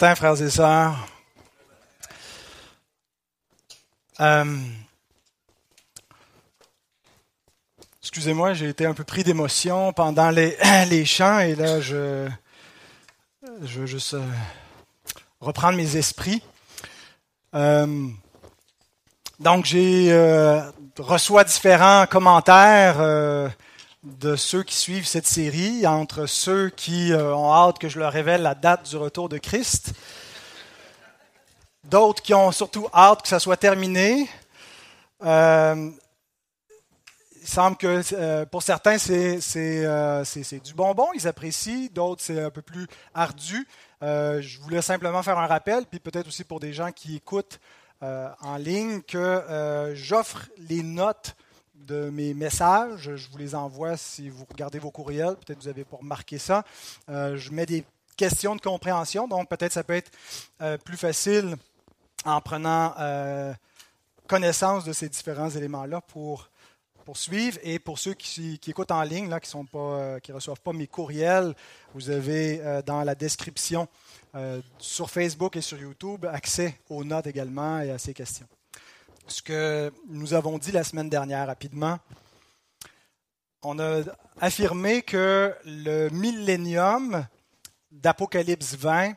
frères 0.00 0.40
et 0.40 0.48
sœurs. 0.48 0.96
Euh, 4.18 4.56
excusez-moi, 8.00 8.54
j'ai 8.54 8.70
été 8.70 8.86
un 8.86 8.94
peu 8.94 9.04
pris 9.04 9.24
d'émotion 9.24 9.92
pendant 9.92 10.30
les, 10.30 10.56
les, 10.88 11.04
chants 11.04 11.40
et 11.40 11.54
là, 11.54 11.82
je, 11.82 12.28
je 13.62 13.80
veux 13.80 13.86
juste 13.86 14.14
euh, 14.14 14.24
reprendre 15.38 15.76
mes 15.76 15.96
esprits. 15.96 16.42
Euh, 17.54 18.08
donc, 19.38 19.66
j'ai 19.66 20.10
reçois 20.98 21.44
différents 21.44 22.06
commentaires 22.06 23.50
de 24.02 24.34
ceux 24.34 24.62
qui 24.62 24.76
suivent 24.76 25.06
cette 25.06 25.26
série, 25.26 25.86
entre 25.86 26.26
ceux 26.26 26.70
qui 26.70 27.12
euh, 27.12 27.34
ont 27.34 27.52
hâte 27.52 27.78
que 27.78 27.88
je 27.88 27.98
leur 27.98 28.12
révèle 28.12 28.42
la 28.42 28.54
date 28.54 28.88
du 28.88 28.96
retour 28.96 29.28
de 29.28 29.36
Christ, 29.36 29.92
d'autres 31.84 32.22
qui 32.22 32.32
ont 32.32 32.50
surtout 32.50 32.88
hâte 32.94 33.22
que 33.22 33.28
ça 33.28 33.38
soit 33.38 33.58
terminé. 33.58 34.28
Euh, 35.22 35.90
il 37.42 37.48
semble 37.48 37.76
que 37.76 38.00
euh, 38.14 38.46
pour 38.46 38.62
certains, 38.62 38.96
c'est 38.96 40.60
du 40.64 40.74
bonbon, 40.74 41.08
ils 41.14 41.28
apprécient, 41.28 41.88
d'autres, 41.92 42.22
c'est 42.22 42.40
un 42.40 42.50
peu 42.50 42.62
plus 42.62 42.86
ardu. 43.12 43.66
je 44.00 44.60
voulais 44.60 44.82
simplement 44.82 45.22
faire 45.22 45.38
un 45.38 45.46
rappel, 45.46 45.84
puis 45.84 46.00
peut-être 46.00 46.28
aussi 46.28 46.44
pour 46.44 46.60
des 46.60 46.72
gens 46.72 46.90
qui 46.90 47.16
écoutent 47.16 47.60
en 48.02 48.56
ligne, 48.56 49.02
que 49.02 49.92
j'offre 49.94 50.48
les 50.56 50.82
notes 50.82 51.34
de 51.86 52.10
mes 52.10 52.34
messages. 52.34 53.16
Je 53.16 53.28
vous 53.30 53.38
les 53.38 53.54
envoie 53.54 53.96
si 53.96 54.28
vous 54.28 54.44
regardez 54.50 54.78
vos 54.78 54.90
courriels. 54.90 55.36
Peut-être 55.36 55.58
vous 55.60 55.68
avez 55.68 55.84
pas 55.84 55.96
remarqué 55.96 56.38
ça. 56.38 56.64
Euh, 57.08 57.36
je 57.36 57.50
mets 57.50 57.66
des 57.66 57.84
questions 58.16 58.54
de 58.54 58.60
compréhension, 58.60 59.26
donc 59.26 59.48
peut-être 59.48 59.72
ça 59.72 59.82
peut 59.82 59.94
être 59.94 60.10
euh, 60.60 60.76
plus 60.78 60.96
facile 60.96 61.56
en 62.24 62.40
prenant 62.40 62.94
euh, 62.98 63.52
connaissance 64.26 64.84
de 64.84 64.92
ces 64.92 65.08
différents 65.08 65.50
éléments-là 65.50 66.00
pour 66.02 66.50
poursuivre. 67.04 67.58
Et 67.62 67.78
pour 67.78 67.98
ceux 67.98 68.14
qui, 68.14 68.60
écoutent 68.66 68.90
en 68.90 69.02
ligne, 69.02 69.28
là, 69.28 69.40
qui 69.40 69.56
ne 69.56 70.18
qui 70.18 70.32
reçoivent 70.32 70.60
pas 70.60 70.72
mes 70.72 70.86
courriels, 70.86 71.54
vous 71.94 72.10
avez 72.10 72.82
dans 72.84 73.02
la 73.02 73.14
description 73.14 73.88
sur 74.78 75.10
Facebook 75.10 75.56
et 75.56 75.60
sur 75.62 75.78
YouTube 75.80 76.26
accès 76.26 76.78
aux 76.88 77.02
notes 77.02 77.26
également 77.26 77.80
et 77.80 77.90
à 77.90 77.98
ces 77.98 78.14
questions 78.14 78.46
ce 79.30 79.42
que 79.42 79.92
nous 80.08 80.34
avons 80.34 80.58
dit 80.58 80.72
la 80.72 80.84
semaine 80.84 81.08
dernière 81.08 81.46
rapidement. 81.46 81.98
On 83.62 83.78
a 83.78 84.02
affirmé 84.40 85.02
que 85.02 85.54
le 85.64 86.08
millénium 86.10 87.26
d'Apocalypse 87.90 88.74
20 88.74 89.12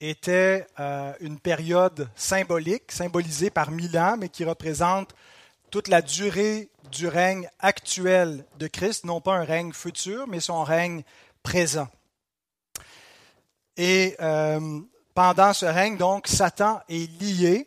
était 0.00 0.66
euh, 0.78 1.12
une 1.20 1.38
période 1.38 2.08
symbolique, 2.14 2.92
symbolisée 2.92 3.50
par 3.50 3.70
mille 3.70 3.98
ans, 3.98 4.16
mais 4.18 4.28
qui 4.28 4.44
représente 4.44 5.14
toute 5.70 5.88
la 5.88 6.02
durée 6.02 6.68
du 6.92 7.08
règne 7.08 7.48
actuel 7.58 8.44
de 8.58 8.66
Christ, 8.66 9.04
non 9.04 9.20
pas 9.20 9.34
un 9.34 9.44
règne 9.44 9.72
futur, 9.72 10.26
mais 10.28 10.40
son 10.40 10.62
règne 10.62 11.02
présent. 11.42 11.88
Et 13.76 14.16
euh, 14.20 14.80
pendant 15.14 15.52
ce 15.52 15.66
règne, 15.66 15.96
donc, 15.96 16.28
Satan 16.28 16.80
est 16.88 17.10
lié 17.20 17.66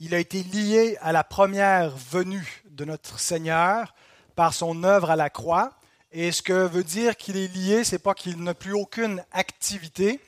il 0.00 0.14
a 0.14 0.18
été 0.18 0.42
lié 0.42 0.96
à 1.00 1.12
la 1.12 1.24
première 1.24 1.90
venue 1.90 2.62
de 2.70 2.84
notre 2.84 3.18
Seigneur 3.18 3.94
par 4.36 4.54
son 4.54 4.84
œuvre 4.84 5.10
à 5.10 5.16
la 5.16 5.28
croix. 5.28 5.72
Et 6.12 6.30
ce 6.30 6.40
que 6.40 6.52
veut 6.52 6.84
dire 6.84 7.16
qu'il 7.16 7.36
est 7.36 7.52
lié, 7.52 7.82
c'est 7.82 7.98
pas 7.98 8.14
qu'il 8.14 8.42
n'a 8.42 8.54
plus 8.54 8.72
aucune 8.72 9.24
activité, 9.32 10.20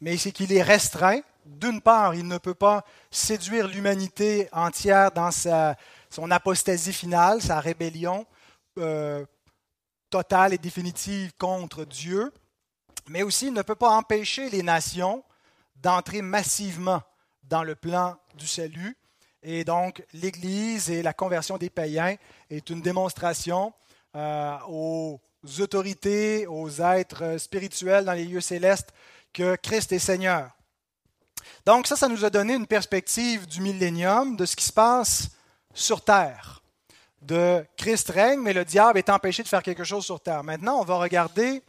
mais 0.00 0.16
c'est 0.18 0.32
qu'il 0.32 0.52
est 0.52 0.62
restreint. 0.62 1.20
D'une 1.46 1.80
part, 1.80 2.14
il 2.14 2.26
ne 2.26 2.38
peut 2.38 2.54
pas 2.54 2.84
séduire 3.10 3.68
l'humanité 3.68 4.48
entière 4.52 5.10
dans 5.12 5.30
sa, 5.30 5.76
son 6.10 6.30
apostasie 6.30 6.92
finale, 6.92 7.40
sa 7.40 7.60
rébellion 7.60 8.26
euh, 8.78 9.24
totale 10.10 10.52
et 10.52 10.58
définitive 10.58 11.32
contre 11.38 11.84
Dieu, 11.84 12.32
mais 13.08 13.22
aussi 13.22 13.46
il 13.46 13.54
ne 13.54 13.62
peut 13.62 13.74
pas 13.74 13.90
empêcher 13.90 14.50
les 14.50 14.62
nations 14.62 15.24
d'entrer 15.76 16.20
massivement 16.20 17.02
dans 17.44 17.62
le 17.62 17.74
plan 17.74 18.16
du 18.34 18.46
salut 18.46 18.96
et 19.48 19.62
donc, 19.62 20.02
l'Église 20.12 20.90
et 20.90 21.04
la 21.04 21.12
conversion 21.12 21.56
des 21.56 21.70
païens 21.70 22.16
est 22.50 22.68
une 22.68 22.82
démonstration 22.82 23.72
euh, 24.16 24.56
aux 24.68 25.20
autorités, 25.60 26.48
aux 26.48 26.68
êtres 26.80 27.38
spirituels 27.38 28.04
dans 28.04 28.12
les 28.12 28.24
lieux 28.24 28.40
célestes 28.40 28.92
que 29.32 29.54
Christ 29.54 29.92
est 29.92 30.00
Seigneur. 30.00 30.50
Donc 31.64 31.86
ça, 31.86 31.94
ça 31.94 32.08
nous 32.08 32.24
a 32.24 32.30
donné 32.30 32.54
une 32.54 32.66
perspective 32.66 33.46
du 33.46 33.60
millénium, 33.60 34.34
de 34.34 34.46
ce 34.46 34.56
qui 34.56 34.64
se 34.64 34.72
passe 34.72 35.28
sur 35.72 36.02
Terre. 36.02 36.60
De 37.22 37.64
Christ 37.76 38.10
règne, 38.10 38.40
mais 38.40 38.52
le 38.52 38.64
diable 38.64 38.98
est 38.98 39.10
empêché 39.10 39.44
de 39.44 39.48
faire 39.48 39.62
quelque 39.62 39.84
chose 39.84 40.04
sur 40.04 40.18
Terre. 40.18 40.42
Maintenant, 40.42 40.80
on 40.80 40.84
va 40.84 40.96
regarder 40.96 41.62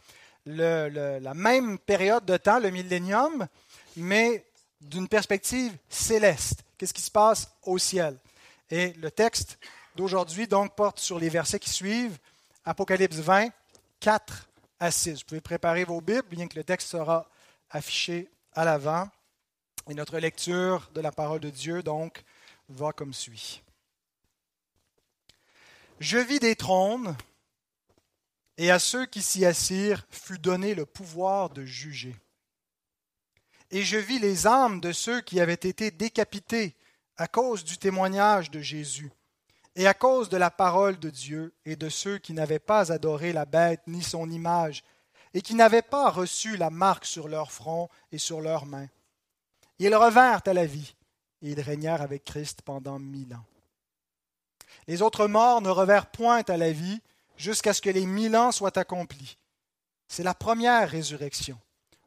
la 0.46 1.34
même 1.34 1.78
période 1.78 2.24
de 2.24 2.36
temps, 2.38 2.58
le 2.58 2.70
millénium, 2.70 3.46
mais 3.96 4.47
d'une 4.80 5.08
perspective 5.08 5.76
céleste. 5.88 6.64
Qu'est-ce 6.76 6.94
qui 6.94 7.02
se 7.02 7.10
passe 7.10 7.50
au 7.62 7.78
ciel? 7.78 8.18
Et 8.70 8.92
le 8.94 9.10
texte 9.10 9.58
d'aujourd'hui 9.96 10.46
donc 10.46 10.74
porte 10.76 11.00
sur 11.00 11.18
les 11.18 11.28
versets 11.28 11.58
qui 11.58 11.70
suivent, 11.70 12.18
Apocalypse 12.64 13.16
20, 13.16 13.50
4 14.00 14.48
à 14.80 14.90
6. 14.90 15.20
Vous 15.20 15.24
pouvez 15.26 15.40
préparer 15.40 15.84
vos 15.84 16.00
Bibles, 16.00 16.28
bien 16.30 16.46
que 16.46 16.56
le 16.56 16.64
texte 16.64 16.88
sera 16.88 17.28
affiché 17.70 18.30
à 18.54 18.64
l'avant. 18.64 19.08
Et 19.88 19.94
notre 19.94 20.18
lecture 20.18 20.90
de 20.94 21.00
la 21.00 21.12
parole 21.12 21.40
de 21.40 21.50
Dieu, 21.50 21.82
donc, 21.82 22.22
va 22.68 22.92
comme 22.92 23.14
suit. 23.14 23.62
Je 25.98 26.18
vis 26.18 26.38
des 26.38 26.54
trônes, 26.54 27.16
et 28.58 28.70
à 28.70 28.78
ceux 28.78 29.06
qui 29.06 29.22
s'y 29.22 29.44
assirent 29.44 30.06
fut 30.10 30.38
donné 30.38 30.74
le 30.74 30.84
pouvoir 30.84 31.50
de 31.50 31.64
juger 31.64 32.14
et 33.70 33.82
je 33.82 33.96
vis 33.96 34.18
les 34.18 34.46
âmes 34.46 34.80
de 34.80 34.92
ceux 34.92 35.20
qui 35.20 35.40
avaient 35.40 35.52
été 35.52 35.90
décapités 35.90 36.76
à 37.16 37.26
cause 37.26 37.64
du 37.64 37.78
témoignage 37.78 38.50
de 38.50 38.60
Jésus, 38.60 39.10
et 39.74 39.86
à 39.86 39.94
cause 39.94 40.28
de 40.28 40.36
la 40.36 40.50
parole 40.50 40.98
de 40.98 41.10
Dieu, 41.10 41.54
et 41.64 41.76
de 41.76 41.88
ceux 41.88 42.18
qui 42.18 42.32
n'avaient 42.32 42.58
pas 42.58 42.92
adoré 42.92 43.32
la 43.32 43.44
bête 43.44 43.82
ni 43.86 44.02
son 44.02 44.30
image, 44.30 44.84
et 45.34 45.42
qui 45.42 45.54
n'avaient 45.54 45.82
pas 45.82 46.10
reçu 46.10 46.56
la 46.56 46.70
marque 46.70 47.04
sur 47.04 47.28
leur 47.28 47.52
front 47.52 47.88
et 48.12 48.18
sur 48.18 48.40
leurs 48.40 48.66
mains. 48.66 48.88
Ils 49.78 49.94
revinrent 49.94 50.42
à 50.46 50.52
la 50.54 50.66
vie, 50.66 50.94
et 51.42 51.50
ils 51.50 51.60
régnèrent 51.60 52.02
avec 52.02 52.24
Christ 52.24 52.62
pendant 52.62 52.98
mille 52.98 53.34
ans. 53.34 53.44
Les 54.86 55.02
autres 55.02 55.26
morts 55.26 55.60
ne 55.60 55.68
revinrent 55.68 56.10
point 56.10 56.42
à 56.48 56.56
la 56.56 56.72
vie 56.72 57.00
jusqu'à 57.36 57.74
ce 57.74 57.82
que 57.82 57.90
les 57.90 58.06
mille 58.06 58.36
ans 58.36 58.52
soient 58.52 58.78
accomplis. 58.78 59.38
C'est 60.08 60.22
la 60.22 60.34
première 60.34 60.88
résurrection. 60.88 61.60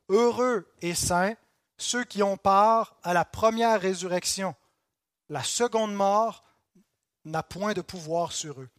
Heureux 0.09 0.67
et 0.81 0.95
saints 0.95 1.35
ceux 1.81 2.03
qui 2.03 2.23
ont 2.23 2.37
part 2.37 2.95
à 3.03 3.13
la 3.13 3.25
première 3.25 3.81
résurrection. 3.81 4.55
La 5.29 5.43
seconde 5.43 5.93
mort 5.93 6.43
n'a 7.25 7.43
point 7.43 7.73
de 7.73 7.81
pouvoir 7.81 8.31
sur 8.31 8.61
eux. 8.61 8.69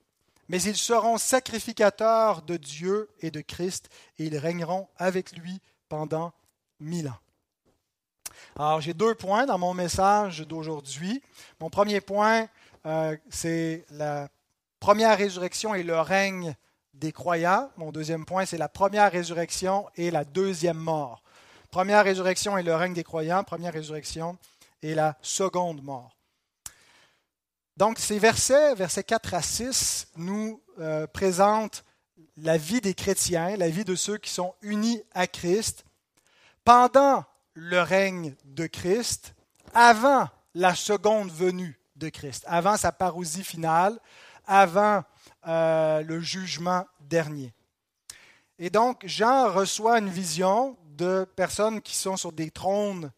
Mais 0.49 0.63
ils 0.63 0.77
seront 0.77 1.19
sacrificateurs 1.19 2.43
de 2.43 2.57
Dieu 2.57 3.09
et 3.21 3.31
de 3.31 3.41
Christ, 3.41 3.89
et 4.19 4.27
ils 4.27 4.37
régneront 4.37 4.89
avec 4.97 5.33
lui 5.33 5.61
pendant 5.89 6.33
mille 6.81 7.09
ans. 7.09 7.19
Alors, 8.57 8.81
j'ai 8.81 8.95
deux 8.95 9.15
points 9.15 9.47
dans 9.47 9.59
mon 9.59 9.75
message 9.75 10.41
d'aujourd'hui. 10.41 11.23
Mon 11.61 11.71
premier 11.71 12.01
point, 12.01 12.49
euh, 12.87 13.17
c'est 13.31 13.85
la 13.91 14.29
première 14.81 15.17
résurrection 15.17 15.75
et 15.75 15.83
le 15.83 15.99
règne 16.01 16.55
des 16.93 17.13
croyants. 17.13 17.71
Mon 17.77 17.93
deuxième 17.93 18.27
point, 18.27 18.45
c'est 18.45 18.59
la 18.59 18.69
première 18.69 19.11
résurrection 19.11 19.89
et 19.97 20.11
la 20.11 20.25
deuxième 20.25 20.77
mort. 20.77 21.23
Première 21.73 22.05
résurrection 22.05 22.59
est 22.59 22.63
le 22.63 22.75
règne 22.75 22.93
des 22.93 23.03
croyants, 23.03 23.43
première 23.45 23.73
résurrection 23.73 24.37
est 24.83 24.95
la 24.95 25.17
seconde 25.23 25.83
mort. 25.83 26.15
Donc 27.79 27.99
ces 27.99 28.19
versets, 28.19 28.75
versets 28.75 29.05
4 29.05 29.33
à 29.33 29.41
6, 29.41 30.09
nous 30.17 30.61
euh, 30.81 31.07
présentent 31.07 31.83
la 32.37 32.59
vie 32.59 32.83
des 32.83 32.93
chrétiens, 32.93 33.57
la 33.57 33.71
vie 33.71 33.87
de 33.87 33.95
ceux 33.95 34.19
qui 34.19 34.29
sont 34.29 34.55
unis 34.61 35.03
à 35.15 35.27
Christ 35.27 35.87
pendant 36.63 37.25
le 37.55 37.81
règne 37.81 38.35
de 38.45 38.67
Christ, 38.67 39.35
avant 39.73 40.29
la 40.55 40.75
seconde 40.75 41.33
venue 41.33 41.81
de 41.97 42.11
Christ, 42.11 42.45
avant 42.49 42.77
sa 42.77 42.93
parousie 42.93 43.45
finale, 43.45 43.99
avant 44.47 45.05
euh, 45.49 46.03
le 46.03 46.21
jugement 46.21 46.87
dernier. 47.01 47.55
Et 48.59 48.69
donc 48.69 49.07
Jean 49.07 49.51
reçoit 49.51 49.99
une 50.01 50.11
vision 50.11 50.77
de 51.03 51.25
personnes 51.37 51.81
qui 51.81 51.97
sont 51.97 52.17
sur 52.17 52.33
des 52.33 52.51
trônes 52.51 53.11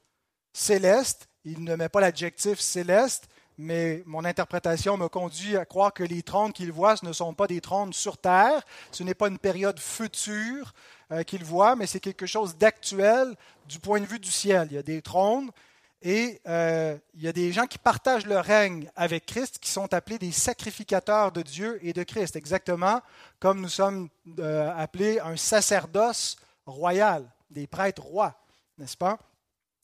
célestes. 0.52 1.28
Il 1.44 1.62
ne 1.62 1.76
met 1.76 1.90
pas 1.90 2.00
l'adjectif 2.00 2.58
céleste, 2.58 3.28
mais 3.58 4.02
mon 4.06 4.24
interprétation 4.24 4.96
me 4.96 5.08
conduit 5.08 5.56
à 5.56 5.66
croire 5.66 5.92
que 5.92 6.02
les 6.02 6.22
trônes 6.22 6.52
qu'il 6.52 6.72
voit, 6.72 6.96
ce 6.96 7.04
ne 7.04 7.12
sont 7.12 7.34
pas 7.34 7.46
des 7.46 7.60
trônes 7.60 7.92
sur 7.92 8.16
terre, 8.16 8.62
ce 8.90 9.02
n'est 9.02 9.14
pas 9.14 9.28
une 9.28 9.38
période 9.38 9.78
future 9.78 10.72
euh, 11.12 11.22
qu'il 11.22 11.44
voit, 11.44 11.76
mais 11.76 11.86
c'est 11.86 12.00
quelque 12.00 12.26
chose 12.26 12.56
d'actuel 12.56 13.36
du 13.68 13.78
point 13.78 14.00
de 14.00 14.06
vue 14.06 14.18
du 14.18 14.30
ciel. 14.30 14.68
Il 14.70 14.76
y 14.76 14.78
a 14.78 14.82
des 14.82 15.02
trônes 15.02 15.50
et 16.00 16.40
euh, 16.48 16.96
il 17.14 17.22
y 17.22 17.28
a 17.28 17.32
des 17.32 17.52
gens 17.52 17.66
qui 17.66 17.78
partagent 17.78 18.26
le 18.26 18.38
règne 18.38 18.90
avec 18.96 19.26
Christ, 19.26 19.58
qui 19.58 19.70
sont 19.70 19.92
appelés 19.92 20.18
des 20.18 20.32
sacrificateurs 20.32 21.32
de 21.32 21.42
Dieu 21.42 21.78
et 21.82 21.92
de 21.92 22.02
Christ, 22.02 22.34
exactement 22.36 23.02
comme 23.38 23.60
nous 23.60 23.68
sommes 23.68 24.08
euh, 24.38 24.72
appelés 24.74 25.20
un 25.20 25.36
sacerdoce 25.36 26.36
royal, 26.66 27.30
des 27.54 27.66
prêtres 27.66 28.02
rois, 28.02 28.34
n'est-ce 28.76 28.96
pas? 28.96 29.18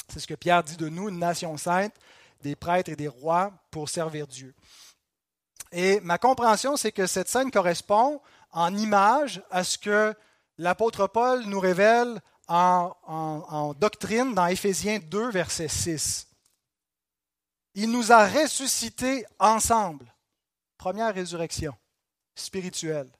C'est 0.08 0.20
ce 0.20 0.26
que 0.26 0.34
Pierre 0.34 0.64
dit 0.64 0.76
de 0.76 0.88
nous, 0.88 1.08
une 1.08 1.19
nation 1.19 1.56
sainte 1.56 1.94
des 2.43 2.56
prêtres 2.56 2.90
et 2.90 2.96
des 2.96 3.08
rois 3.08 3.52
pour 3.70 3.88
servir 3.88 4.26
Dieu. 4.26 4.55
Et 5.72 6.00
ma 6.00 6.19
compréhension, 6.19 6.76
c'est 6.76 6.93
que 6.93 7.06
cette 7.06 7.28
scène 7.28 7.50
correspond 7.50 8.20
en 8.50 8.76
image 8.76 9.43
à 9.50 9.62
ce 9.62 9.78
que 9.78 10.14
l'apôtre 10.58 11.06
Paul 11.06 11.44
nous 11.44 11.61
révèle 11.61 12.20
en, 12.49 13.75
doctrine 13.78 14.34
dans 14.34 14.46
Éphésiens 14.46 14.99
2, 14.99 15.31
verset 15.31 15.69
6. 15.69 16.26
Il 17.75 17.93
nous 17.93 18.11
a 18.11 18.26
ressuscités 18.26 19.25
ensemble. 19.38 20.12
Première 20.76 21.14
résurrection 21.14 21.76
spirituelle. 22.34 23.11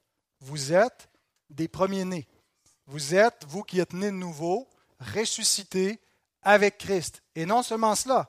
Vous 0.41 0.73
êtes 0.73 1.09
des 1.51 1.69
premiers-nés. 1.69 2.27
Vous 2.91 3.15
êtes, 3.15 3.45
vous 3.47 3.63
qui 3.63 3.79
êtes 3.79 3.93
nés 3.93 4.11
de 4.11 4.17
nouveau, 4.17 4.69
ressuscités 4.99 6.01
avec 6.43 6.79
Christ. 6.79 7.23
Et 7.37 7.47
non 7.47 7.63
seulement 7.63 7.95
cela, 7.95 8.29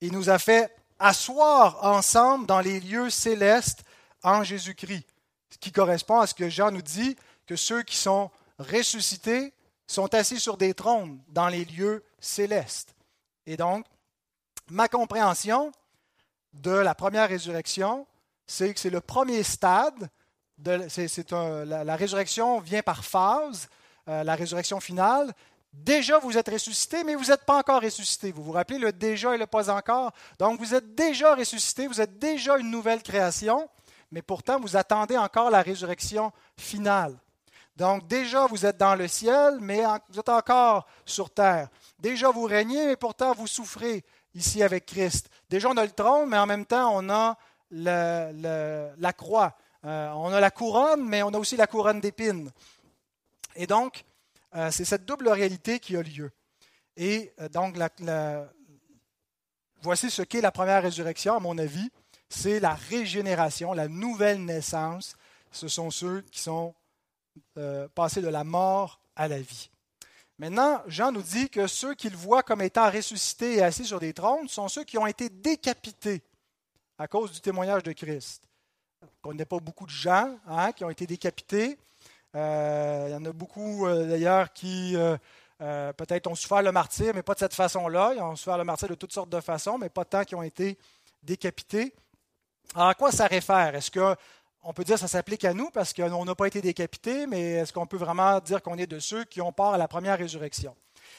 il 0.00 0.12
nous 0.12 0.30
a 0.30 0.38
fait 0.38 0.72
asseoir 1.00 1.84
ensemble 1.84 2.46
dans 2.46 2.60
les 2.60 2.78
lieux 2.78 3.10
célestes 3.10 3.82
en 4.22 4.44
Jésus-Christ. 4.44 5.06
Ce 5.50 5.58
qui 5.58 5.72
correspond 5.72 6.20
à 6.20 6.28
ce 6.28 6.34
que 6.34 6.48
Jean 6.48 6.70
nous 6.70 6.82
dit, 6.82 7.16
que 7.46 7.56
ceux 7.56 7.82
qui 7.82 7.96
sont 7.96 8.30
ressuscités 8.60 9.52
sont 9.88 10.14
assis 10.14 10.38
sur 10.38 10.56
des 10.56 10.72
trônes 10.72 11.20
dans 11.26 11.48
les 11.48 11.64
lieux 11.64 12.04
célestes. 12.20 12.94
Et 13.44 13.56
donc, 13.56 13.84
ma 14.68 14.86
compréhension 14.86 15.72
de 16.52 16.70
la 16.70 16.94
première 16.94 17.28
résurrection, 17.28 18.06
c'est 18.46 18.72
que 18.72 18.78
c'est 18.78 18.90
le 18.90 19.00
premier 19.00 19.42
stade. 19.42 20.08
De, 20.58 20.86
la, 21.64 21.96
résurrection 21.96 22.60
vient 22.60 22.82
par 22.82 23.02
phase, 23.02 23.68
euh, 24.10 24.24
la 24.24 24.34
résurrection 24.34 24.80
finale, 24.80 25.32
Déjà, 25.72 26.18
vous 26.18 26.36
êtes 26.36 26.48
ressuscité, 26.48 27.04
mais 27.04 27.14
vous 27.14 27.26
n'êtes 27.26 27.44
pas 27.44 27.58
encore 27.58 27.80
ressuscité. 27.80 28.32
Vous 28.32 28.42
vous 28.42 28.52
rappelez 28.52 28.78
le 28.78 28.92
déjà 28.92 29.34
et 29.36 29.38
le 29.38 29.46
pas 29.46 29.70
encore? 29.70 30.12
Donc, 30.38 30.58
vous 30.58 30.74
êtes 30.74 30.96
déjà 30.96 31.36
ressuscité, 31.36 31.86
vous 31.86 32.00
êtes 32.00 32.18
déjà 32.18 32.58
une 32.58 32.72
nouvelle 32.72 33.02
création, 33.04 33.68
mais 34.10 34.20
pourtant, 34.20 34.58
vous 34.58 34.76
attendez 34.76 35.16
encore 35.16 35.48
la 35.48 35.62
résurrection 35.62 36.32
finale. 36.56 37.16
Donc, 37.76 38.08
déjà, 38.08 38.46
vous 38.46 38.66
êtes 38.66 38.78
dans 38.78 38.96
le 38.96 39.06
ciel, 39.06 39.58
mais 39.60 39.84
vous 40.08 40.18
êtes 40.18 40.28
encore 40.28 40.88
sur 41.06 41.30
terre. 41.30 41.68
Déjà, 42.00 42.30
vous 42.30 42.44
régnez, 42.44 42.86
mais 42.86 42.96
pourtant, 42.96 43.32
vous 43.32 43.46
souffrez 43.46 44.04
ici 44.34 44.64
avec 44.64 44.86
Christ. 44.86 45.30
Déjà, 45.48 45.68
on 45.68 45.76
a 45.76 45.84
le 45.84 45.92
trône, 45.92 46.28
mais 46.28 46.38
en 46.38 46.46
même 46.46 46.66
temps, 46.66 46.90
on 46.94 47.08
a 47.08 47.38
la 47.70 49.12
croix. 49.16 49.56
Euh, 49.84 50.10
on 50.14 50.32
a 50.32 50.40
la 50.40 50.50
couronne, 50.50 51.08
mais 51.08 51.22
on 51.22 51.30
a 51.30 51.38
aussi 51.38 51.56
la 51.56 51.66
couronne 51.66 52.00
d'épines. 52.00 52.50
Et 53.60 53.66
donc, 53.66 54.06
euh, 54.56 54.70
c'est 54.70 54.86
cette 54.86 55.04
double 55.04 55.28
réalité 55.28 55.80
qui 55.80 55.94
a 55.94 56.02
lieu. 56.02 56.30
Et 56.96 57.30
euh, 57.40 57.48
donc, 57.50 57.76
voici 59.82 60.10
ce 60.10 60.22
qu'est 60.22 60.40
la 60.40 60.50
première 60.50 60.82
résurrection, 60.82 61.36
à 61.36 61.40
mon 61.40 61.58
avis. 61.58 61.90
C'est 62.30 62.58
la 62.58 62.72
régénération, 62.72 63.74
la 63.74 63.86
nouvelle 63.86 64.42
naissance. 64.42 65.14
Ce 65.50 65.68
sont 65.68 65.90
ceux 65.90 66.22
qui 66.32 66.40
sont 66.40 66.74
euh, 67.58 67.86
passés 67.94 68.22
de 68.22 68.28
la 68.28 68.44
mort 68.44 68.98
à 69.14 69.28
la 69.28 69.38
vie. 69.38 69.68
Maintenant, 70.38 70.80
Jean 70.86 71.12
nous 71.12 71.20
dit 71.20 71.50
que 71.50 71.66
ceux 71.66 71.94
qu'il 71.94 72.16
voit 72.16 72.42
comme 72.42 72.62
étant 72.62 72.90
ressuscités 72.90 73.56
et 73.56 73.62
assis 73.62 73.84
sur 73.84 74.00
des 74.00 74.14
trônes 74.14 74.48
sont 74.48 74.68
ceux 74.68 74.84
qui 74.84 74.96
ont 74.96 75.06
été 75.06 75.28
décapités 75.28 76.22
à 76.96 77.06
cause 77.08 77.30
du 77.30 77.42
témoignage 77.42 77.82
de 77.82 77.92
Christ. 77.92 78.42
On 79.22 79.34
n'a 79.34 79.44
pas 79.44 79.60
beaucoup 79.60 79.84
de 79.84 79.90
gens 79.90 80.38
hein, 80.46 80.72
qui 80.72 80.82
ont 80.82 80.88
été 80.88 81.06
décapités. 81.06 81.76
Euh, 82.36 83.06
il 83.08 83.12
y 83.12 83.14
en 83.14 83.24
a 83.24 83.32
beaucoup 83.32 83.86
euh, 83.86 84.06
d'ailleurs 84.06 84.52
qui 84.52 84.94
euh, 84.96 85.92
peut-être 85.92 86.26
ont 86.28 86.34
souffert 86.34 86.62
le 86.62 86.72
martyr, 86.72 87.12
mais 87.14 87.22
pas 87.22 87.34
de 87.34 87.40
cette 87.40 87.54
façon-là. 87.54 88.12
Ils 88.14 88.22
ont 88.22 88.36
souffert 88.36 88.58
le 88.58 88.64
martyr 88.64 88.88
de 88.88 88.94
toutes 88.94 89.12
sortes 89.12 89.30
de 89.30 89.40
façons, 89.40 89.78
mais 89.78 89.88
pas 89.88 90.04
tant 90.04 90.24
qui 90.24 90.34
ont 90.34 90.42
été 90.42 90.78
décapités. 91.22 91.94
Alors, 92.74 92.88
à 92.88 92.94
quoi 92.94 93.10
ça 93.10 93.26
réfère? 93.26 93.74
Est-ce 93.74 93.90
qu'on 93.90 94.72
peut 94.72 94.84
dire 94.84 94.94
que 94.94 95.00
ça 95.00 95.08
s'applique 95.08 95.44
à 95.44 95.52
nous 95.52 95.70
parce 95.70 95.92
qu'on 95.92 96.24
n'a 96.24 96.34
pas 96.34 96.46
été 96.46 96.60
décapités, 96.60 97.26
mais 97.26 97.52
est-ce 97.54 97.72
qu'on 97.72 97.86
peut 97.86 97.96
vraiment 97.96 98.38
dire 98.40 98.62
qu'on 98.62 98.78
est 98.78 98.86
de 98.86 99.00
ceux 99.00 99.24
qui 99.24 99.40
ont 99.40 99.52
part 99.52 99.74
à 99.74 99.78
la 99.78 99.88
première 99.88 100.18
résurrection? 100.18 100.76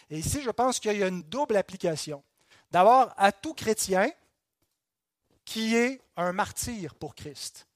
Et 0.09 0.19
ici, 0.19 0.41
je 0.41 0.49
pense 0.49 0.79
qu'il 0.79 0.97
y 0.97 1.03
a 1.03 1.07
une 1.07 1.23
double 1.23 1.57
application. 1.57 2.23
D'abord, 2.71 3.13
à 3.17 3.31
tout 3.33 3.53
chrétien 3.53 4.09
qui 5.43 5.75
est 5.75 6.01
un 6.15 6.31
martyr 6.31 6.95
pour 6.95 7.15
Christ. 7.15 7.67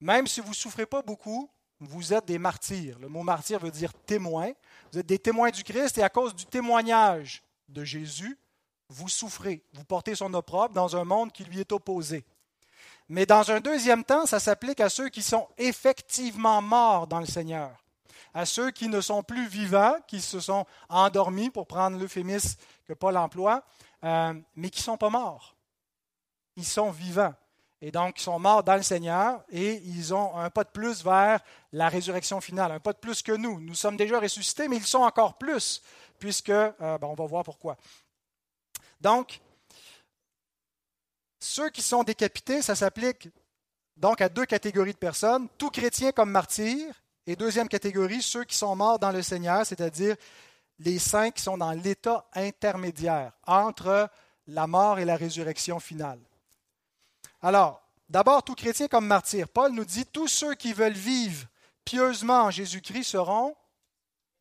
Même 0.00 0.26
si 0.26 0.40
vous 0.40 0.50
ne 0.50 0.54
souffrez 0.54 0.86
pas 0.86 1.02
beaucoup, 1.02 1.48
vous 1.80 2.12
êtes 2.12 2.26
des 2.26 2.38
martyrs. 2.38 2.98
Le 2.98 3.08
mot 3.08 3.22
martyr 3.22 3.58
veut 3.58 3.70
dire 3.70 3.92
témoin. 3.92 4.52
Vous 4.92 4.98
êtes 4.98 5.06
des 5.06 5.18
témoins 5.18 5.50
du 5.50 5.64
Christ 5.64 5.98
et 5.98 6.02
à 6.02 6.08
cause 6.08 6.34
du 6.34 6.46
témoignage 6.46 7.42
de 7.68 7.84
Jésus, 7.84 8.38
vous 8.88 9.08
souffrez. 9.08 9.62
Vous 9.72 9.84
portez 9.84 10.14
son 10.14 10.32
opprobre 10.34 10.74
dans 10.74 10.96
un 10.96 11.04
monde 11.04 11.32
qui 11.32 11.44
lui 11.44 11.60
est 11.60 11.72
opposé. 11.72 12.24
Mais 13.08 13.26
dans 13.26 13.50
un 13.50 13.60
deuxième 13.60 14.04
temps, 14.04 14.26
ça 14.26 14.40
s'applique 14.40 14.80
à 14.80 14.88
ceux 14.88 15.08
qui 15.08 15.22
sont 15.22 15.48
effectivement 15.58 16.62
morts 16.62 17.06
dans 17.06 17.20
le 17.20 17.26
Seigneur, 17.26 17.84
à 18.32 18.46
ceux 18.46 18.70
qui 18.70 18.88
ne 18.88 19.00
sont 19.00 19.22
plus 19.22 19.46
vivants, 19.46 19.96
qui 20.06 20.20
se 20.20 20.40
sont 20.40 20.64
endormis, 20.88 21.50
pour 21.50 21.66
prendre 21.66 21.98
l'euphémisme 21.98 22.58
que 22.86 22.94
Paul 22.94 23.16
emploie, 23.16 23.62
euh, 24.04 24.32
mais 24.56 24.70
qui 24.70 24.80
ne 24.80 24.84
sont 24.84 24.96
pas 24.96 25.10
morts. 25.10 25.54
Ils 26.56 26.64
sont 26.64 26.90
vivants. 26.90 27.34
Et 27.86 27.90
donc, 27.90 28.18
ils 28.18 28.22
sont 28.22 28.38
morts 28.38 28.64
dans 28.64 28.76
le 28.76 28.82
Seigneur 28.82 29.44
et 29.50 29.74
ils 29.74 30.14
ont 30.14 30.34
un 30.38 30.48
pas 30.48 30.64
de 30.64 30.70
plus 30.70 31.04
vers 31.04 31.38
la 31.70 31.90
résurrection 31.90 32.40
finale, 32.40 32.72
un 32.72 32.80
pas 32.80 32.94
de 32.94 32.98
plus 32.98 33.20
que 33.20 33.32
nous. 33.32 33.60
Nous 33.60 33.74
sommes 33.74 33.98
déjà 33.98 34.18
ressuscités, 34.18 34.68
mais 34.68 34.78
ils 34.78 34.86
sont 34.86 35.02
encore 35.02 35.36
plus, 35.36 35.82
puisque, 36.18 36.48
euh, 36.48 36.72
ben, 36.80 37.06
on 37.06 37.12
va 37.12 37.26
voir 37.26 37.44
pourquoi. 37.44 37.76
Donc, 39.02 39.38
ceux 41.38 41.68
qui 41.68 41.82
sont 41.82 42.02
décapités, 42.04 42.62
ça 42.62 42.74
s'applique 42.74 43.28
donc 43.98 44.22
à 44.22 44.30
deux 44.30 44.46
catégories 44.46 44.94
de 44.94 44.98
personnes, 44.98 45.46
tout 45.58 45.68
chrétien 45.68 46.10
comme 46.10 46.30
martyr, 46.30 46.86
et 47.26 47.36
deuxième 47.36 47.68
catégorie, 47.68 48.22
ceux 48.22 48.44
qui 48.44 48.56
sont 48.56 48.74
morts 48.74 48.98
dans 48.98 49.12
le 49.12 49.20
Seigneur, 49.20 49.66
c'est-à-dire 49.66 50.16
les 50.78 50.98
saints 50.98 51.32
qui 51.32 51.42
sont 51.42 51.58
dans 51.58 51.72
l'état 51.72 52.24
intermédiaire 52.32 53.32
entre 53.46 54.08
la 54.46 54.66
mort 54.66 54.98
et 54.98 55.04
la 55.04 55.16
résurrection 55.16 55.78
finale. 55.80 56.20
Alors, 57.44 57.82
d'abord, 58.08 58.42
tout 58.42 58.54
chrétien 58.54 58.88
comme 58.88 59.06
martyr. 59.06 59.46
Paul 59.50 59.72
nous 59.72 59.84
dit, 59.84 60.06
tous 60.06 60.28
ceux 60.28 60.54
qui 60.54 60.72
veulent 60.72 60.94
vivre 60.94 61.46
pieusement 61.84 62.44
en 62.44 62.50
Jésus-Christ 62.50 63.04
seront 63.04 63.54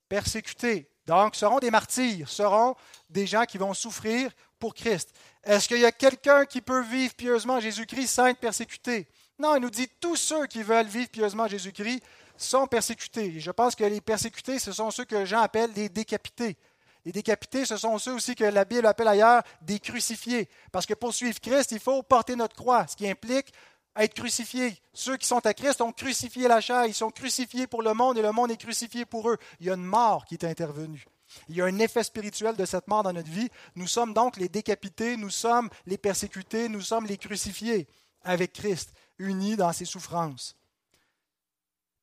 persécutés. 0.07 0.89
Donc, 1.05 1.35
seront 1.35 1.59
des 1.59 1.69
martyrs, 1.69 2.29
seront 2.29 2.75
des 3.09 3.27
gens 3.27 3.43
qui 3.43 3.57
vont 3.57 3.73
souffrir 3.73 4.31
pour 4.57 4.73
Christ. 4.73 5.11
Est-ce 5.43 5.67
qu'il 5.67 5.79
y 5.79 5.85
a 5.85 5.91
quelqu'un 5.91 6.45
qui 6.45 6.61
peut 6.61 6.81
vivre 6.81 7.13
pieusement 7.13 7.55
en 7.55 7.59
Jésus-Christ 7.59 8.07
sans 8.07 8.27
être 8.27 8.39
persécuté? 8.39 9.09
Non, 9.37 9.57
il 9.57 9.61
nous 9.61 9.69
dit 9.69 9.89
tous 9.99 10.15
ceux 10.15 10.47
qui 10.47 10.63
veulent 10.63 10.87
vivre 10.87 11.09
pieusement 11.09 11.43
en 11.43 11.49
Jésus-Christ 11.49 12.01
sont 12.37 12.67
persécutés. 12.67 13.37
je 13.37 13.51
pense 13.51 13.75
que 13.75 13.83
les 13.83 13.99
persécutés, 13.99 14.59
ce 14.59 14.71
sont 14.71 14.91
ceux 14.91 15.03
que 15.03 15.25
Jean 15.25 15.41
appelle 15.41 15.73
les 15.75 15.89
décapités. 15.89 16.55
Les 17.05 17.11
décapités, 17.11 17.65
ce 17.65 17.75
sont 17.75 17.97
ceux 17.97 18.13
aussi 18.13 18.33
que 18.33 18.45
la 18.45 18.63
Bible 18.65 18.85
appelle 18.85 19.09
ailleurs 19.09 19.43
des 19.61 19.79
crucifiés. 19.79 20.49
Parce 20.71 20.85
que 20.85 20.93
pour 20.93 21.13
suivre 21.13 21.39
Christ, 21.39 21.71
il 21.71 21.79
faut 21.79 22.01
porter 22.01 22.35
notre 22.35 22.55
croix, 22.55 22.87
ce 22.87 22.95
qui 22.95 23.09
implique 23.09 23.53
être 23.95 24.13
crucifié. 24.13 24.77
Ceux 24.93 25.17
qui 25.17 25.27
sont 25.27 25.45
à 25.45 25.53
Christ 25.53 25.81
ont 25.81 25.91
crucifié 25.91 26.47
la 26.47 26.61
chair, 26.61 26.85
ils 26.85 26.93
sont 26.93 27.11
crucifiés 27.11 27.67
pour 27.67 27.83
le 27.83 27.93
monde 27.93 28.17
et 28.17 28.21
le 28.21 28.31
monde 28.31 28.51
est 28.51 28.57
crucifié 28.57 29.05
pour 29.05 29.29
eux. 29.29 29.37
Il 29.59 29.67
y 29.67 29.69
a 29.69 29.73
une 29.73 29.83
mort 29.83 30.25
qui 30.25 30.35
est 30.35 30.45
intervenue. 30.45 31.05
Il 31.49 31.55
y 31.55 31.61
a 31.61 31.65
un 31.65 31.79
effet 31.79 32.03
spirituel 32.03 32.55
de 32.55 32.65
cette 32.65 32.87
mort 32.87 33.03
dans 33.03 33.13
notre 33.13 33.29
vie. 33.29 33.49
Nous 33.75 33.87
sommes 33.87 34.13
donc 34.13 34.37
les 34.37 34.49
décapités, 34.49 35.17
nous 35.17 35.29
sommes 35.29 35.69
les 35.85 35.97
persécutés, 35.97 36.69
nous 36.69 36.81
sommes 36.81 37.05
les 37.05 37.17
crucifiés 37.17 37.87
avec 38.23 38.53
Christ, 38.53 38.93
unis 39.17 39.55
dans 39.55 39.73
ses 39.73 39.85
souffrances. 39.85 40.55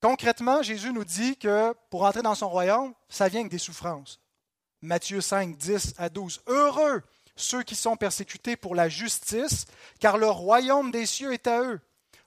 Concrètement, 0.01 0.63
Jésus 0.63 0.93
nous 0.93 1.05
dit 1.05 1.37
que 1.37 1.75
pour 1.91 2.05
entrer 2.05 2.23
dans 2.23 2.35
son 2.35 2.49
royaume, 2.49 2.95
ça 3.09 3.29
vient 3.29 3.41
avec 3.41 3.53
des 3.53 3.59
souffrances. 3.59 4.21
Matthieu 4.83 5.21
5, 5.21 5.57
10 5.57 5.95
à 5.99 6.09
12. 6.09 6.41
Heureux 6.47 7.03
ceux 7.41 7.63
qui 7.63 7.75
sont 7.75 7.97
persécutés 7.97 8.57
pour 8.57 8.75
la 8.75 8.89
justice, 8.89 9.67
car 9.99 10.19
le 10.19 10.29
royaume 10.29 10.91
des 10.91 11.07
cieux 11.07 11.33
est 11.33 11.47
à 11.47 11.63
eux. 11.63 11.81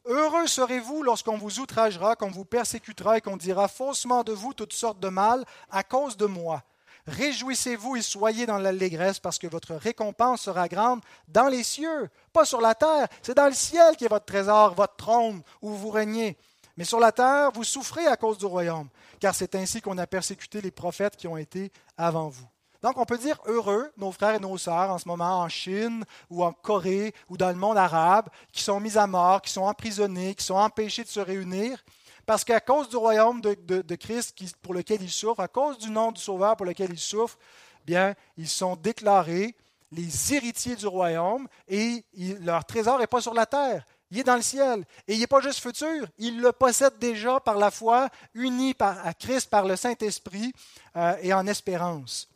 Heureux 0.05 0.47
serez-vous 0.47 1.03
lorsqu'on 1.03 1.37
vous 1.37 1.59
outragera, 1.59 2.15
qu'on 2.15 2.29
vous 2.29 2.43
persécutera 2.43 3.17
et 3.17 3.21
qu'on 3.21 3.37
dira 3.37 3.67
faussement 3.67 4.23
de 4.23 4.33
vous 4.33 4.53
toutes 4.53 4.73
sortes 4.73 4.99
de 4.99 5.07
mal 5.07 5.45
à 5.69 5.83
cause 5.83 6.17
de 6.17 6.25
moi. 6.25 6.63
Réjouissez-vous 7.07 7.97
et 7.97 8.01
soyez 8.01 8.45
dans 8.45 8.57
l'allégresse 8.57 9.19
parce 9.19 9.37
que 9.37 9.47
votre 9.47 9.75
récompense 9.75 10.41
sera 10.41 10.67
grande 10.67 11.01
dans 11.27 11.47
les 11.47 11.63
cieux, 11.63 12.09
pas 12.31 12.45
sur 12.45 12.61
la 12.61 12.75
terre. 12.75 13.07
C'est 13.21 13.35
dans 13.35 13.47
le 13.47 13.53
ciel 13.53 13.95
qui 13.95 14.05
est 14.05 14.09
votre 14.09 14.25
trésor, 14.25 14.73
votre 14.73 14.95
trône 14.95 15.41
où 15.61 15.71
vous 15.71 15.89
régnez. 15.89 16.37
Mais 16.77 16.85
sur 16.85 16.99
la 16.99 17.11
terre, 17.11 17.51
vous 17.51 17.63
souffrez 17.63 18.07
à 18.07 18.17
cause 18.17 18.37
du 18.37 18.45
royaume, 18.45 18.89
car 19.19 19.35
c'est 19.35 19.55
ainsi 19.55 19.81
qu'on 19.81 19.97
a 19.97 20.07
persécuté 20.07 20.61
les 20.61 20.71
prophètes 20.71 21.15
qui 21.15 21.27
ont 21.27 21.37
été 21.37 21.71
avant 21.97 22.29
vous. 22.29 22.47
Donc 22.81 22.97
on 22.97 23.05
peut 23.05 23.17
dire 23.17 23.39
heureux, 23.45 23.91
nos 23.95 24.11
frères 24.11 24.35
et 24.35 24.39
nos 24.39 24.57
sœurs 24.57 24.91
en 24.91 24.97
ce 24.97 25.07
moment 25.07 25.39
en 25.39 25.47
Chine 25.47 26.03
ou 26.29 26.43
en 26.43 26.51
Corée 26.51 27.13
ou 27.29 27.37
dans 27.37 27.49
le 27.49 27.55
monde 27.55 27.77
arabe, 27.77 28.27
qui 28.51 28.61
sont 28.61 28.81
mis 28.81 28.97
à 28.97 29.07
mort, 29.07 29.41
qui 29.41 29.51
sont 29.51 29.63
emprisonnés, 29.63 30.35
qui 30.35 30.43
sont 30.43 30.55
empêchés 30.55 31.03
de 31.03 31.09
se 31.09 31.21
réunir, 31.21 31.81
parce 32.25 32.43
qu'à 32.43 32.59
cause 32.59 32.89
du 32.89 32.97
royaume 32.97 33.39
de, 33.39 33.95
Christ 33.95 34.35
pour 34.61 34.73
lequel 34.73 35.01
ils 35.01 35.11
souffrent, 35.11 35.39
à 35.39 35.47
cause 35.47 35.77
du 35.77 35.89
nom 35.89 36.11
du 36.11 36.21
Sauveur 36.21 36.57
pour 36.57 36.65
lequel 36.65 36.91
ils 36.91 36.99
souffrent, 36.99 37.37
bien, 37.85 38.15
ils 38.35 38.49
sont 38.49 38.75
déclarés 38.75 39.55
les 39.91 40.33
héritiers 40.33 40.75
du 40.75 40.87
royaume 40.87 41.47
et 41.67 42.03
leur 42.41 42.65
trésor 42.65 42.99
n'est 42.99 43.07
pas 43.07 43.21
sur 43.21 43.33
la 43.33 43.45
terre, 43.45 43.85
il 44.13 44.19
est 44.19 44.23
dans 44.23 44.35
le 44.35 44.43
ciel. 44.43 44.85
Et 45.07 45.15
il 45.15 45.19
n'est 45.19 45.27
pas 45.27 45.41
juste 45.41 45.59
futur, 45.59 46.07
il 46.19 46.39
le 46.39 46.51
possède 46.51 46.99
déjà 46.99 47.39
par 47.39 47.57
la 47.57 47.71
foi, 47.71 48.09
uni 48.35 48.75
à 48.79 49.13
Christ 49.15 49.49
par 49.49 49.65
le 49.65 49.75
Saint-Esprit 49.75 50.53
euh, 50.95 51.15
et 51.21 51.33
en 51.33 51.47
espérance. 51.47 52.29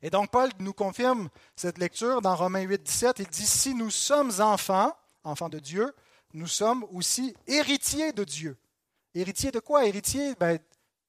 Et 0.00 0.10
donc 0.10 0.30
Paul 0.30 0.48
nous 0.60 0.72
confirme 0.72 1.28
cette 1.56 1.78
lecture 1.78 2.22
dans 2.22 2.36
Romains 2.36 2.62
8, 2.62 2.84
17. 2.84 3.18
Il 3.18 3.26
dit, 3.26 3.46
si 3.46 3.74
nous 3.74 3.90
sommes 3.90 4.30
enfants, 4.38 4.96
enfants 5.24 5.48
de 5.48 5.58
Dieu, 5.58 5.92
nous 6.34 6.46
sommes 6.46 6.84
aussi 6.92 7.34
héritiers 7.48 8.12
de 8.12 8.22
Dieu. 8.22 8.56
Héritiers 9.12 9.50
de 9.50 9.58
quoi? 9.58 9.86
Héritiers 9.86 10.36
ben, 10.38 10.60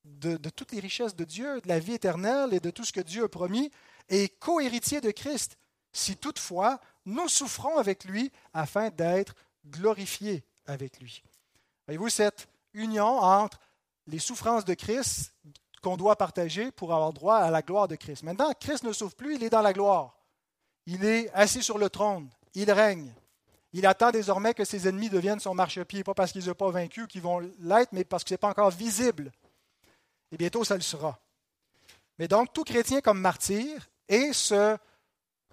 de, 0.04 0.38
de, 0.38 0.50
toutes 0.50 0.72
les 0.72 0.80
richesses 0.80 1.16
de 1.16 1.24
Dieu, 1.24 1.62
de 1.62 1.68
la 1.68 1.78
vie 1.78 1.94
éternelle 1.94 2.56
et 2.56 2.60
de 2.60 2.72
tout 2.72 2.84
ce 2.84 2.92
que 2.92 3.02
Dieu 3.02 3.26
a 3.26 3.30
promis, 3.30 3.70
et 4.10 4.28
co-héritiers 4.28 5.02
de 5.02 5.12
Christ, 5.12 5.60
si 5.94 6.18
toutefois 6.18 6.82
nous 7.06 7.28
souffrons 7.28 7.78
avec 7.78 8.06
lui 8.06 8.32
afin 8.54 8.90
d'être 8.90 9.36
glorifiés 9.66 10.44
avec 10.66 11.00
lui. 11.00 11.24
Voyez-vous 11.88 12.10
cette 12.10 12.48
union 12.74 13.20
entre 13.20 13.60
les 14.08 14.20
souffrances 14.20 14.66
de 14.66 14.74
Christ 14.74 15.34
qu'on 15.82 15.98
doit 15.98 16.16
partager 16.16 16.72
pour 16.72 16.94
avoir 16.94 17.12
droit 17.14 17.38
à 17.38 17.50
la 17.50 17.62
gloire 17.62 17.88
de 17.88 17.96
Christ. 17.96 18.24
Maintenant, 18.24 18.52
Christ 18.60 18.84
ne 18.84 18.94
souffre 18.94 19.16
plus, 19.16 19.36
il 19.36 19.44
est 19.44 19.50
dans 19.50 19.62
la 19.62 19.74
gloire. 19.74 20.18
Il 20.86 21.06
est 21.06 21.32
assis 21.34 21.64
sur 21.64 21.78
le 21.78 21.90
trône, 21.90 22.30
il 22.54 22.72
règne. 22.72 23.12
Il 23.74 23.86
attend 23.86 24.12
désormais 24.12 24.54
que 24.54 24.66
ses 24.66 24.88
ennemis 24.88 25.10
deviennent 25.10 25.40
son 25.40 25.56
marchepied, 25.56 26.04
pas 26.04 26.14
parce 26.14 26.32
qu'ils 26.32 26.48
n'ont 26.48 26.54
pas 26.54 26.70
vaincu 26.72 27.08
qu'ils 27.08 27.22
vont 27.22 27.40
l'être, 27.60 27.94
mais 27.94 28.04
parce 28.04 28.24
que 28.24 28.30
ce 28.30 28.34
n'est 28.34 28.40
pas 28.40 28.50
encore 28.50 28.72
visible. 28.72 29.32
Et 30.32 30.38
bientôt, 30.38 30.64
ça 30.64 30.76
le 30.76 30.82
sera. 30.82 31.20
Mais 32.20 32.28
donc, 32.28 32.52
tout 32.54 32.64
chrétien 32.64 33.02
comme 33.02 33.20
martyr 33.20 33.90
est 34.10 34.34
ce 34.34 34.78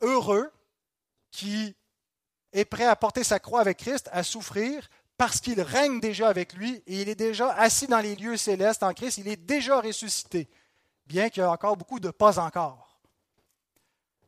heureux 0.00 0.50
qui 1.30 1.76
est 2.52 2.64
prêt 2.64 2.86
à 2.86 2.96
porter 2.96 3.24
sa 3.24 3.38
croix 3.38 3.60
avec 3.60 3.78
Christ, 3.78 4.08
à 4.12 4.22
souffrir, 4.22 4.88
parce 5.16 5.40
qu'il 5.40 5.60
règne 5.60 6.00
déjà 6.00 6.28
avec 6.28 6.52
lui 6.54 6.82
et 6.86 7.02
il 7.02 7.08
est 7.08 7.16
déjà 7.16 7.52
assis 7.54 7.88
dans 7.88 7.98
les 7.98 8.14
lieux 8.14 8.36
célestes 8.36 8.82
en 8.82 8.94
Christ, 8.94 9.18
il 9.18 9.28
est 9.28 9.36
déjà 9.36 9.80
ressuscité, 9.80 10.48
bien 11.06 11.28
qu'il 11.28 11.42
y 11.42 11.46
ait 11.46 11.48
encore 11.48 11.76
beaucoup 11.76 12.00
de 12.00 12.10
pas 12.10 12.38
encore. 12.38 13.00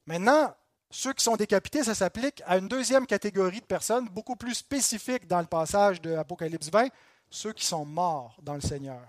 Maintenant, 0.07 0.53
ceux 0.91 1.12
qui 1.12 1.23
sont 1.23 1.37
décapités, 1.37 1.85
ça 1.85 1.95
s'applique 1.95 2.43
à 2.45 2.59
une 2.59 2.67
deuxième 2.67 3.07
catégorie 3.07 3.61
de 3.61 3.67
personnes, 3.67 4.09
beaucoup 4.09 4.35
plus 4.35 4.55
spécifique 4.55 5.29
dans 5.29 5.39
le 5.39 5.47
passage 5.47 6.00
de 6.00 6.15
Apocalypse 6.15 6.69
20, 6.69 6.89
ceux 7.31 7.53
qui 7.53 7.65
sont 7.65 7.85
morts 7.85 8.37
dans 8.43 8.55
le 8.55 8.61
Seigneur, 8.61 9.00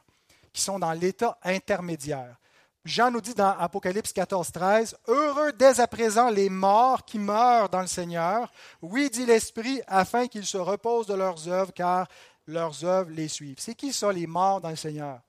qui 0.54 0.62
sont 0.62 0.78
dans 0.78 0.94
l'état 0.94 1.40
intermédiaire. 1.44 2.38
Jean 2.84 3.12
nous 3.12 3.22
dit 3.22 3.36
dans 3.36 3.56
Apocalypse 3.60 4.12
14, 4.12 4.52
13, 4.52 4.98
Heureux 5.08 5.52
dès 5.54 5.80
à 5.80 5.88
présent 5.88 6.30
les 6.30 6.50
morts 6.50 7.06
qui 7.06 7.20
meurent 7.20 7.70
dans 7.70 7.82
le 7.82 7.88
Seigneur. 7.88 8.52
Oui, 8.82 9.10
dit 9.12 9.26
l'Esprit, 9.26 9.82
afin 9.86 10.28
qu'ils 10.28 10.48
se 10.48 10.58
reposent 10.58 11.06
de 11.06 11.14
leurs 11.14 11.48
œuvres, 11.48 11.74
car 11.74 12.08
leurs 12.48 12.84
œuvres 12.84 13.12
les 13.12 13.28
suivent. 13.28 13.60
C'est 13.60 13.76
qui 13.76 13.94
ça, 13.94 14.12
les 14.12 14.26
morts 14.26 14.62
dans 14.62 14.72
le 14.72 14.76
Seigneur? 14.76 15.22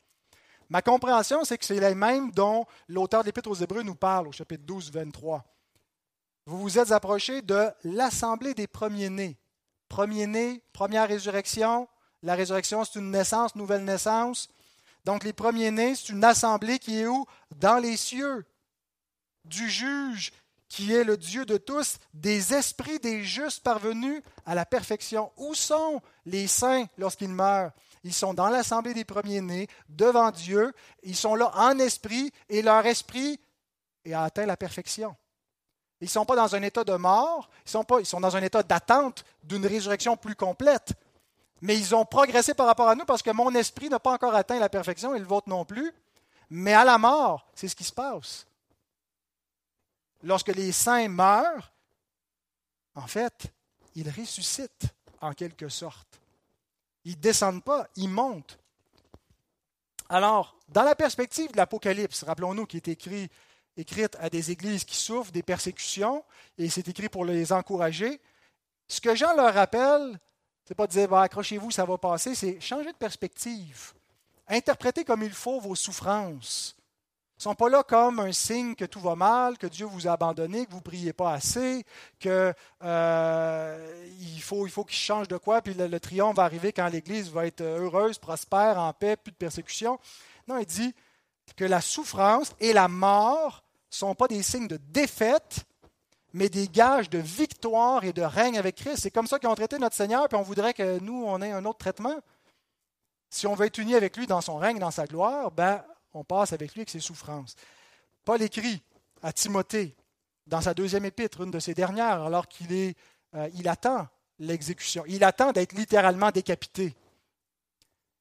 Ma 0.70 0.80
compréhension, 0.80 1.44
c'est 1.44 1.58
que 1.58 1.66
c'est 1.66 1.78
les 1.78 1.94
mêmes 1.94 2.30
dont 2.30 2.64
l'auteur 2.88 3.20
de 3.20 3.26
l'Épître 3.26 3.50
aux 3.50 3.54
Hébreux 3.54 3.82
nous 3.82 3.94
parle 3.94 4.28
au 4.28 4.32
chapitre 4.32 4.64
12, 4.64 4.90
23. 4.90 5.44
Vous 6.46 6.58
vous 6.58 6.78
êtes 6.78 6.90
approchés 6.90 7.42
de 7.42 7.68
l'assemblée 7.84 8.54
des 8.54 8.66
premiers-nés. 8.66 9.38
Premiers-nés, 9.90 10.62
première 10.72 11.06
résurrection. 11.06 11.86
La 12.22 12.34
résurrection, 12.34 12.82
c'est 12.84 12.98
une 12.98 13.10
naissance, 13.10 13.54
nouvelle 13.54 13.84
naissance. 13.84 14.48
Donc, 15.04 15.24
les 15.24 15.32
premiers-nés, 15.32 15.94
c'est 15.94 16.10
une 16.10 16.24
assemblée 16.24 16.78
qui 16.78 17.00
est 17.00 17.06
où? 17.06 17.26
Dans 17.56 17.78
les 17.78 17.96
cieux. 17.96 18.44
Du 19.44 19.68
juge 19.68 20.32
qui 20.68 20.94
est 20.94 21.04
le 21.04 21.18
Dieu 21.18 21.44
de 21.44 21.58
tous, 21.58 21.98
des 22.14 22.54
esprits 22.54 22.98
des 22.98 23.24
justes 23.24 23.62
parvenus 23.62 24.22
à 24.46 24.54
la 24.54 24.64
perfection. 24.64 25.30
Où 25.36 25.54
sont 25.54 26.00
les 26.24 26.46
saints 26.46 26.86
lorsqu'ils 26.96 27.28
meurent? 27.28 27.72
Ils 28.04 28.14
sont 28.14 28.32
dans 28.32 28.48
l'assemblée 28.48 28.94
des 28.94 29.04
premiers-nés, 29.04 29.68
devant 29.88 30.30
Dieu. 30.30 30.72
Ils 31.02 31.14
sont 31.14 31.34
là 31.34 31.52
en 31.54 31.78
esprit 31.78 32.32
et 32.48 32.62
leur 32.62 32.86
esprit 32.86 33.38
a 34.10 34.24
atteint 34.24 34.46
la 34.46 34.56
perfection. 34.56 35.14
Ils 36.00 36.06
ne 36.06 36.10
sont 36.10 36.24
pas 36.24 36.34
dans 36.34 36.56
un 36.56 36.62
état 36.62 36.82
de 36.82 36.94
mort, 36.94 37.48
ils 37.64 37.70
sont, 37.70 37.84
pas, 37.84 38.00
dans 38.00 38.36
un 38.36 38.42
état 38.42 38.62
d'attente 38.62 39.24
d'une 39.44 39.66
résurrection 39.66 40.16
plus 40.16 40.34
complète. 40.34 40.94
Mais 41.62 41.78
ils 41.78 41.94
ont 41.94 42.04
progressé 42.04 42.54
par 42.54 42.66
rapport 42.66 42.88
à 42.88 42.94
nous 42.94 43.04
parce 43.04 43.22
que 43.22 43.30
mon 43.30 43.54
esprit 43.54 43.88
n'a 43.88 44.00
pas 44.00 44.12
encore 44.12 44.34
atteint 44.34 44.58
la 44.58 44.68
perfection 44.68 45.14
et 45.14 45.18
le 45.18 45.24
vôtre 45.24 45.48
non 45.48 45.64
plus. 45.64 45.92
Mais 46.50 46.74
à 46.74 46.84
la 46.84 46.98
mort, 46.98 47.48
c'est 47.54 47.68
ce 47.68 47.76
qui 47.76 47.84
se 47.84 47.92
passe. 47.92 48.46
Lorsque 50.24 50.48
les 50.48 50.72
saints 50.72 51.08
meurent, 51.08 51.72
en 52.94 53.06
fait, 53.06 53.46
ils 53.94 54.10
ressuscitent 54.10 54.88
en 55.20 55.32
quelque 55.32 55.68
sorte. 55.68 56.20
Ils 57.04 57.16
ne 57.16 57.22
descendent 57.22 57.64
pas, 57.64 57.86
ils 57.96 58.08
montent. 58.08 58.58
Alors, 60.08 60.56
dans 60.68 60.82
la 60.82 60.94
perspective 60.94 61.50
de 61.52 61.56
l'Apocalypse, 61.56 62.24
rappelons-nous 62.24 62.66
qu'il 62.66 62.78
est 62.78 62.88
écrit 62.88 63.30
écrite 63.76 64.16
à 64.20 64.28
des 64.28 64.50
églises 64.50 64.84
qui 64.84 64.96
souffrent 64.96 65.32
des 65.32 65.42
persécutions, 65.42 66.24
et 66.58 66.68
c'est 66.68 66.88
écrit 66.88 67.08
pour 67.08 67.24
les 67.24 67.52
encourager. 67.52 68.20
Ce 68.88 69.00
que 69.00 69.14
Jean 69.14 69.34
leur 69.34 69.54
rappelle, 69.54 70.18
pas 70.74 70.86
de 70.86 70.92
dire 70.92 71.12
accrochez-vous, 71.12 71.70
ça 71.70 71.84
va 71.84 71.98
passer, 71.98 72.34
c'est 72.34 72.60
changer 72.60 72.92
de 72.92 72.96
perspective. 72.96 73.92
Interprétez 74.48 75.04
comme 75.04 75.22
il 75.22 75.32
faut 75.32 75.60
vos 75.60 75.74
souffrances. 75.74 76.76
Ils 77.36 77.48
ne 77.48 77.50
sont 77.50 77.54
pas 77.54 77.68
là 77.68 77.82
comme 77.82 78.20
un 78.20 78.30
signe 78.30 78.74
que 78.76 78.84
tout 78.84 79.00
va 79.00 79.16
mal, 79.16 79.58
que 79.58 79.66
Dieu 79.66 79.86
vous 79.86 80.06
a 80.06 80.12
abandonné, 80.12 80.64
que 80.64 80.70
vous 80.70 80.76
ne 80.76 80.82
priez 80.82 81.12
pas 81.12 81.32
assez, 81.32 81.84
qu'il 82.20 82.54
euh, 82.84 84.04
faut, 84.40 84.66
il 84.66 84.70
faut 84.70 84.84
qu'il 84.84 84.96
change 84.96 85.26
de 85.26 85.36
quoi, 85.36 85.60
puis 85.60 85.74
le, 85.74 85.88
le 85.88 85.98
triomphe 85.98 86.36
va 86.36 86.44
arriver 86.44 86.72
quand 86.72 86.86
l'Église 86.86 87.30
va 87.30 87.46
être 87.46 87.62
heureuse, 87.62 88.18
prospère, 88.18 88.78
en 88.78 88.92
paix, 88.92 89.16
plus 89.16 89.32
de 89.32 89.36
persécution. 89.36 89.98
Non, 90.46 90.58
il 90.58 90.66
dit 90.66 90.94
que 91.56 91.64
la 91.64 91.80
souffrance 91.80 92.52
et 92.60 92.72
la 92.72 92.86
mort 92.86 93.64
ne 93.90 93.96
sont 93.96 94.14
pas 94.14 94.28
des 94.28 94.42
signes 94.42 94.68
de 94.68 94.78
défaite, 94.90 95.64
mais 96.32 96.48
des 96.48 96.68
gages 96.68 97.10
de 97.10 97.18
victoire 97.18 98.04
et 98.04 98.12
de 98.12 98.22
règne 98.22 98.58
avec 98.58 98.76
Christ. 98.76 99.02
C'est 99.02 99.10
comme 99.10 99.26
ça 99.26 99.38
qu'ils 99.38 99.48
ont 99.48 99.54
traité 99.54 99.78
notre 99.78 99.96
Seigneur, 99.96 100.28
puis 100.28 100.38
on 100.38 100.42
voudrait 100.42 100.74
que 100.74 100.98
nous, 101.00 101.24
on 101.26 101.40
ait 101.42 101.52
un 101.52 101.64
autre 101.64 101.78
traitement. 101.78 102.18
Si 103.30 103.46
on 103.46 103.54
veut 103.54 103.66
être 103.66 103.78
uni 103.78 103.94
avec 103.94 104.16
lui 104.16 104.26
dans 104.26 104.40
son 104.40 104.56
règne, 104.56 104.78
dans 104.78 104.90
sa 104.90 105.06
gloire, 105.06 105.50
ben, 105.50 105.82
on 106.14 106.24
passe 106.24 106.52
avec 106.52 106.72
lui 106.74 106.80
avec 106.80 106.90
ses 106.90 107.00
souffrances. 107.00 107.56
Paul 108.24 108.40
écrit 108.42 108.82
à 109.22 109.32
Timothée, 109.32 109.94
dans 110.46 110.60
sa 110.60 110.74
deuxième 110.74 111.04
épître, 111.04 111.42
une 111.42 111.50
de 111.50 111.58
ses 111.58 111.74
dernières, 111.74 112.22
alors 112.22 112.48
qu'il 112.48 112.72
est, 112.72 112.96
euh, 113.34 113.48
il 113.54 113.68
attend 113.68 114.08
l'exécution. 114.38 115.04
Il 115.06 115.24
attend 115.24 115.52
d'être 115.52 115.72
littéralement 115.72 116.30
décapité. 116.30 116.94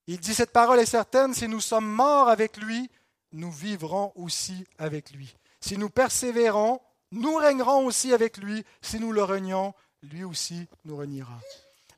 Il 0.08 0.20
dit, 0.20 0.34
cette 0.34 0.52
parole 0.52 0.80
est 0.80 0.86
certaine, 0.86 1.34
si 1.34 1.48
nous 1.48 1.62
sommes 1.62 1.90
morts 1.90 2.30
avec 2.30 2.58
lui, 2.58 2.90
nous 3.32 3.52
vivrons 3.52 4.12
aussi 4.16 4.66
avec 4.78 5.12
lui. 5.12 5.36
Si 5.62 5.78
nous 5.78 5.90
persévérons, 5.90 6.80
nous 7.12 7.36
régnerons 7.36 7.86
aussi 7.86 8.14
avec 8.14 8.38
lui. 8.38 8.64
Si 8.82 9.00
nous 9.00 9.12
le 9.12 9.24
renions, 9.24 9.74
lui 10.02 10.24
aussi 10.24 10.68
nous 10.86 10.98
reniera. 10.98 11.40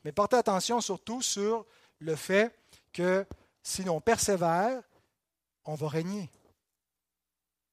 Mais 0.04 0.12
portez 0.12 0.36
attention 0.36 0.80
surtout 0.80 1.22
sur 1.22 1.64
le 2.00 2.16
fait 2.16 2.54
que 2.92 3.26
si 3.62 3.84
l'on 3.84 4.00
persévère, 4.00 4.82
on 5.64 5.74
va 5.74 5.88
régner. 5.88 6.30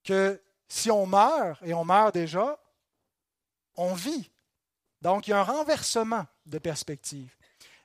Que 0.03 0.41
si 0.67 0.89
on 0.89 1.05
meurt, 1.05 1.62
et 1.63 1.74
on 1.74 1.83
meurt 1.83 2.13
déjà, 2.13 2.57
on 3.75 3.93
vit. 3.93 4.31
Donc 5.01 5.27
il 5.27 5.31
y 5.31 5.33
a 5.33 5.39
un 5.39 5.43
renversement 5.43 6.25
de 6.45 6.60
perspective. 6.60 7.36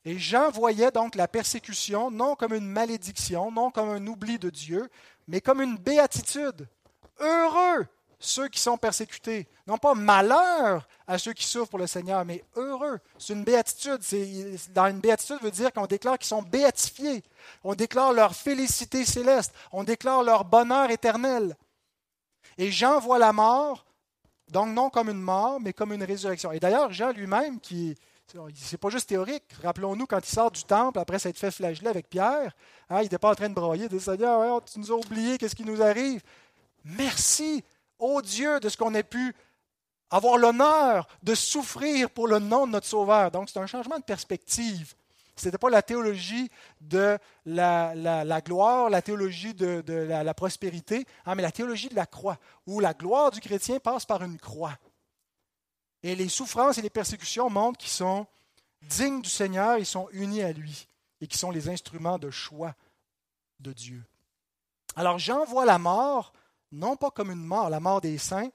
Et 0.04 0.18
Jean 0.18 0.50
voyait 0.50 0.92
donc 0.92 1.16
la 1.16 1.26
persécution 1.26 2.12
non 2.12 2.36
comme 2.36 2.54
une 2.54 2.68
malédiction, 2.68 3.50
non 3.50 3.72
comme 3.72 3.88
un 3.88 4.06
oubli 4.06 4.38
de 4.38 4.50
Dieu, 4.50 4.88
mais 5.26 5.40
comme 5.40 5.60
une 5.60 5.76
béatitude. 5.76 6.68
Heureux 7.18 7.88
ceux 8.18 8.48
qui 8.48 8.60
sont 8.60 8.78
persécutés. 8.78 9.46
Non 9.66 9.78
pas 9.78 9.94
malheur 9.94 10.88
à 11.06 11.18
ceux 11.18 11.32
qui 11.32 11.44
souffrent 11.44 11.70
pour 11.70 11.78
le 11.78 11.86
Seigneur, 11.86 12.24
mais 12.24 12.42
heureux. 12.56 12.98
C'est 13.18 13.34
une 13.34 13.44
béatitude. 13.44 14.00
Dans 14.74 14.86
une 14.86 15.00
béatitude 15.00 15.38
veut 15.42 15.50
dire 15.50 15.72
qu'on 15.72 15.86
déclare 15.86 16.18
qu'ils 16.18 16.28
sont 16.28 16.42
béatifiés. 16.42 17.22
On 17.62 17.74
déclare 17.74 18.12
leur 18.12 18.34
félicité 18.34 19.04
céleste. 19.04 19.52
On 19.72 19.84
déclare 19.84 20.22
leur 20.22 20.44
bonheur 20.44 20.90
éternel. 20.90 21.56
Et 22.58 22.70
Jean 22.70 22.98
voit 23.00 23.18
la 23.18 23.32
mort, 23.32 23.84
donc 24.50 24.68
non 24.68 24.88
comme 24.88 25.10
une 25.10 25.20
mort, 25.20 25.60
mais 25.60 25.74
comme 25.74 25.92
une 25.92 26.04
résurrection. 26.04 26.52
Et 26.52 26.60
d'ailleurs, 26.60 26.92
Jean 26.92 27.10
lui-même, 27.10 27.60
qui 27.60 27.96
c'est 28.54 28.78
pas 28.78 28.90
juste 28.90 29.08
théorique. 29.08 29.44
Rappelons-nous 29.62 30.06
quand 30.06 30.18
il 30.18 30.32
sort 30.32 30.50
du 30.50 30.64
temple 30.64 30.98
après 30.98 31.18
s'être 31.18 31.38
fait 31.38 31.50
flageller 31.50 31.88
avec 31.88 32.08
Pierre, 32.08 32.52
hein, 32.90 32.98
il 32.98 33.04
n'était 33.04 33.18
pas 33.18 33.30
en 33.30 33.34
train 33.34 33.48
de 33.48 33.54
broyer, 33.54 33.88
de 33.88 33.98
Seigneur, 33.98 34.64
tu 34.64 34.80
nous 34.80 34.90
as 34.90 34.96
oubliés, 34.96 35.38
qu'est-ce 35.38 35.54
qui 35.54 35.64
nous 35.64 35.80
arrive 35.80 36.22
Merci, 36.84 37.64
ô 37.98 38.22
Dieu, 38.22 38.60
de 38.60 38.68
ce 38.68 38.76
qu'on 38.76 38.94
ait 38.94 39.02
pu 39.02 39.34
avoir 40.10 40.38
l'honneur 40.38 41.08
de 41.22 41.34
souffrir 41.34 42.10
pour 42.10 42.28
le 42.28 42.38
nom 42.38 42.66
de 42.66 42.72
notre 42.72 42.86
Sauveur. 42.86 43.30
Donc 43.30 43.50
c'est 43.50 43.58
un 43.58 43.66
changement 43.66 43.98
de 43.98 44.04
perspective. 44.04 44.94
Ce 45.36 45.46
n'était 45.46 45.58
pas 45.58 45.68
la 45.68 45.82
théologie 45.82 46.50
de 46.80 47.18
la, 47.44 48.40
gloire, 48.40 48.88
la 48.88 49.02
théologie 49.02 49.52
de, 49.52 49.82
la, 49.86 50.34
prospérité, 50.34 51.06
hein, 51.26 51.34
mais 51.34 51.42
la 51.42 51.52
théologie 51.52 51.90
de 51.90 51.94
la 51.94 52.06
croix, 52.06 52.38
où 52.66 52.80
la 52.80 52.94
gloire 52.94 53.30
du 53.30 53.40
chrétien 53.40 53.78
passe 53.78 54.06
par 54.06 54.22
une 54.22 54.38
croix. 54.38 54.78
Et 56.02 56.14
les 56.14 56.28
souffrances 56.28 56.78
et 56.78 56.82
les 56.82 56.90
persécutions 56.90 57.50
montrent 57.50 57.78
qu'ils 57.78 57.90
sont 57.90 58.26
dignes 58.80 59.20
du 59.20 59.28
Seigneur, 59.28 59.78
ils 59.78 59.86
sont 59.86 60.08
unis 60.12 60.42
à 60.42 60.52
lui, 60.52 60.88
et 61.20 61.26
qui 61.26 61.36
sont 61.36 61.50
les 61.50 61.68
instruments 61.68 62.18
de 62.18 62.30
choix 62.30 62.74
de 63.60 63.72
Dieu. 63.72 64.02
Alors 64.94 65.18
Jean 65.18 65.44
voit 65.44 65.66
la 65.66 65.78
mort, 65.78 66.32
non 66.72 66.96
pas 66.96 67.10
comme 67.10 67.30
une 67.30 67.44
mort, 67.44 67.70
la 67.70 67.80
mort 67.80 68.00
des 68.00 68.18
saints, 68.18 68.50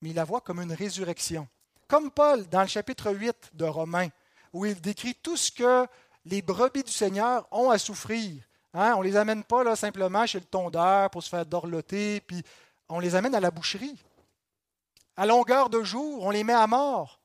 mais 0.00 0.10
il 0.10 0.14
la 0.14 0.24
voit 0.24 0.40
comme 0.40 0.60
une 0.60 0.72
résurrection. 0.72 1.48
Comme 1.86 2.10
Paul 2.10 2.46
dans 2.48 2.62
le 2.62 2.66
chapitre 2.66 3.12
8 3.12 3.50
de 3.54 3.64
Romains, 3.64 4.08
où 4.52 4.66
il 4.66 4.80
décrit 4.80 5.14
tout 5.14 5.36
ce 5.36 5.50
que 5.50 5.86
les 6.24 6.42
brebis 6.42 6.84
du 6.84 6.92
Seigneur 6.92 7.46
ont 7.50 7.70
à 7.70 7.78
souffrir. 7.78 8.42
Hein, 8.74 8.94
on 8.96 9.00
ne 9.00 9.04
les 9.04 9.16
amène 9.16 9.44
pas 9.44 9.64
là, 9.64 9.76
simplement 9.76 10.26
chez 10.26 10.38
le 10.38 10.44
tondeur 10.44 11.10
pour 11.10 11.22
se 11.22 11.28
faire 11.28 11.46
dorloter, 11.46 12.20
puis 12.20 12.42
on 12.88 13.00
les 13.00 13.14
amène 13.14 13.34
à 13.34 13.40
la 13.40 13.50
boucherie. 13.50 13.98
À 15.16 15.26
longueur 15.26 15.70
de 15.70 15.82
jour, 15.82 16.22
on 16.22 16.30
les 16.30 16.44
met 16.44 16.52
à 16.52 16.66
mort. 16.66 17.20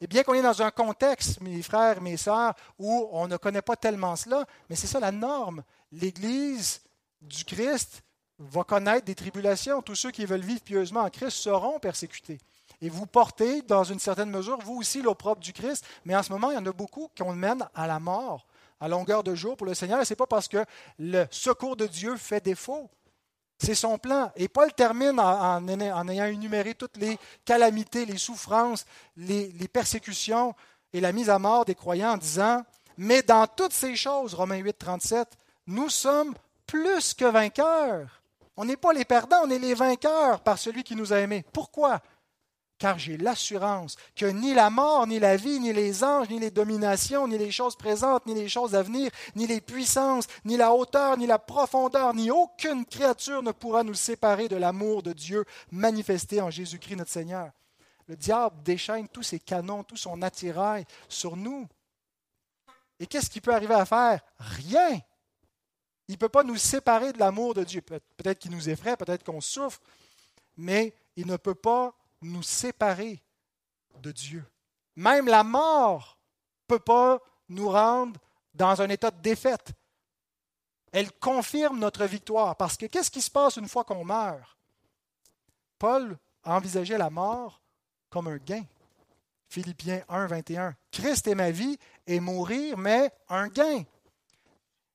Et 0.00 0.06
bien 0.06 0.22
qu'on 0.22 0.34
est 0.34 0.42
dans 0.42 0.62
un 0.62 0.70
contexte, 0.70 1.40
mes 1.40 1.62
frères, 1.62 2.00
mes 2.00 2.16
sœurs, 2.16 2.54
où 2.78 3.08
on 3.12 3.26
ne 3.26 3.36
connaît 3.36 3.62
pas 3.62 3.76
tellement 3.76 4.16
cela, 4.16 4.46
mais 4.68 4.76
c'est 4.76 4.86
ça 4.86 5.00
la 5.00 5.12
norme. 5.12 5.62
L'Église 5.92 6.80
du 7.20 7.44
Christ 7.44 8.02
va 8.38 8.64
connaître 8.64 9.04
des 9.04 9.14
tribulations. 9.14 9.82
Tous 9.82 9.94
ceux 9.94 10.10
qui 10.10 10.24
veulent 10.24 10.40
vivre 10.40 10.60
pieusement 10.60 11.00
en 11.00 11.10
Christ 11.10 11.36
seront 11.36 11.78
persécutés. 11.78 12.38
Et 12.80 12.88
vous 12.88 13.06
portez, 13.06 13.62
dans 13.62 13.84
une 13.84 13.98
certaine 13.98 14.30
mesure, 14.30 14.58
vous 14.58 14.76
aussi 14.76 15.02
l'opprobre 15.02 15.40
du 15.40 15.52
Christ, 15.52 15.84
mais 16.04 16.14
en 16.14 16.22
ce 16.22 16.32
moment, 16.32 16.50
il 16.50 16.54
y 16.54 16.58
en 16.58 16.66
a 16.66 16.72
beaucoup 16.72 17.10
qu'on 17.18 17.32
mène 17.32 17.66
à 17.74 17.86
la 17.86 17.98
mort 17.98 18.46
à 18.80 18.86
longueur 18.86 19.24
de 19.24 19.34
jour 19.34 19.56
pour 19.56 19.66
le 19.66 19.74
Seigneur. 19.74 20.00
Et 20.00 20.04
ce 20.04 20.12
n'est 20.12 20.16
pas 20.16 20.26
parce 20.26 20.46
que 20.46 20.64
le 20.98 21.26
secours 21.30 21.76
de 21.76 21.86
Dieu 21.86 22.16
fait 22.16 22.42
défaut. 22.42 22.88
C'est 23.58 23.74
son 23.74 23.98
plan. 23.98 24.30
Et 24.36 24.46
Paul 24.46 24.72
termine 24.72 25.18
en, 25.18 25.66
ayant 25.66 26.26
énuméré 26.26 26.74
toutes 26.74 26.96
les 26.96 27.18
calamités, 27.44 28.06
les 28.06 28.18
souffrances, 28.18 28.86
les, 29.16 29.50
les, 29.50 29.66
persécutions 29.66 30.54
et 30.92 31.00
la 31.00 31.10
mise 31.10 31.28
à 31.28 31.40
mort 31.40 31.64
des 31.64 31.74
croyants 31.74 32.12
en 32.12 32.16
disant, 32.16 32.64
mais 32.96 33.22
dans 33.22 33.48
toutes 33.48 33.72
ces 33.72 33.96
choses, 33.96 34.34
Romains 34.34 34.58
8, 34.58 34.78
37, 34.78 35.28
nous 35.66 35.88
sommes 35.88 36.34
plus 36.68 37.14
que 37.14 37.24
vainqueurs. 37.24 38.17
On 38.60 38.64
n'est 38.64 38.76
pas 38.76 38.92
les 38.92 39.04
perdants, 39.04 39.44
on 39.44 39.50
est 39.50 39.58
les 39.60 39.72
vainqueurs 39.72 40.40
par 40.40 40.58
celui 40.58 40.82
qui 40.82 40.96
nous 40.96 41.12
a 41.12 41.20
aimés. 41.20 41.44
Pourquoi? 41.52 42.00
Car 42.76 42.98
j'ai 42.98 43.16
l'assurance 43.16 43.94
que 44.16 44.26
ni 44.26 44.52
la 44.52 44.68
mort, 44.68 45.06
ni 45.06 45.20
la 45.20 45.36
vie, 45.36 45.60
ni 45.60 45.72
les 45.72 46.02
anges, 46.02 46.28
ni 46.28 46.40
les 46.40 46.50
dominations, 46.50 47.28
ni 47.28 47.38
les 47.38 47.52
choses 47.52 47.76
présentes, 47.76 48.26
ni 48.26 48.34
les 48.34 48.48
choses 48.48 48.74
à 48.74 48.82
venir, 48.82 49.12
ni 49.36 49.46
les 49.46 49.60
puissances, 49.60 50.26
ni 50.44 50.56
la 50.56 50.72
hauteur, 50.72 51.16
ni 51.16 51.28
la 51.28 51.38
profondeur, 51.38 52.14
ni 52.14 52.32
aucune 52.32 52.84
créature 52.84 53.44
ne 53.44 53.52
pourra 53.52 53.84
nous 53.84 53.94
séparer 53.94 54.48
de 54.48 54.56
l'amour 54.56 55.04
de 55.04 55.12
Dieu 55.12 55.44
manifesté 55.70 56.40
en 56.40 56.50
Jésus-Christ 56.50 56.96
notre 56.96 57.12
Seigneur. 57.12 57.52
Le 58.08 58.16
diable 58.16 58.60
déchaîne 58.64 59.06
tous 59.06 59.22
ses 59.22 59.38
canons, 59.38 59.84
tout 59.84 59.96
son 59.96 60.20
attirail 60.20 60.84
sur 61.08 61.36
nous. 61.36 61.68
Et 62.98 63.06
qu'est-ce 63.06 63.30
qu'il 63.30 63.42
peut 63.42 63.54
arriver 63.54 63.74
à 63.74 63.86
faire? 63.86 64.20
Rien. 64.40 65.00
Il 66.08 66.12
ne 66.12 66.18
peut 66.18 66.28
pas 66.28 66.42
nous 66.42 66.56
séparer 66.56 67.12
de 67.12 67.18
l'amour 67.18 67.54
de 67.54 67.64
Dieu. 67.64 67.82
Peut-être 67.82 68.38
qu'il 68.38 68.50
nous 68.50 68.68
effraie, 68.68 68.96
peut-être 68.96 69.24
qu'on 69.24 69.40
souffre, 69.40 69.80
mais 70.56 70.94
il 71.16 71.26
ne 71.26 71.36
peut 71.36 71.54
pas 71.54 71.94
nous 72.22 72.42
séparer 72.42 73.22
de 74.00 74.10
Dieu. 74.10 74.44
Même 74.96 75.26
la 75.26 75.44
mort 75.44 76.18
ne 76.62 76.76
peut 76.76 76.82
pas 76.82 77.20
nous 77.48 77.68
rendre 77.68 78.18
dans 78.54 78.80
un 78.80 78.88
état 78.88 79.10
de 79.10 79.20
défaite. 79.20 79.72
Elle 80.92 81.12
confirme 81.12 81.78
notre 81.78 82.04
victoire. 82.06 82.56
Parce 82.56 82.76
que 82.76 82.86
qu'est-ce 82.86 83.10
qui 83.10 83.22
se 83.22 83.30
passe 83.30 83.56
une 83.56 83.68
fois 83.68 83.84
qu'on 83.84 84.04
meurt? 84.04 84.56
Paul 85.78 86.18
envisageait 86.44 86.98
la 86.98 87.10
mort 87.10 87.60
comme 88.10 88.28
un 88.28 88.38
gain. 88.38 88.64
Philippiens 89.48 90.02
1, 90.08 90.26
21. 90.26 90.74
Christ 90.90 91.26
est 91.26 91.34
ma 91.34 91.50
vie 91.50 91.78
et 92.06 92.20
mourir, 92.20 92.76
mais 92.76 93.12
un 93.28 93.48
gain. 93.48 93.84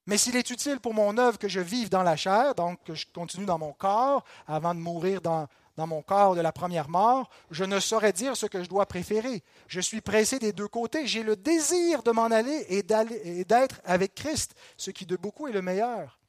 Mais 0.06 0.18
s'il 0.18 0.36
est 0.36 0.50
utile 0.50 0.80
pour 0.80 0.92
mon 0.92 1.16
œuvre 1.16 1.38
que 1.38 1.48
je 1.48 1.60
vive 1.60 1.88
dans 1.88 2.02
la 2.02 2.16
chair, 2.16 2.54
donc 2.54 2.82
que 2.84 2.94
je 2.94 3.06
continue 3.12 3.46
dans 3.46 3.58
mon 3.58 3.72
corps 3.72 4.24
avant 4.46 4.74
de 4.74 4.80
mourir 4.80 5.22
dans, 5.22 5.48
mon 5.78 6.02
corps 6.02 6.34
de 6.34 6.42
la 6.42 6.52
première 6.52 6.90
mort, 6.90 7.30
je 7.50 7.64
ne 7.64 7.80
saurais 7.80 8.12
dire 8.12 8.36
ce 8.36 8.46
que 8.46 8.62
je 8.62 8.68
dois 8.68 8.86
préférer. 8.86 9.42
Je 9.66 9.80
suis 9.80 10.02
pressé 10.02 10.38
des 10.38 10.52
deux 10.52 10.68
côtés. 10.68 11.06
J'ai 11.06 11.22
le 11.22 11.36
désir 11.36 12.02
de 12.02 12.10
m'en 12.10 12.26
aller 12.26 12.66
et 12.68 12.82
d'être 12.82 13.80
avec 13.84 14.14
Christ, 14.14 14.54
ce 14.76 14.90
qui 14.90 15.06
de 15.06 15.16
beaucoup 15.16 15.48
est 15.48 15.52
le 15.52 15.62
meilleur. 15.62 16.20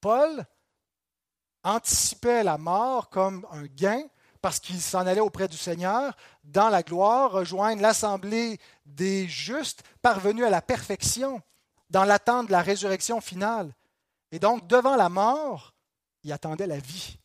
Paul 0.00 0.44
anticipait 1.62 2.44
la 2.44 2.58
mort 2.58 3.08
comme 3.08 3.46
un 3.50 3.64
gain 3.64 4.02
parce 4.42 4.58
qu'il 4.58 4.80
s'en 4.80 5.06
allait 5.06 5.20
auprès 5.20 5.48
du 5.48 5.56
Seigneur 5.56 6.16
dans 6.44 6.70
la 6.70 6.82
gloire, 6.82 7.32
rejoindre 7.32 7.82
l'assemblée 7.82 8.58
des 8.86 9.28
justes 9.28 9.82
parvenus 10.00 10.44
à 10.44 10.50
la 10.50 10.62
perfection, 10.62 11.42
dans 11.90 12.04
l'attente 12.04 12.46
de 12.46 12.52
la 12.52 12.62
résurrection 12.62 13.20
finale. 13.20 13.74
Et 14.32 14.38
donc, 14.38 14.66
devant 14.66 14.96
la 14.96 15.08
mort, 15.08 15.74
il 16.22 16.32
attendait 16.32 16.66
la 16.66 16.78
vie. 16.78 17.18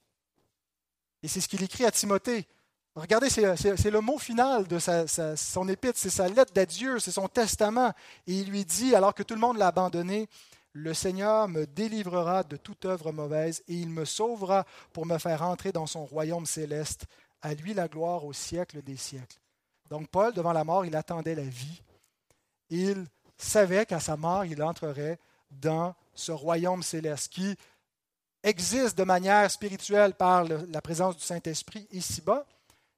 Et 1.24 1.28
c'est 1.28 1.42
ce 1.42 1.48
qu'il 1.48 1.64
écrit 1.64 1.86
à 1.86 1.92
Timothée. 1.92 2.48
Regardez, 2.96 3.30
c'est 3.30 3.92
le 3.92 4.00
mot 4.00 4.18
final 4.18 4.68
de 4.68 4.80
son 4.80 5.68
épître, 5.68 6.00
c'est 6.00 6.10
sa 6.10 6.30
lettre 6.30 6.54
d'adieu, 6.54 7.00
c'est 7.00 7.12
son 7.12 7.28
testament. 7.28 7.92
Et 8.26 8.36
il 8.40 8.50
lui 8.50 8.64
dit, 8.64 8.96
alors 8.96 9.14
que 9.14 9.24
tout 9.24 9.34
le 9.34 9.42
monde 9.42 9.58
l'a 9.58 9.68
abandonné, 9.68 10.30
le 10.72 10.94
Seigneur 10.94 11.48
me 11.48 11.66
délivrera 11.66 12.44
de 12.44 12.58
toute 12.58 12.86
œuvre 12.86 13.12
mauvaise 13.12 13.64
et 13.68 13.76
il 13.76 13.90
me 13.90 14.06
sauvera 14.06 14.66
pour 14.94 15.06
me 15.06 15.18
faire 15.18 15.42
entrer 15.42 15.72
dans 15.72 15.88
son 15.88 16.06
royaume 16.06 16.46
céleste. 16.46 17.06
À 17.42 17.54
lui 17.54 17.74
la 17.74 17.88
gloire 17.88 18.26
au 18.26 18.34
siècle 18.34 18.82
des 18.82 18.98
siècles. 18.98 19.40
Donc 19.90 20.08
Paul, 20.10 20.34
devant 20.34 20.54
la 20.54 20.64
mort, 20.64 20.86
il 20.86 20.96
attendait 20.96 21.36
la 21.36 21.44
vie. 21.44 21.82
Il 22.70 23.06
savait 23.38 23.86
qu'à 23.86 24.00
sa 24.00 24.18
mort, 24.18 24.46
il 24.46 24.62
entrerait 24.64 25.20
dans 25.52 25.96
ce 26.14 26.32
royaume 26.32 26.84
céleste 26.84 27.32
qui 27.32 27.56
existe 28.44 28.98
de 28.98 29.04
manière 29.04 29.50
spirituelle 29.50 30.14
par 30.14 30.44
la 30.44 30.82
présence 30.82 31.18
du 31.18 31.24
Saint-Esprit 31.24 31.88
ici-bas, 31.92 32.46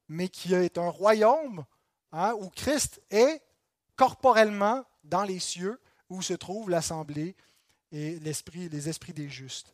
mais 0.10 0.30
qui 0.30 0.54
est 0.54 0.78
un 0.78 0.90
royaume 0.90 1.66
hein, 2.12 2.34
où 2.40 2.50
Christ 2.50 3.02
est 3.10 3.42
corporellement 3.96 4.84
dans 5.04 5.24
les 5.24 5.40
cieux, 5.40 5.80
où 6.10 6.22
se 6.22 6.34
trouve 6.34 6.70
l'assemblée 6.70 7.36
et 7.92 8.20
l'esprit, 8.20 8.70
les 8.70 8.90
esprits 8.90 9.14
des 9.14 9.30
justes. 9.30 9.74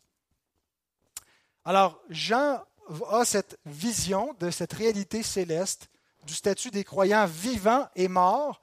Alors, 1.65 2.02
Jean 2.10 2.63
a 3.10 3.26
cette 3.26 3.58
vision 3.65 4.36
de 4.39 4.49
cette 4.49 4.73
réalité 4.73 5.23
céleste, 5.23 5.89
du 6.26 6.34
statut 6.34 6.71
des 6.71 6.84
croyants 6.84 7.26
vivants 7.26 7.88
et 7.95 8.08
morts, 8.08 8.62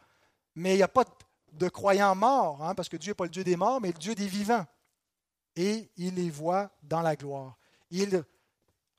mais 0.54 0.74
il 0.74 0.76
n'y 0.76 0.82
a 0.82 0.88
pas 0.88 1.04
de 1.52 1.68
croyants 1.68 2.14
morts, 2.14 2.62
hein, 2.62 2.74
parce 2.74 2.88
que 2.88 2.96
Dieu 2.96 3.10
n'est 3.10 3.14
pas 3.14 3.24
le 3.24 3.30
Dieu 3.30 3.44
des 3.44 3.56
morts, 3.56 3.80
mais 3.80 3.88
le 3.88 3.98
Dieu 3.98 4.14
des 4.14 4.26
vivants 4.26 4.66
et 5.56 5.90
il 5.96 6.14
les 6.14 6.30
voit 6.30 6.70
dans 6.82 7.02
la 7.02 7.16
gloire. 7.16 7.56
Il 7.90 8.22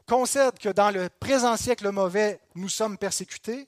concède 0.07 0.59
que 0.59 0.69
dans 0.69 0.91
le 0.91 1.09
présent 1.09 1.55
siècle 1.57 1.89
mauvais, 1.89 2.41
nous 2.55 2.69
sommes 2.69 2.97
persécutés, 2.97 3.67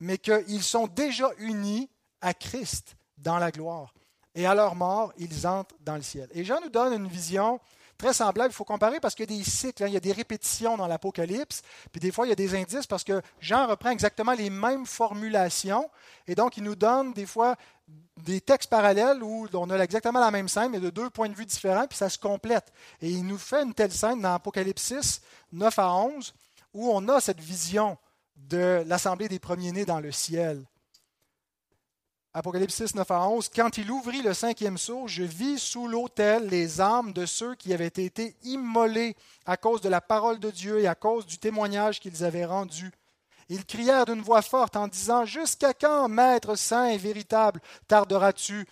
mais 0.00 0.18
qu'ils 0.18 0.62
sont 0.62 0.86
déjà 0.86 1.30
unis 1.38 1.90
à 2.20 2.34
Christ 2.34 2.96
dans 3.18 3.38
la 3.38 3.50
gloire. 3.50 3.92
Et 4.34 4.46
à 4.46 4.54
leur 4.54 4.74
mort, 4.74 5.12
ils 5.18 5.46
entrent 5.46 5.74
dans 5.80 5.96
le 5.96 6.02
ciel. 6.02 6.28
Et 6.32 6.44
Jean 6.44 6.60
nous 6.62 6.70
donne 6.70 6.94
une 6.94 7.08
vision 7.08 7.60
très 7.98 8.14
semblable. 8.14 8.50
Il 8.50 8.56
faut 8.56 8.64
comparer 8.64 8.98
parce 8.98 9.14
qu'il 9.14 9.30
y 9.30 9.34
a 9.34 9.38
des 9.38 9.44
cycles, 9.44 9.84
hein. 9.84 9.88
il 9.88 9.92
y 9.92 9.96
a 9.96 10.00
des 10.00 10.12
répétitions 10.12 10.76
dans 10.76 10.86
l'Apocalypse, 10.86 11.62
puis 11.92 12.00
des 12.00 12.10
fois 12.10 12.26
il 12.26 12.30
y 12.30 12.32
a 12.32 12.36
des 12.36 12.54
indices 12.54 12.86
parce 12.86 13.04
que 13.04 13.20
Jean 13.40 13.66
reprend 13.66 13.90
exactement 13.90 14.32
les 14.32 14.48
mêmes 14.48 14.86
formulations, 14.86 15.88
et 16.26 16.34
donc 16.34 16.56
il 16.56 16.62
nous 16.62 16.74
donne 16.74 17.12
des 17.12 17.26
fois 17.26 17.56
des 18.24 18.40
textes 18.40 18.70
parallèles 18.70 19.22
où 19.22 19.48
on 19.52 19.70
a 19.70 19.78
exactement 19.78 20.20
la 20.20 20.30
même 20.30 20.48
scène, 20.48 20.70
mais 20.70 20.80
de 20.80 20.90
deux 20.90 21.10
points 21.10 21.28
de 21.28 21.34
vue 21.34 21.46
différents, 21.46 21.86
puis 21.86 21.98
ça 21.98 22.08
se 22.08 22.18
complète. 22.18 22.72
Et 23.00 23.10
il 23.10 23.26
nous 23.26 23.38
fait 23.38 23.62
une 23.62 23.74
telle 23.74 23.92
scène 23.92 24.20
dans 24.20 24.34
Apocalypse 24.34 24.82
6, 24.82 25.20
9 25.52 25.78
à 25.78 25.94
11, 25.94 26.34
où 26.74 26.90
on 26.90 27.08
a 27.08 27.20
cette 27.20 27.40
vision 27.40 27.98
de 28.36 28.82
l'assemblée 28.86 29.28
des 29.28 29.38
premiers-nés 29.38 29.84
dans 29.84 30.00
le 30.00 30.12
ciel. 30.12 30.64
Apocalypse 32.34 32.74
6, 32.74 32.94
9 32.94 33.10
à 33.10 33.28
11, 33.28 33.50
Quand 33.54 33.76
il 33.76 33.90
ouvrit 33.90 34.22
le 34.22 34.32
cinquième 34.32 34.78
sceau, 34.78 35.06
je 35.06 35.22
vis 35.22 35.58
sous 35.58 35.86
l'autel 35.86 36.48
les 36.48 36.80
âmes 36.80 37.12
de 37.12 37.26
ceux 37.26 37.54
qui 37.56 37.74
avaient 37.74 37.86
été 37.86 38.36
immolés 38.42 39.16
à 39.44 39.58
cause 39.58 39.82
de 39.82 39.90
la 39.90 40.00
parole 40.00 40.38
de 40.38 40.50
Dieu 40.50 40.80
et 40.80 40.86
à 40.86 40.94
cause 40.94 41.26
du 41.26 41.38
témoignage 41.38 42.00
qu'ils 42.00 42.24
avaient 42.24 42.46
rendu. 42.46 42.90
Ils 43.52 43.66
crièrent 43.66 44.06
d'une 44.06 44.22
voix 44.22 44.40
forte 44.40 44.76
en 44.76 44.88
disant 44.88 45.26
Jusqu'à 45.26 45.74
quand, 45.74 46.08
Maître 46.08 46.54
saint 46.54 46.86
et 46.86 46.96
véritable, 46.96 47.60
tarderas-tu 47.86 48.66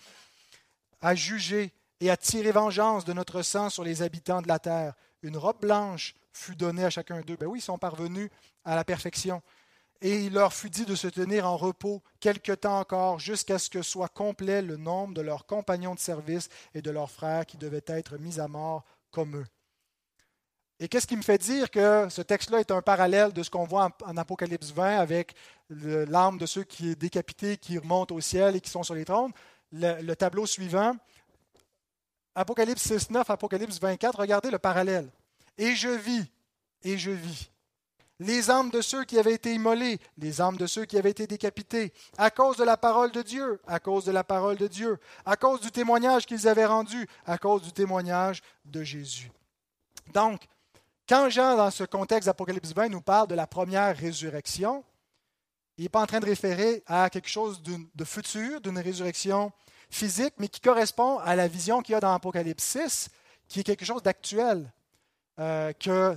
à 1.01 1.13
juger 1.13 1.71
et 1.99 2.09
à 2.09 2.17
tirer 2.17 2.51
vengeance 2.51 3.05
de 3.05 3.13
notre 3.13 3.43
sang 3.43 3.69
sur 3.69 3.83
les 3.83 4.01
habitants 4.01 4.41
de 4.41 4.47
la 4.47 4.57
terre? 4.57 4.95
Une 5.21 5.37
robe 5.37 5.59
blanche 5.61 6.15
fut 6.33 6.55
donnée 6.55 6.83
à 6.83 6.89
chacun 6.89 7.21
d'eux. 7.21 7.37
Ben 7.39 7.45
oui, 7.45 7.59
ils 7.59 7.61
sont 7.61 7.77
parvenus 7.77 8.31
à 8.65 8.75
la 8.75 8.83
perfection 8.83 9.43
et 10.01 10.25
il 10.25 10.33
leur 10.33 10.51
fut 10.51 10.71
dit 10.71 10.85
de 10.85 10.95
se 10.95 11.07
tenir 11.07 11.45
en 11.45 11.57
repos 11.57 12.01
quelque 12.19 12.51
temps 12.51 12.79
encore, 12.79 13.19
jusqu'à 13.19 13.59
ce 13.59 13.69
que 13.69 13.83
soit 13.83 14.09
complet 14.09 14.63
le 14.63 14.77
nombre 14.77 15.13
de 15.13 15.21
leurs 15.21 15.45
compagnons 15.45 15.93
de 15.93 15.99
service 15.99 16.49
et 16.73 16.81
de 16.81 16.89
leurs 16.89 17.11
frères 17.11 17.45
qui 17.45 17.57
devaient 17.57 17.85
être 17.85 18.17
mis 18.17 18.39
à 18.39 18.47
mort 18.47 18.83
comme 19.11 19.35
eux. 19.35 19.45
Et 20.83 20.87
qu'est-ce 20.87 21.05
qui 21.05 21.15
me 21.15 21.21
fait 21.21 21.37
dire 21.37 21.69
que 21.69 22.07
ce 22.09 22.23
texte-là 22.23 22.59
est 22.59 22.71
un 22.71 22.81
parallèle 22.81 23.31
de 23.31 23.43
ce 23.43 23.51
qu'on 23.51 23.65
voit 23.65 23.91
en, 24.03 24.17
Apocalypse 24.17 24.71
20 24.71 24.97
avec 24.97 25.35
l'âme 25.69 26.39
de 26.39 26.47
ceux 26.47 26.63
qui 26.63 26.89
est 26.89 26.95
décapité, 26.95 27.55
qui 27.57 27.77
remontent 27.77 28.15
au 28.15 28.19
ciel 28.19 28.55
et 28.55 28.61
qui 28.61 28.71
sont 28.71 28.81
sur 28.81 28.95
les 28.95 29.05
trônes? 29.05 29.31
Le, 29.71 30.01
le 30.01 30.15
tableau 30.15 30.47
suivant, 30.47 30.95
Apocalypse 32.33 32.81
6, 32.81 33.11
9, 33.11 33.29
Apocalypse 33.29 33.79
24, 33.79 34.19
regardez 34.19 34.49
le 34.49 34.57
parallèle. 34.57 35.07
Et 35.59 35.75
je 35.75 35.89
vis, 35.89 36.25
et 36.83 36.97
je 36.97 37.11
vis 37.11 37.51
les 38.21 38.51
âmes 38.51 38.69
de 38.69 38.81
ceux 38.81 39.03
qui 39.03 39.17
avaient 39.17 39.33
été 39.33 39.53
immolés, 39.53 39.99
les 40.17 40.41
âmes 40.41 40.57
de 40.57 40.67
ceux 40.67 40.85
qui 40.85 40.97
avaient 40.97 41.09
été 41.11 41.25
décapités, 41.25 41.91
à 42.17 42.29
cause 42.29 42.57
de 42.57 42.63
la 42.63 42.77
parole 42.77 43.11
de 43.11 43.23
Dieu, 43.23 43.59
à 43.65 43.79
cause 43.79 44.05
de 44.05 44.11
la 44.11 44.23
parole 44.23 44.57
de 44.57 44.67
Dieu, 44.67 44.99
à 45.25 45.35
cause 45.35 45.61
du 45.61 45.71
témoignage 45.71 46.27
qu'ils 46.27 46.47
avaient 46.47 46.65
rendu, 46.65 47.07
à 47.25 47.39
cause 47.39 47.63
du 47.63 47.71
témoignage 47.71 48.41
de 48.65 48.83
Jésus. 48.83 49.31
Donc, 50.13 50.41
quand 51.11 51.29
Jean, 51.29 51.57
dans 51.57 51.71
ce 51.71 51.83
contexte 51.83 52.27
d'Apocalypse 52.27 52.73
20, 52.73 52.87
nous 52.87 53.01
parle 53.01 53.27
de 53.27 53.35
la 53.35 53.45
première 53.45 53.97
résurrection, 53.97 54.81
il 55.77 55.83
n'est 55.83 55.89
pas 55.89 56.01
en 56.01 56.05
train 56.05 56.21
de 56.21 56.25
référer 56.25 56.83
à 56.87 57.09
quelque 57.09 57.27
chose 57.27 57.61
de 57.61 58.05
futur, 58.05 58.61
d'une 58.61 58.79
résurrection 58.79 59.51
physique, 59.89 60.35
mais 60.37 60.47
qui 60.47 60.61
correspond 60.61 61.17
à 61.17 61.35
la 61.35 61.49
vision 61.49 61.81
qu'il 61.81 61.91
y 61.91 61.95
a 61.95 61.99
dans 61.99 62.13
Apocalypse 62.13 62.63
6, 62.63 63.09
qui 63.49 63.59
est 63.59 63.63
quelque 63.65 63.83
chose 63.83 64.01
d'actuel, 64.01 64.71
euh, 65.37 65.73
que 65.73 66.15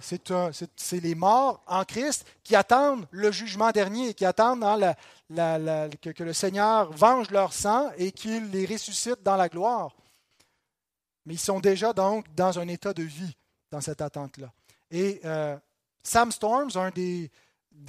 c'est 0.77 1.01
les 1.01 1.17
morts 1.17 1.65
en 1.67 1.83
Christ 1.83 2.25
qui 2.45 2.55
attendent 2.55 3.09
le 3.11 3.33
jugement 3.33 3.73
dernier, 3.73 4.15
qui 4.15 4.25
attendent 4.25 4.61
que, 4.61 6.23
le 6.23 6.33
Seigneur 6.33 6.93
venge 6.93 7.33
leur 7.33 7.53
sang 7.53 7.91
et 7.99 8.13
qu'il 8.13 8.49
les 8.53 8.65
ressuscite 8.65 9.25
dans 9.25 9.35
la 9.35 9.49
gloire. 9.49 9.97
Mais 11.27 11.35
ils 11.35 11.39
sont 11.39 11.59
déjà 11.59 11.93
donc 11.93 12.33
dans 12.37 12.61
un 12.61 12.69
état 12.69 12.95
de 12.95 13.03
vie 13.03 13.37
dans 13.73 13.81
cette 13.81 14.01
attente-là. 14.01 14.53
Et 14.95 15.21
euh, 15.25 15.57
Sam 16.05 16.31
Storms, 16.31 16.71
un 16.77 16.91
des, 16.91 17.29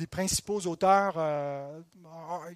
principaux 0.09 0.59
auteurs, 0.61 1.13
euh, 1.17 1.79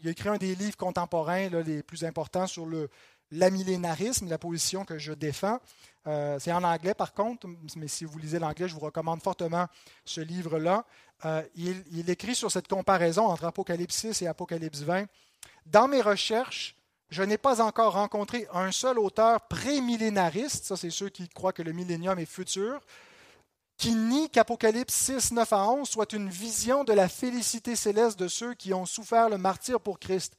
il 0.02 0.08
a 0.08 0.12
écrit 0.12 0.30
un 0.30 0.38
des 0.38 0.56
livres 0.56 0.76
contemporains 0.76 1.50
les 1.50 1.84
plus 1.84 2.04
importants 2.04 2.48
sur 2.48 2.66
le, 2.66 2.90
l'amillénarisme, 3.30 4.28
la 4.28 4.40
position 4.40 4.86
que 4.86 4.98
je 4.98 5.14
défends. 5.14 5.60
Euh, 6.08 6.40
c'est 6.40 6.52
en 6.52 6.64
anglais 6.64 6.96
par 6.96 7.14
contre, 7.14 7.48
mais 7.76 7.88
si 7.88 8.06
vous 8.06 8.18
lisez 8.18 8.40
l'anglais, 8.40 8.68
je 8.68 8.74
vous 8.74 8.80
recommande 8.80 9.22
fortement 9.22 9.68
ce 10.04 10.20
livre-là. 10.22 10.84
Il, 11.56 12.10
écrit 12.10 12.34
sur 12.34 12.50
cette 12.50 12.68
comparaison 12.68 13.28
entre 13.28 13.46
Apocalypse 13.46 13.96
6 13.98 14.24
et 14.24 14.28
Apocalypse 14.28 14.80
20. 14.80 15.06
Dans 15.68 15.88
mes 15.88 16.02
recherches, 16.02 16.76
je 17.12 17.22
n'ai 17.22 17.38
pas 17.38 17.62
encore 17.62 17.94
rencontré 17.94 18.48
un 18.52 18.72
seul 18.72 18.98
auteur 18.98 19.42
prémillénariste, 19.42 20.66
ça 20.66 20.76
c'est 20.76 20.90
ceux 20.90 21.10
qui 21.10 21.30
croient 21.30 21.54
que 21.54 21.62
le 21.62 21.74
millénium 21.74 22.18
est 22.18 22.26
futur, 22.26 22.80
qui 23.80 23.96
nie 23.96 24.30
qu'Apocalypse 24.30 24.94
6, 24.94 25.32
9 25.32 25.54
à 25.54 25.70
11 25.70 25.89
soit 25.89 26.12
une 26.12 26.30
vision 26.30 26.84
de 26.84 26.92
la 26.92 27.08
félicité 27.08 27.78
céleste 27.78 28.20
de 28.20 28.28
ceux 28.28 28.54
qui 28.54 28.74
ont 28.74 28.86
souffert 28.86 29.30
le 29.30 29.38
martyr 29.38 29.80
pour 29.80 30.00
Christ. 30.00 30.38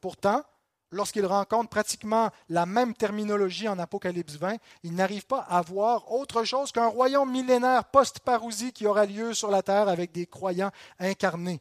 Pourtant, 0.00 0.44
lorsqu'il 0.92 1.26
rencontre 1.26 1.68
pratiquement 1.68 2.30
la 2.48 2.64
même 2.64 2.94
terminologie 2.94 3.66
en 3.66 3.80
Apocalypse 3.80 4.36
20, 4.36 4.58
il 4.84 4.94
n'arrive 4.94 5.26
pas 5.26 5.40
à 5.40 5.62
voir 5.62 6.12
autre 6.12 6.44
chose 6.44 6.70
qu'un 6.70 6.86
royaume 6.86 7.30
millénaire 7.30 7.86
post-parousie 7.86 8.72
qui 8.72 8.86
aura 8.86 9.04
lieu 9.04 9.34
sur 9.34 9.50
la 9.50 9.64
terre 9.64 9.88
avec 9.88 10.12
des 10.12 10.26
croyants 10.26 10.70
incarnés. 11.00 11.60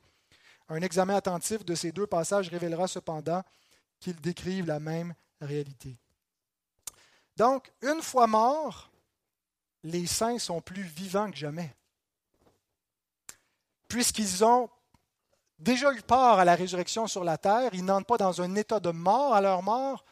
Un 0.69 0.81
examen 0.83 1.15
attentif 1.15 1.65
de 1.65 1.73
ces 1.73 1.91
deux 1.91 2.07
passages 2.07 2.49
révélera 2.49 2.87
cependant 2.87 3.41
qu'ils 3.99 4.21
décrivent 4.21 4.67
la 4.67 4.79
même 4.79 5.15
réalité. 5.41 5.97
Donc, 7.35 7.71
une 7.81 8.03
fois 8.03 8.27
morts, 8.27 8.91
les 9.85 10.07
saints 10.07 10.39
sont 10.39 10.61
plus 10.61 10.81
vivants 10.81 11.29
que 11.29 11.37
jamais, 11.37 11.73
puisqu'ils 13.87 14.43
ont 14.43 14.67
déjà 15.59 15.93
eu 15.93 16.01
part 16.01 16.39
à 16.39 16.45
la 16.45 16.55
résurrection 16.55 17.05
sur 17.05 17.23
la 17.23 17.37
terre, 17.37 17.69
ils 17.73 17.85
n'entrent 17.85 18.07
pas 18.07 18.17
dans 18.17 18.41
un 18.41 18.55
état 18.55 18.79
de 18.79 18.89
mort 18.89 19.35
à 19.35 19.41
leur 19.41 19.61
mort, 19.61 20.03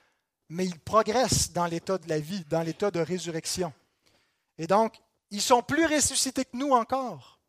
mais 0.50 0.66
ils 0.66 0.80
progressent 0.80 1.52
dans 1.52 1.66
l'état 1.66 1.98
de 1.98 2.08
la 2.08 2.20
vie, 2.20 2.46
dans 2.46 2.62
l'état 2.62 2.92
de 2.92 3.00
résurrection. 3.00 3.74
Et 4.60 4.68
donc, 4.68 4.96
ils 5.32 5.42
sont 5.42 5.64
plus 5.64 5.88
ressuscités 5.88 6.46
que 6.46 6.56
nous 6.56 6.72
encore. 6.72 7.40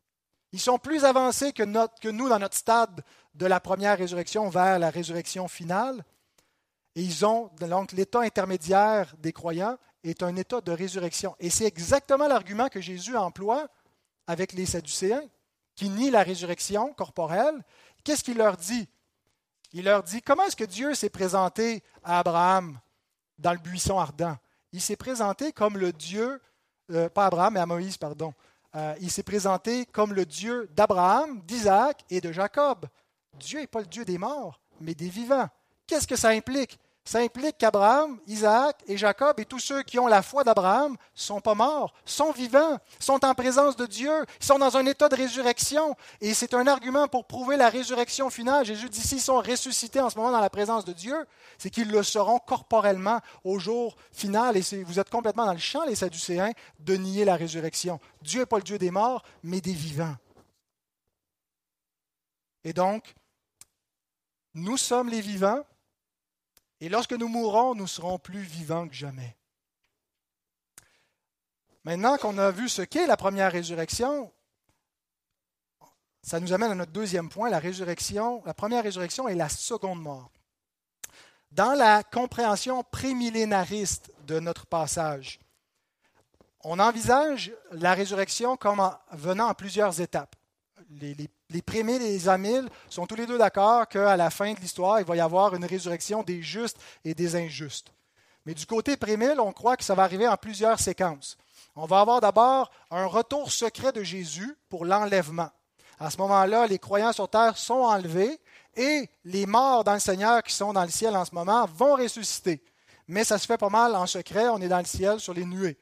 Ils 0.53 0.61
sont 0.61 0.79
plus 0.79 1.05
avancés 1.05 1.53
que, 1.53 1.63
nous 1.63 2.29
dans 2.29 2.39
notre 2.39 2.57
stade 2.57 3.05
de 3.35 3.45
la 3.45 3.61
première 3.61 3.99
résurrection 3.99 4.49
vers 4.49 4.79
la 4.79 4.89
résurrection 4.89 5.47
finale. 5.47 6.03
Et 6.95 7.03
ils 7.03 7.27
ont, 7.27 7.51
donc, 7.61 7.93
l'état 7.93 8.21
intermédiaire 8.21 9.15
des 9.19 9.33
croyants 9.35 9.77
est 10.05 10.23
un 10.23 10.37
état 10.37 10.61
de 10.61 10.71
résurrection. 10.71 11.35
Et 11.41 11.51
c'est 11.51 11.65
exactement 11.65 12.29
l'argument 12.29 12.69
que 12.69 12.81
Jésus 12.81 13.17
emploie 13.17 13.69
avec 14.27 14.53
les 14.53 14.67
Sadducéens, 14.67 15.25
qui 15.75 15.89
nient 15.89 16.11
la 16.11 16.23
résurrection 16.23 16.93
corporelle 16.93 17.65
Qu'est-ce 18.05 18.23
qu'il 18.23 18.37
leur 18.37 18.59
dit? 18.59 18.87
Il 19.73 19.87
leur 19.87 20.03
dit 20.03 20.21
comment 20.21 20.45
est-ce 20.45 20.57
que 20.57 20.65
Dieu 20.65 20.95
s'est 20.95 21.09
présenté 21.09 21.83
à 22.05 22.19
Abraham 22.19 22.79
dans 23.39 23.53
le 23.53 23.59
buisson 23.59 23.99
ardent? 23.99 24.37
Il 24.73 24.81
s'est 24.81 24.97
présenté 24.97 25.53
comme 25.53 25.79
le 25.79 25.93
Dieu, 25.93 26.41
euh, 26.93 27.09
pas 27.09 27.27
Abraham, 27.27 27.55
mais 27.55 27.61
à 27.61 27.67
Moïse, 27.67 27.97
pardon. 27.97 28.35
Euh, 28.77 28.95
il 29.01 29.11
s'est 29.11 29.23
présenté 29.23 29.87
comme 29.87 30.13
le 30.13 30.27
Dieu 30.27 30.69
d'Abraham, 30.73 31.41
d'Isaac 31.43 32.05
et 32.11 32.21
de 32.21 32.31
Jacob. 32.31 32.87
Dieu 33.39 33.61
n'est 33.61 33.67
pas 33.67 33.81
le 33.81 33.87
Dieu 33.87 34.05
des 34.05 34.19
morts, 34.19 34.61
mais 34.81 34.95
des 34.95 35.09
vivants. 35.09 35.49
Qu'est-ce 35.87 36.07
que 36.07 36.17
ça 36.17 36.29
implique? 36.29 36.79
Ça 37.05 37.19
implique 37.19 37.59
qu'Abraham, 37.59 38.19
Isaac 38.27 38.83
et 38.87 38.97
Jacob 38.97 39.39
et 39.39 39.45
tous 39.45 39.59
ceux 39.59 39.83
qui 39.83 39.99
ont 39.99 40.07
la 40.07 40.23
foi 40.23 40.43
d'Abraham 40.43 40.97
sont 41.15 41.41
pas 41.41 41.55
morts, 41.55 41.93
sont 42.07 42.33
vivants, 42.33 42.79
sont 42.99 43.23
en 43.27 43.35
présence 43.35 43.77
de 43.77 43.85
Dieu, 43.85 44.25
sont 44.41 44.59
dans 44.59 44.79
un 44.79 44.87
état 44.87 45.11
de 45.11 45.17
résurrection. 45.17 45.97
Et 46.23 46.33
c'est 46.33 46.55
un 46.55 46.67
argument 46.67 47.07
pour 47.07 47.27
prouver 47.27 47.59
la 47.59 47.69
résurrection 47.69 48.31
finale. 48.31 48.65
Jésus 48.65 48.89
dit 48.89 49.03
s'ils 49.03 49.21
sont 49.21 49.37
ressuscités 49.37 50.01
en 50.01 50.09
ce 50.09 50.17
moment 50.17 50.33
dans 50.33 50.41
la 50.41 50.49
présence 50.49 50.87
de 50.87 50.95
Dieu, 50.95 51.27
c'est 51.59 51.69
qu'ils 51.69 51.91
le 51.91 52.03
seront 52.03 52.39
corporellement 52.39 53.21
au 53.45 53.59
jour 53.59 53.97
final. 54.11 54.57
Et 54.57 54.63
vous 54.85 54.99
êtes 54.99 55.11
complètement 55.11 55.45
dans 55.45 55.53
le 55.53 55.59
champ, 55.59 55.85
les 55.85 55.97
Sadducéens, 55.97 56.53
de 56.79 56.97
nier 56.97 57.27
la 57.27 57.37
résurrection. 57.37 58.01
Dieu 58.23 58.41
n'est 58.41 58.47
pas 58.47 58.57
le 58.57 58.63
Dieu 58.63 58.79
des 58.79 58.91
morts, 58.91 59.23
mais 59.43 59.61
des 59.61 59.75
vivants. 59.75 60.17
Et 62.65 62.73
donc, 62.73 63.15
nous 64.55 64.79
sommes 64.79 65.11
les 65.11 65.21
vivants 65.21 65.65
et 66.85 66.91
lorsque 66.91 67.15
nous 67.15 67.29
mourrons, 67.29 67.75
nous 67.75 67.87
serons 67.87 68.19
plus 68.19 68.43
vivants 68.43 68.87
que 68.87 68.95
jamais. 68.95 69.39
Maintenant 71.83 72.19
qu'on 72.19 72.37
a 72.37 72.51
vu 72.51 72.69
ce 72.69 72.83
qu'est 72.83 73.07
la 73.07 73.17
première 73.17 73.53
résurrection, 73.53 74.31
ça 76.23 76.41
nous 76.41 76.53
amène 76.53 76.73
à 76.73 76.75
notre 76.75 76.93
deuxième 76.93 77.31
point, 77.31 77.49
la 77.49 77.59
résurrection. 77.59 78.43
La 78.45 78.53
première 78.53 78.83
résurrection 78.83 79.29
est 79.29 79.35
la 79.35 79.49
seconde 79.49 80.03
mort. 80.03 80.31
Dans 81.53 81.73
la 81.73 82.03
compréhension 82.03 82.85
prémillénariste 82.85 84.13
de 84.27 84.39
notre 84.39 84.67
passage, 84.67 85.39
on 86.65 86.79
envisage 86.79 87.51
la 87.73 87.95
résurrection 87.95 88.59
comme 88.59 88.95
venant 89.13 89.49
en 89.49 89.55
plusieurs 89.55 90.03
étapes. 90.03 90.37
Les, 90.91 91.31
les 91.55 91.63
prémiles 91.63 92.03
et 92.03 92.11
les 92.11 92.29
amiles 92.29 92.69
sont 92.91 93.07
tous 93.07 93.15
les 93.15 93.27
deux 93.27 93.39
d'accord 93.39 93.87
qu'à 93.87 94.17
la 94.17 94.29
fin 94.31 94.53
de 94.53 94.59
l'histoire, 94.59 94.99
il 94.99 95.07
va 95.07 95.15
y 95.15 95.21
avoir 95.21 95.55
une 95.55 95.65
résurrection 95.65 96.25
des 96.25 96.43
justes 96.43 96.79
et 97.05 97.15
des 97.15 97.37
injustes. 97.37 97.93
Mais 98.45 98.55
du 98.55 98.67
côté 98.67 98.97
prémile, 98.97 99.37
on 99.39 99.53
croit 99.53 99.77
que 99.77 99.85
ça 99.85 99.95
va 99.95 100.03
arriver 100.03 100.27
en 100.27 100.37
plusieurs 100.37 100.81
séquences. 100.81 101.39
On 101.77 101.87
va 101.87 102.01
avoir 102.01 102.21
d'abord 102.21 102.73
un 102.91 103.07
retour 103.07 103.53
secret 103.53 103.93
de 103.93 104.03
Jésus 104.03 104.57
pour 104.69 104.85
l'enlèvement. 104.85 105.49
À 106.01 106.11
ce 106.11 106.19
moment-là, 106.19 106.67
les 106.67 106.81
croyants 106.81 107.13
sur 107.13 107.29
terre 107.29 107.57
sont 107.57 107.75
enlevés 107.75 108.41
et 108.75 109.09
les 109.25 109.47
morts 109.47 109.85
dans 109.85 109.95
le 109.95 110.01
Seigneur 110.01 110.43
qui 110.43 110.53
sont 110.53 110.73
dans 110.73 110.83
le 110.83 110.91
ciel 110.91 111.17
en 111.17 111.25
ce 111.25 111.37
moment 111.37 111.67
vont 111.67 111.95
ressusciter. 111.95 112.65
Mais 113.07 113.23
ça 113.23 113.39
se 113.39 113.47
fait 113.47 113.59
pas 113.59 113.69
mal 113.69 113.95
en 113.95 114.07
secret, 114.07 114.49
on 114.49 114.61
est 114.61 114.69
dans 114.69 114.79
le 114.79 114.85
ciel 114.85 115.21
sur 115.21 115.35
les 115.35 115.45
nuées. 115.45 115.79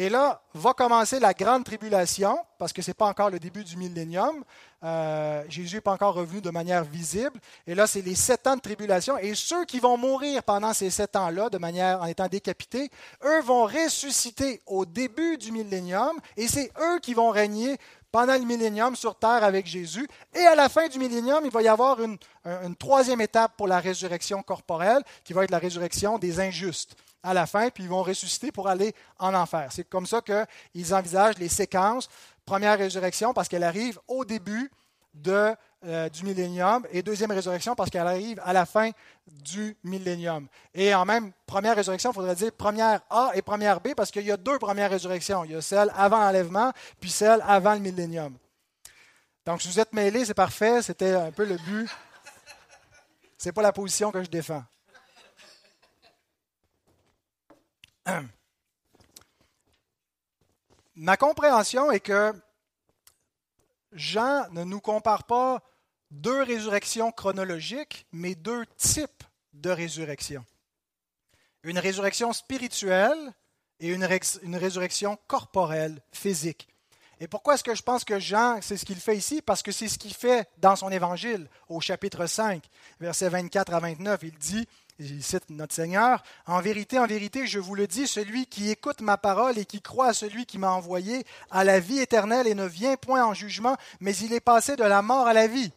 Et 0.00 0.08
là, 0.08 0.40
va 0.54 0.74
commencer 0.74 1.18
la 1.18 1.34
grande 1.34 1.64
tribulation, 1.64 2.38
parce 2.56 2.72
que 2.72 2.82
ce 2.82 2.90
n'est 2.90 2.94
pas 2.94 3.06
encore 3.06 3.30
le 3.30 3.40
début 3.40 3.64
du 3.64 3.76
millénium. 3.76 4.44
Euh, 4.84 5.42
Jésus 5.48 5.74
n'est 5.74 5.80
pas 5.80 5.90
encore 5.90 6.14
revenu 6.14 6.40
de 6.40 6.50
manière 6.50 6.84
visible. 6.84 7.40
Et 7.66 7.74
là, 7.74 7.88
c'est 7.88 8.02
les 8.02 8.14
sept 8.14 8.46
ans 8.46 8.54
de 8.54 8.60
tribulation. 8.60 9.18
Et 9.18 9.34
ceux 9.34 9.64
qui 9.64 9.80
vont 9.80 9.96
mourir 9.96 10.44
pendant 10.44 10.72
ces 10.72 10.90
sept 10.90 11.16
ans-là, 11.16 11.50
de 11.50 11.58
manière 11.58 12.00
en 12.00 12.06
étant 12.06 12.28
décapités, 12.28 12.92
eux 13.24 13.40
vont 13.40 13.64
ressusciter 13.64 14.62
au 14.66 14.86
début 14.86 15.36
du 15.36 15.50
millénium. 15.50 16.16
Et 16.36 16.46
c'est 16.46 16.70
eux 16.80 17.00
qui 17.00 17.12
vont 17.12 17.30
régner 17.30 17.76
pendant 18.12 18.34
le 18.34 18.44
millénium 18.44 18.94
sur 18.94 19.16
terre 19.16 19.42
avec 19.42 19.66
Jésus. 19.66 20.06
Et 20.32 20.46
à 20.46 20.54
la 20.54 20.68
fin 20.68 20.86
du 20.86 21.00
millénium, 21.00 21.44
il 21.44 21.50
va 21.50 21.60
y 21.60 21.66
avoir 21.66 22.00
une, 22.00 22.18
une 22.44 22.76
troisième 22.76 23.20
étape 23.20 23.56
pour 23.56 23.66
la 23.66 23.80
résurrection 23.80 24.44
corporelle, 24.44 25.02
qui 25.24 25.32
va 25.32 25.42
être 25.42 25.50
la 25.50 25.58
résurrection 25.58 26.18
des 26.18 26.38
injustes 26.38 26.94
à 27.22 27.34
la 27.34 27.46
fin, 27.46 27.68
puis 27.70 27.84
ils 27.84 27.90
vont 27.90 28.02
ressusciter 28.02 28.52
pour 28.52 28.68
aller 28.68 28.94
en 29.18 29.34
enfer. 29.34 29.68
C'est 29.70 29.88
comme 29.88 30.06
ça 30.06 30.20
qu'ils 30.22 30.94
envisagent 30.94 31.38
les 31.38 31.48
séquences. 31.48 32.08
Première 32.44 32.78
résurrection 32.78 33.34
parce 33.34 33.48
qu'elle 33.48 33.64
arrive 33.64 33.98
au 34.08 34.24
début 34.24 34.70
euh, 35.26 36.08
du 36.08 36.24
millénium 36.24 36.86
et 36.90 37.02
deuxième 37.02 37.30
résurrection 37.30 37.74
parce 37.74 37.90
qu'elle 37.90 38.06
arrive 38.06 38.40
à 38.44 38.52
la 38.52 38.66
fin 38.66 38.90
du 39.26 39.76
millénium. 39.84 40.46
Et 40.74 40.94
en 40.94 41.04
même 41.04 41.32
première 41.46 41.76
résurrection, 41.76 42.10
il 42.10 42.14
faudrait 42.14 42.34
dire 42.34 42.52
première 42.52 43.00
A 43.10 43.32
et 43.34 43.42
première 43.42 43.80
B 43.80 43.94
parce 43.96 44.10
qu'il 44.10 44.24
y 44.24 44.32
a 44.32 44.36
deux 44.36 44.58
premières 44.58 44.90
résurrections. 44.90 45.44
Il 45.44 45.52
y 45.52 45.54
a 45.54 45.60
celle 45.60 45.92
avant 45.96 46.18
l'enlèvement 46.18 46.72
puis 47.00 47.10
celle 47.10 47.42
avant 47.46 47.74
le 47.74 47.80
millénium. 47.80 48.36
Donc, 49.44 49.62
si 49.62 49.68
vous 49.68 49.80
êtes 49.80 49.92
mêlés, 49.92 50.24
c'est 50.24 50.34
parfait. 50.34 50.82
C'était 50.82 51.12
un 51.12 51.32
peu 51.32 51.44
le 51.44 51.56
but. 51.56 51.88
Ce 53.38 53.48
n'est 53.48 53.52
pas 53.52 53.62
la 53.62 53.72
position 53.72 54.10
que 54.10 54.22
je 54.22 54.28
défends. 54.28 54.62
Ma 60.96 61.16
compréhension 61.16 61.90
est 61.90 62.00
que 62.00 62.34
Jean 63.92 64.48
ne 64.50 64.64
nous 64.64 64.80
compare 64.80 65.24
pas 65.24 65.62
deux 66.10 66.42
résurrections 66.42 67.12
chronologiques, 67.12 68.06
mais 68.12 68.34
deux 68.34 68.66
types 68.76 69.24
de 69.52 69.70
résurrection. 69.70 70.44
Une 71.62 71.78
résurrection 71.78 72.32
spirituelle 72.32 73.32
et 73.80 73.88
une, 73.88 74.08
une 74.42 74.56
résurrection 74.56 75.18
corporelle, 75.26 76.00
physique. 76.12 76.68
Et 77.20 77.26
pourquoi 77.26 77.54
est-ce 77.54 77.64
que 77.64 77.74
je 77.74 77.82
pense 77.82 78.04
que 78.04 78.20
Jean, 78.20 78.60
c'est 78.62 78.76
ce 78.76 78.84
qu'il 78.84 79.00
fait 79.00 79.16
ici? 79.16 79.42
Parce 79.42 79.62
que 79.62 79.72
c'est 79.72 79.88
ce 79.88 79.98
qu'il 79.98 80.14
fait 80.14 80.48
dans 80.58 80.76
son 80.76 80.90
évangile 80.90 81.48
au 81.68 81.80
chapitre 81.80 82.26
5, 82.26 82.64
versets 83.00 83.28
24 83.28 83.74
à 83.74 83.80
29. 83.80 84.20
Il 84.22 84.38
dit, 84.38 84.68
il 84.98 85.22
cite 85.22 85.50
notre 85.50 85.74
Seigneur, 85.74 86.22
En 86.46 86.60
vérité, 86.60 86.98
en 86.98 87.06
vérité, 87.06 87.46
je 87.46 87.60
vous 87.60 87.74
le 87.74 87.86
dis, 87.86 88.08
celui 88.08 88.46
qui 88.46 88.70
écoute 88.70 89.00
ma 89.00 89.16
parole 89.16 89.56
et 89.58 89.64
qui 89.64 89.80
croit 89.80 90.08
à 90.08 90.12
celui 90.12 90.44
qui 90.44 90.58
m'a 90.58 90.72
envoyé 90.72 91.24
a 91.50 91.62
la 91.62 91.78
vie 91.78 92.00
éternelle 92.00 92.48
et 92.48 92.54
ne 92.54 92.66
vient 92.66 92.96
point 92.96 93.24
en 93.24 93.34
jugement, 93.34 93.76
mais 94.00 94.16
il 94.16 94.32
est 94.32 94.40
passé 94.40 94.74
de 94.74 94.82
la 94.82 95.02
mort 95.02 95.26
à 95.26 95.32
la 95.32 95.46
vie. 95.46 95.70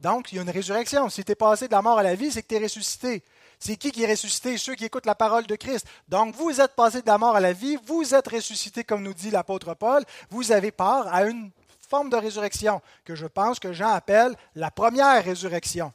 Donc, 0.00 0.32
il 0.32 0.36
y 0.36 0.38
a 0.38 0.42
une 0.42 0.50
résurrection. 0.50 1.08
Si 1.08 1.24
tu 1.24 1.32
es 1.32 1.34
passé 1.36 1.68
de 1.68 1.72
la 1.72 1.82
mort 1.82 1.98
à 1.98 2.02
la 2.02 2.14
vie, 2.14 2.30
c'est 2.32 2.42
que 2.42 2.48
tu 2.48 2.54
es 2.56 2.62
ressuscité. 2.62 3.22
C'est 3.60 3.76
qui 3.76 3.90
qui 3.90 4.02
est 4.02 4.10
ressuscité? 4.10 4.56
Ceux 4.56 4.74
qui 4.74 4.84
écoutent 4.84 5.06
la 5.06 5.16
parole 5.16 5.46
de 5.46 5.56
Christ. 5.56 5.86
Donc, 6.08 6.34
vous 6.34 6.60
êtes 6.60 6.74
passé 6.74 7.02
de 7.02 7.06
la 7.06 7.18
mort 7.18 7.36
à 7.36 7.40
la 7.40 7.52
vie, 7.52 7.76
vous 7.86 8.14
êtes 8.14 8.28
ressuscité, 8.28 8.84
comme 8.84 9.02
nous 9.02 9.14
dit 9.14 9.30
l'apôtre 9.30 9.74
Paul, 9.74 10.04
vous 10.30 10.52
avez 10.52 10.70
part 10.70 11.12
à 11.12 11.24
une 11.24 11.50
forme 11.88 12.10
de 12.10 12.16
résurrection 12.16 12.80
que 13.04 13.14
je 13.14 13.26
pense 13.26 13.58
que 13.58 13.72
Jean 13.72 13.88
appelle 13.88 14.34
la 14.54 14.70
première 14.70 15.24
résurrection 15.24 15.92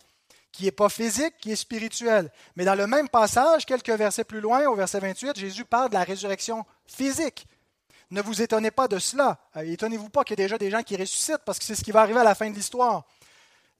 qui 0.53 0.65
n'est 0.65 0.71
pas 0.71 0.87
physique, 0.87 1.33
qui 1.41 1.51
est 1.51 1.57
spirituelle. 1.57 2.31
Mais 2.55 2.63
dans 2.63 2.75
le 2.75 2.87
même 2.87 3.09
passage, 3.09 3.65
quelques 3.65 3.89
versets 3.89 4.23
plus 4.23 4.39
loin, 4.39 4.65
au 4.67 4.75
verset 4.75 4.99
28, 4.99 5.37
Jésus 5.37 5.65
parle 5.65 5.89
de 5.89 5.95
la 5.95 6.03
résurrection 6.03 6.63
physique. 6.85 7.47
Ne 8.11 8.21
vous 8.21 8.41
étonnez 8.41 8.69
pas 8.69 8.87
de 8.87 8.99
cela. 8.99 9.39
Euh, 9.57 9.61
étonnez-vous 9.61 10.09
pas 10.09 10.23
qu'il 10.23 10.39
y 10.39 10.41
ait 10.41 10.45
déjà 10.45 10.59
des 10.59 10.69
gens 10.69 10.83
qui 10.83 10.95
ressuscitent, 10.95 11.43
parce 11.43 11.57
que 11.57 11.65
c'est 11.65 11.75
ce 11.75 11.83
qui 11.83 11.91
va 11.91 12.01
arriver 12.01 12.19
à 12.19 12.23
la 12.23 12.35
fin 12.35 12.49
de 12.49 12.55
l'histoire. 12.55 13.03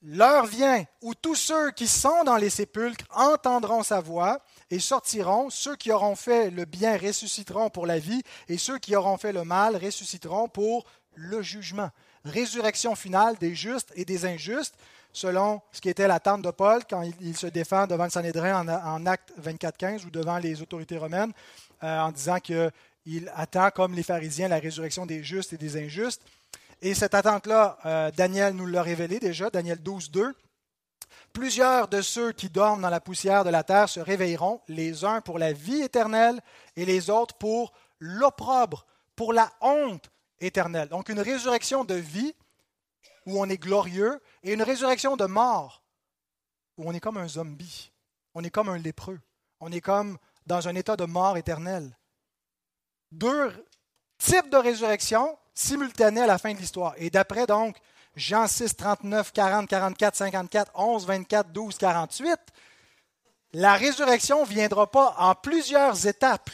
L'heure 0.01 0.47
vient 0.47 0.83
où 1.01 1.13
tous 1.13 1.36
ceux 1.36 1.71
qui 1.71 1.88
sont 1.88 2.23
dans 2.25 2.36
les 2.36 2.49
sépulcres 2.49 3.05
entendront 3.12 3.83
sa 3.83 4.01
voix 4.01 4.39
et 4.71 4.79
sortiront. 4.79 5.51
Ceux 5.51 5.75
qui 5.75 5.91
auront 5.91 6.15
fait 6.15 6.49
le 6.49 6.65
bien 6.65 6.97
ressusciteront 6.97 7.69
pour 7.69 7.86
la 7.86 7.99
vie, 7.99 8.23
et 8.49 8.57
ceux 8.57 8.79
qui 8.79 8.95
auront 8.95 9.17
fait 9.17 9.31
le 9.31 9.43
mal 9.43 9.77
ressusciteront 9.77 10.49
pour 10.49 10.86
le 11.13 11.43
jugement. 11.43 11.91
Résurrection 12.25 12.95
finale 12.95 13.38
des 13.38 13.53
justes 13.53 13.93
et 13.95 14.05
des 14.05 14.25
injustes 14.25 14.75
selon 15.13 15.62
ce 15.71 15.80
qui 15.80 15.89
était 15.89 16.08
l'attente 16.08 16.41
de 16.41 16.52
Paul 16.52 16.82
quand 16.89 17.04
il, 17.21 17.38
se 17.38 17.47
défend 17.47 17.86
devant 17.88 18.06
le 18.06 18.10
Sanhédrin 18.10 18.67
en, 18.67 19.06
Acte 19.06 19.32
24-15 19.41 20.06
ou 20.06 20.10
devant 20.10 20.39
les 20.39 20.62
autorités 20.62 20.97
romaines, 20.97 21.32
euh, 21.84 21.99
en 21.99 22.12
disant 22.12 22.39
qu'il 22.39 23.32
attend, 23.36 23.69
comme 23.69 23.93
les 23.93 24.04
pharisiens, 24.04 24.47
la 24.47 24.60
résurrection 24.60 25.06
des 25.06 25.23
justes 25.23 25.54
et 25.54 25.58
des 25.58 25.78
injustes. 25.78 26.23
Et 26.82 26.95
cette 26.95 27.13
attente-là, 27.13 27.78
euh, 27.86 28.12
Daniel 28.12 28.56
nous 28.56 28.65
l'a 28.65 28.82
révélé 28.82 29.19
déjà, 29.19 29.49
Daniel 29.49 29.82
12, 29.82 30.12
2. 30.12 30.36
Plusieurs 31.32 31.88
de 31.88 32.02
ceux 32.02 32.32
qui 32.32 32.49
dorment 32.49 32.82
dans 32.82 32.89
la 32.89 32.99
poussière 32.99 33.43
de 33.43 33.49
la 33.49 33.63
terre 33.63 33.89
se 33.89 33.99
réveilleront, 33.99 34.62
les 34.67 35.06
uns 35.06 35.21
pour 35.21 35.39
la 35.39 35.54
vie 35.54 35.82
éternelle 35.82 36.41
et 36.76 36.86
les 36.86 37.10
autres 37.10 37.36
pour 37.36 37.71
l'opprobre, 37.99 38.86
pour 39.15 39.32
la 39.32 39.52
honte 39.62 40.10
éternelle. 40.39 40.89
Donc 40.89 41.10
une 41.10 41.19
résurrection 41.19 41.86
de 41.86 41.95
vie 41.95 42.34
où 43.25 43.39
on 43.39 43.49
est 43.49 43.57
glorieux, 43.57 44.21
et 44.43 44.53
une 44.53 44.63
résurrection 44.63 45.15
de 45.15 45.25
mort, 45.25 45.83
où 46.77 46.89
on 46.89 46.93
est 46.93 46.99
comme 46.99 47.17
un 47.17 47.27
zombie, 47.27 47.91
on 48.33 48.43
est 48.43 48.49
comme 48.49 48.69
un 48.69 48.77
lépreux, 48.77 49.19
on 49.59 49.71
est 49.71 49.81
comme 49.81 50.17
dans 50.45 50.67
un 50.67 50.75
état 50.75 50.95
de 50.95 51.05
mort 51.05 51.38
éternelle. 51.38 51.97
Deux 53.12 53.51
types 54.17 54.49
de 54.49 54.57
résurrection 54.57 55.38
simultanés 55.53 56.21
à 56.21 56.27
la 56.27 56.38
fin 56.38 56.53
de 56.53 56.57
l'histoire. 56.57 56.93
Et 56.97 57.09
d'après 57.09 57.45
donc 57.45 57.77
Jean 58.15 58.47
6, 58.47 58.75
39, 58.75 59.31
40, 59.31 59.67
44, 59.67 60.15
54, 60.15 60.71
11, 60.75 61.05
24, 61.05 61.51
12, 61.51 61.77
48, 61.77 62.39
la 63.53 63.75
résurrection 63.75 64.41
ne 64.41 64.47
viendra 64.47 64.89
pas 64.89 65.15
en 65.17 65.36
plusieurs 65.36 66.07
étapes, 66.07 66.49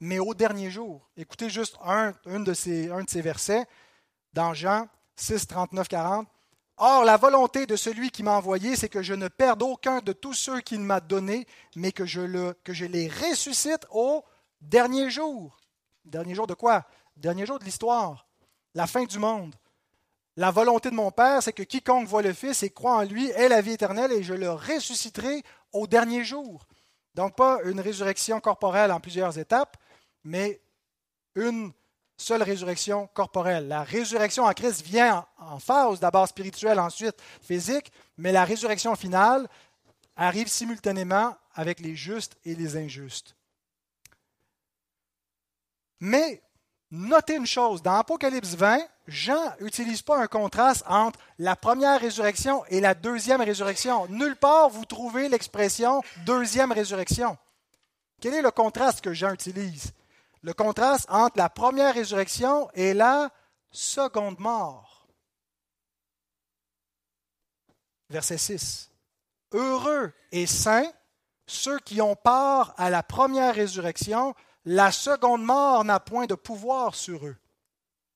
mais 0.00 0.18
au 0.18 0.34
dernier 0.34 0.70
jour. 0.70 1.08
Écoutez 1.16 1.50
juste 1.50 1.76
un, 1.84 2.14
de 2.24 2.54
ces, 2.54 2.90
un 2.90 3.04
de 3.04 3.10
ces 3.10 3.20
versets 3.20 3.66
dans 4.32 4.54
Jean 4.54 4.88
6, 5.20 5.46
39, 5.46 5.88
40. 5.88 6.28
Or, 6.76 7.04
la 7.04 7.16
volonté 7.16 7.66
de 7.66 7.74
celui 7.74 8.10
qui 8.10 8.22
m'a 8.22 8.36
envoyé, 8.36 8.76
c'est 8.76 8.88
que 8.88 9.02
je 9.02 9.14
ne 9.14 9.26
perde 9.26 9.62
aucun 9.62 10.00
de 10.00 10.12
tous 10.12 10.34
ceux 10.34 10.60
qu'il 10.60 10.80
m'a 10.80 11.00
donnés, 11.00 11.46
mais 11.74 11.90
que 11.90 12.06
je, 12.06 12.52
que 12.62 12.72
je 12.72 12.84
les 12.84 13.08
ressuscite 13.08 13.84
au 13.90 14.24
dernier 14.60 15.10
jour. 15.10 15.58
Dernier 16.04 16.34
jour 16.34 16.46
de 16.46 16.54
quoi? 16.54 16.86
Dernier 17.16 17.46
jour 17.46 17.58
de 17.58 17.64
l'histoire, 17.64 18.28
la 18.74 18.86
fin 18.86 19.04
du 19.04 19.18
monde. 19.18 19.56
La 20.36 20.52
volonté 20.52 20.90
de 20.90 20.94
mon 20.94 21.10
Père, 21.10 21.42
c'est 21.42 21.52
que 21.52 21.64
quiconque 21.64 22.06
voit 22.06 22.22
le 22.22 22.32
Fils 22.32 22.62
et 22.62 22.70
croit 22.70 22.98
en 22.98 23.02
lui 23.02 23.28
ait 23.30 23.48
la 23.48 23.60
vie 23.60 23.72
éternelle 23.72 24.12
et 24.12 24.22
je 24.22 24.34
le 24.34 24.52
ressusciterai 24.52 25.42
au 25.72 25.88
dernier 25.88 26.22
jour. 26.22 26.64
Donc 27.16 27.34
pas 27.34 27.58
une 27.64 27.80
résurrection 27.80 28.38
corporelle 28.38 28.92
en 28.92 29.00
plusieurs 29.00 29.36
étapes, 29.36 29.76
mais 30.22 30.60
une 31.34 31.72
seule 32.18 32.42
résurrection 32.42 33.06
corporelle. 33.14 33.68
La 33.68 33.84
résurrection 33.84 34.44
en 34.44 34.52
Christ 34.52 34.82
vient 34.82 35.24
en 35.38 35.58
phase, 35.58 36.00
d'abord 36.00 36.28
spirituelle, 36.28 36.78
ensuite 36.80 37.16
physique, 37.40 37.90
mais 38.18 38.32
la 38.32 38.44
résurrection 38.44 38.94
finale 38.96 39.48
arrive 40.16 40.48
simultanément 40.48 41.34
avec 41.54 41.80
les 41.80 41.94
justes 41.94 42.36
et 42.44 42.54
les 42.54 42.76
injustes. 42.76 43.36
Mais 46.00 46.42
notez 46.90 47.36
une 47.36 47.46
chose, 47.46 47.82
dans 47.82 47.94
Apocalypse 47.94 48.54
20, 48.54 48.80
Jean 49.06 49.54
n'utilise 49.60 50.02
pas 50.02 50.18
un 50.18 50.26
contraste 50.26 50.84
entre 50.86 51.18
la 51.38 51.56
première 51.56 52.00
résurrection 52.00 52.64
et 52.66 52.80
la 52.80 52.94
deuxième 52.94 53.40
résurrection. 53.40 54.06
Nulle 54.08 54.36
part 54.36 54.68
vous 54.68 54.84
trouvez 54.84 55.28
l'expression 55.28 56.02
deuxième 56.26 56.72
résurrection. 56.72 57.38
Quel 58.20 58.34
est 58.34 58.42
le 58.42 58.50
contraste 58.50 59.00
que 59.00 59.14
Jean 59.14 59.32
utilise? 59.32 59.92
Le 60.48 60.54
contraste 60.54 61.04
entre 61.10 61.36
la 61.36 61.50
première 61.50 61.92
résurrection 61.92 62.70
et 62.72 62.94
la 62.94 63.30
seconde 63.70 64.38
mort. 64.38 65.06
Verset 68.08 68.38
6. 68.38 68.90
Heureux 69.52 70.14
et 70.32 70.46
saints 70.46 70.90
ceux 71.46 71.78
qui 71.80 72.00
ont 72.00 72.16
part 72.16 72.72
à 72.78 72.88
la 72.88 73.02
première 73.02 73.56
résurrection, 73.56 74.34
la 74.64 74.90
seconde 74.90 75.44
mort 75.44 75.84
n'a 75.84 76.00
point 76.00 76.24
de 76.24 76.34
pouvoir 76.34 76.94
sur 76.94 77.26
eux. 77.26 77.36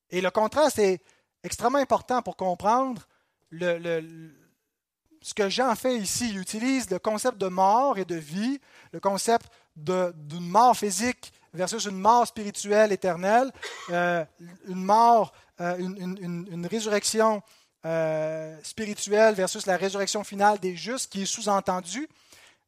Et 0.09 0.19
le 0.19 0.31
contraste 0.31 0.79
est 0.79 1.03
extrêmement 1.43 1.77
important 1.77 2.23
pour 2.23 2.35
comprendre 2.35 3.07
ce 3.51 5.33
que 5.35 5.49
Jean 5.49 5.75
fait 5.75 5.97
ici. 5.97 6.29
Il 6.31 6.39
utilise 6.39 6.89
le 6.89 6.97
concept 6.97 7.37
de 7.37 7.47
mort 7.47 7.99
et 7.99 8.05
de 8.05 8.15
vie, 8.15 8.59
le 8.91 8.99
concept 8.99 9.51
d'une 9.75 10.47
mort 10.47 10.75
physique 10.75 11.31
versus 11.53 11.85
une 11.85 11.99
mort 11.99 12.27
spirituelle 12.27 12.91
éternelle, 12.91 13.51
euh, 13.89 14.25
une 14.67 14.83
mort, 14.83 15.33
euh, 15.61 15.77
une, 15.77 16.67
résurrection 16.69 17.41
euh, 17.85 18.57
spirituelle 18.63 19.35
versus 19.35 19.65
la 19.65 19.77
résurrection 19.77 20.23
finale 20.23 20.59
des 20.59 20.75
justes, 20.75 21.11
qui 21.11 21.23
est 21.23 21.25
sous-entendue. 21.25 22.09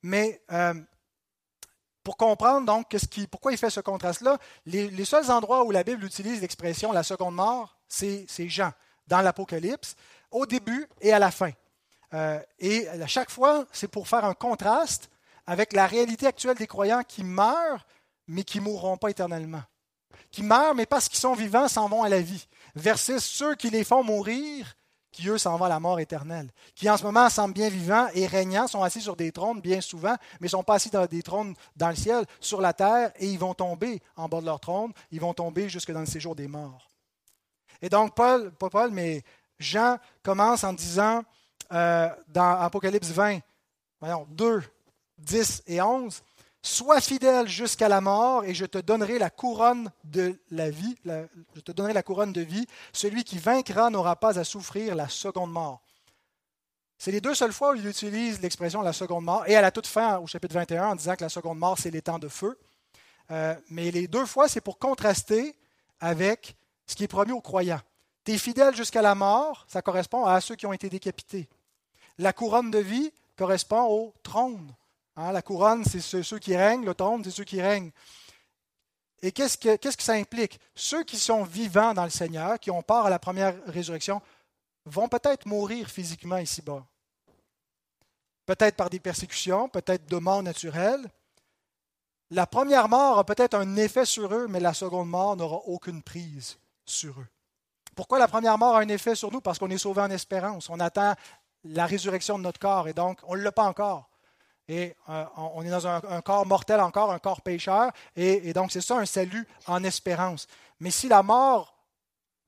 Mais 0.03 0.41
Pour 2.03 2.17
comprendre 2.17 2.67
donc 2.67 2.85
ce 2.95 3.07
qui, 3.07 3.25
pourquoi 3.25 3.51
il 3.51 3.57
fait 3.57 3.71
ce 3.71 3.79
contraste-là, 3.79 4.37
les, 4.67 5.05
seuls 5.05 5.31
endroits 5.31 5.63
où 5.63 5.71
la 5.71 5.83
Bible 5.83 6.03
utilise 6.05 6.39
l'expression 6.41 6.91
la 6.91 7.01
seconde 7.01 7.33
mort, 7.33 7.79
c'est 7.87 8.27
Jean, 8.47 8.71
dans 9.07 9.21
l'Apocalypse, 9.21 9.95
au 10.29 10.45
début 10.45 10.87
et 11.01 11.11
à 11.11 11.17
la 11.17 11.31
fin. 11.31 11.51
Et 12.59 12.87
à 12.87 13.07
chaque 13.07 13.31
fois, 13.31 13.65
c'est 13.71 13.87
pour 13.87 14.07
faire 14.07 14.23
un 14.23 14.35
contraste 14.35 15.09
avec 15.47 15.73
la 15.73 15.87
réalité 15.87 16.27
actuelle 16.27 16.57
des 16.57 16.67
croyants 16.67 17.03
qui 17.03 17.23
meurent, 17.23 17.85
mais 18.27 18.43
qui 18.43 18.59
ne 18.59 18.63
mourront 18.63 18.97
pas 18.97 19.09
éternellement. 19.09 19.63
Qui 20.31 20.43
meurent, 20.43 20.75
mais 20.75 20.85
parce 20.85 21.07
qu'ils 21.07 21.19
sont 21.19 21.33
vivants, 21.33 21.67
s'en 21.67 21.87
vont 21.87 22.03
à 22.03 22.09
la 22.09 22.21
vie. 22.21 22.47
Versus 22.75 23.23
ceux 23.23 23.55
qui 23.55 23.69
les 23.69 23.83
font 23.83 24.03
mourir, 24.03 24.75
qui 25.11 25.29
eux 25.29 25.37
s'en 25.37 25.57
vont 25.57 25.65
à 25.65 25.69
la 25.69 25.79
mort 25.79 25.99
éternelle. 25.99 26.51
Qui 26.75 26.89
en 26.89 26.97
ce 26.97 27.03
moment 27.03 27.29
semblent 27.29 27.53
bien 27.53 27.69
vivants 27.69 28.07
et 28.13 28.27
régnants, 28.27 28.67
sont 28.67 28.83
assis 28.83 29.01
sur 29.01 29.15
des 29.15 29.31
trônes 29.31 29.61
bien 29.61 29.79
souvent, 29.79 30.15
mais 30.39 30.47
ne 30.47 30.49
sont 30.49 30.63
pas 30.63 30.75
assis 30.75 30.89
dans 30.89 31.05
des 31.05 31.23
trônes 31.23 31.55
dans 31.75 31.89
le 31.89 31.95
ciel, 31.95 32.25
sur 32.41 32.59
la 32.59 32.73
terre, 32.73 33.11
et 33.17 33.27
ils 33.27 33.39
vont 33.39 33.53
tomber 33.53 34.01
en 34.17 34.27
bas 34.27 34.41
de 34.41 34.45
leur 34.45 34.59
trône, 34.59 34.91
ils 35.11 35.21
vont 35.21 35.33
tomber 35.33 35.69
jusque 35.69 35.91
dans 35.91 36.01
le 36.01 36.05
séjour 36.05 36.35
des 36.35 36.47
morts. 36.47 36.89
Et 37.81 37.89
donc, 37.89 38.13
Paul, 38.13 38.51
pas 38.51 38.69
Paul, 38.69 38.91
mais 38.91 39.23
Jean 39.57 39.97
commence 40.21 40.63
en 40.63 40.73
disant 40.73 41.23
euh, 41.71 42.09
dans 42.27 42.59
Apocalypse 42.59 43.09
20, 43.09 43.39
voyons, 44.01 44.27
2, 44.31 44.63
10 45.17 45.63
et 45.67 45.81
11, 45.81 46.21
Sois 46.65 46.99
fidèle 46.99 47.47
jusqu'à 47.47 47.87
la 47.87 48.01
mort 48.01 48.43
et 48.43 48.55
je 48.55 48.65
te 48.65 48.79
donnerai 48.79 49.19
la 49.19 49.29
couronne 49.29 49.91
de 50.03 50.41
la 50.49 50.71
vie, 50.71 50.95
je 51.05 51.59
te 51.61 51.71
donnerai 51.71 51.93
la 51.93 52.01
couronne 52.01 52.33
de 52.33 52.41
vie. 52.41 52.65
Celui 52.91 53.23
qui 53.23 53.37
vaincra 53.37 53.91
n'aura 53.91 54.15
pas 54.15 54.39
à 54.39 54.43
souffrir 54.43 54.95
la 54.95 55.07
seconde 55.07 55.51
mort. 55.51 55.83
C'est 56.97 57.11
les 57.11 57.21
deux 57.21 57.35
seules 57.35 57.53
fois 57.53 57.73
où 57.73 57.75
il 57.75 57.85
utilise 57.85 58.41
l'expression 58.41 58.81
la 58.81 58.93
seconde 58.93 59.25
mort, 59.25 59.43
et 59.45 59.55
à 59.55 59.61
la 59.61 59.69
toute 59.69 59.85
fin, 59.85 60.17
au 60.17 60.25
chapitre 60.25 60.55
21, 60.55 60.87
en 60.87 60.95
disant 60.95 61.15
que 61.15 61.21
la 61.21 61.29
seconde 61.29 61.59
mort, 61.59 61.77
c'est 61.77 61.91
les 61.91 62.01
temps 62.01 62.17
de 62.17 62.27
feu. 62.27 62.57
Euh, 63.29 63.53
mais 63.69 63.91
les 63.91 64.07
deux 64.07 64.25
fois, 64.25 64.47
c'est 64.47 64.59
pour 64.59 64.79
contraster 64.79 65.55
avec 65.99 66.55
ce 66.87 66.95
qui 66.95 67.03
est 67.03 67.07
promis 67.07 67.31
aux 67.31 67.41
croyants. 67.41 67.81
Tu 68.23 68.31
es 68.31 68.37
fidèle 68.39 68.75
jusqu'à 68.75 69.03
la 69.03 69.13
mort, 69.13 69.65
ça 69.67 69.83
correspond 69.83 70.25
à 70.25 70.41
ceux 70.41 70.55
qui 70.55 70.65
ont 70.65 70.73
été 70.73 70.89
décapités. 70.89 71.47
La 72.17 72.33
couronne 72.33 72.71
de 72.71 72.79
vie 72.79 73.13
correspond 73.37 73.83
au 73.83 74.15
trône. 74.23 74.73
Hein, 75.17 75.31
la 75.31 75.41
couronne, 75.41 75.85
c'est 75.85 76.01
ceux, 76.01 76.39
qui 76.39 76.55
règnent, 76.55 76.85
le 76.85 76.93
trône, 76.93 77.23
c'est 77.23 77.31
ceux 77.31 77.43
qui 77.43 77.61
règnent. 77.61 77.91
Et 79.21 79.31
qu'est-ce 79.31 79.57
que, 79.57 80.03
ça 80.03 80.13
implique? 80.13 80.59
Ceux 80.75 81.03
qui 81.03 81.17
sont 81.17 81.43
vivants 81.43 81.93
dans 81.93 82.03
le 82.03 82.09
Seigneur, 82.09 82.59
qui 82.59 82.69
ont 82.69 82.81
part 82.81 83.05
à 83.05 83.09
la 83.09 83.19
première 83.19 83.55
résurrection, 83.65 84.21
vont 84.85 85.07
peut-être 85.07 85.45
mourir 85.45 85.89
physiquement 85.89 86.37
ici-bas. 86.37 86.85
Peut-être 88.45 88.75
par 88.75 88.89
des 88.89 88.99
persécutions, 88.99 89.69
peut-être 89.69 90.05
de 90.05 90.17
mort 90.17 90.43
naturelle. 90.43 91.09
La 92.29 92.45
première 92.45 92.89
mort 92.89 93.17
a 93.17 93.23
peut-être 93.23 93.55
un 93.55 93.75
effet 93.77 94.05
sur 94.05 94.33
eux, 94.33 94.47
mais 94.47 94.59
la 94.59 94.73
seconde 94.73 95.09
mort 95.09 95.35
n'aura 95.35 95.57
aucune 95.65 96.03
prise 96.03 96.57
sur 96.85 97.19
eux. 97.19 97.27
Pourquoi 97.95 98.19
la 98.19 98.27
première 98.27 98.57
mort 98.57 98.75
a 98.75 98.81
un 98.81 98.89
effet 98.89 99.15
sur 99.15 99.31
nous? 99.31 99.41
Parce 99.41 99.57
qu'on 99.57 99.69
est 99.69 99.77
sauvé 99.77 100.01
en 100.01 100.11
espérance. 100.11 100.69
On 100.69 100.79
attend 100.79 101.15
la 101.63 101.85
résurrection 101.85 102.37
de 102.37 102.43
notre 102.43 102.59
corps 102.59 102.87
et 102.87 102.93
donc 102.93 103.19
on 103.23 103.35
ne 103.35 103.41
l'a 103.41 103.51
pas 103.51 103.63
encore. 103.63 104.09
Et 104.67 104.95
euh, 105.09 105.25
on 105.37 105.63
est 105.63 105.69
dans 105.69 105.87
un, 105.87 106.21
corps 106.21 106.45
mortel 106.45 106.79
encore, 106.79 107.11
un 107.11 107.19
corps 107.19 107.41
pécheur. 107.41 107.91
Et, 108.15 108.53
donc 108.53 108.71
c'est 108.71 108.81
ça 108.81 108.97
un 108.97 109.05
salut 109.05 109.47
en 109.67 109.83
espérance. 109.83 110.47
Mais 110.79 110.91
si 110.91 111.07
la 111.07 111.23
mort 111.23 111.75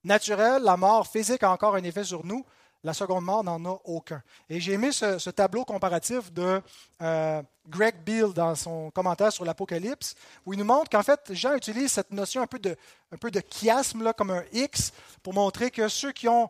naturelle, 0.04 0.64
la 0.64 0.78
mort 0.78 1.08
physique 1.08 1.44
a 1.44 1.52
encore 1.52 1.76
un 1.76 1.84
effet 1.84 2.04
sur 2.04 2.26
nous, 2.26 2.46
la 2.84 2.94
seconde 2.94 3.26
mort 3.26 3.44
n'en 3.44 3.64
a 3.66 3.80
aucun. 3.86 4.22
Et 4.50 4.60
j'ai 4.60 4.74
aimé 4.74 4.92
ce, 4.92 5.30
tableau 5.30 5.66
comparatif 5.66 6.32
de 6.32 6.62
euh, 7.02 7.42
Greg 7.68 7.96
Beale 8.04 8.34
dans 8.34 8.56
son 8.56 8.92
commentaire 8.92 9.32
sur 9.32 9.46
l'Apocalypse, 9.46 10.16
où 10.46 10.54
il 10.54 10.60
nous 10.60 10.66
montre 10.66 10.90
qu'en 10.90 11.04
fait, 11.04 11.34
Jean 11.34 11.56
utilise 11.56 11.92
cette 11.92 12.12
notion 12.12 12.42
un 12.42 12.48
peu 12.48 12.60
de, 12.60 12.76
un 13.12 13.18
peu 13.18 13.30
de 13.30 13.42
chiasme, 13.42 14.04
là, 14.04 14.14
comme 14.14 14.32
un 14.32 14.44
X, 14.54 14.94
pour 15.22 15.34
montrer 15.34 15.70
que 15.70 15.88
ceux 15.88 16.12
qui 16.12 16.28
ont 16.28 16.50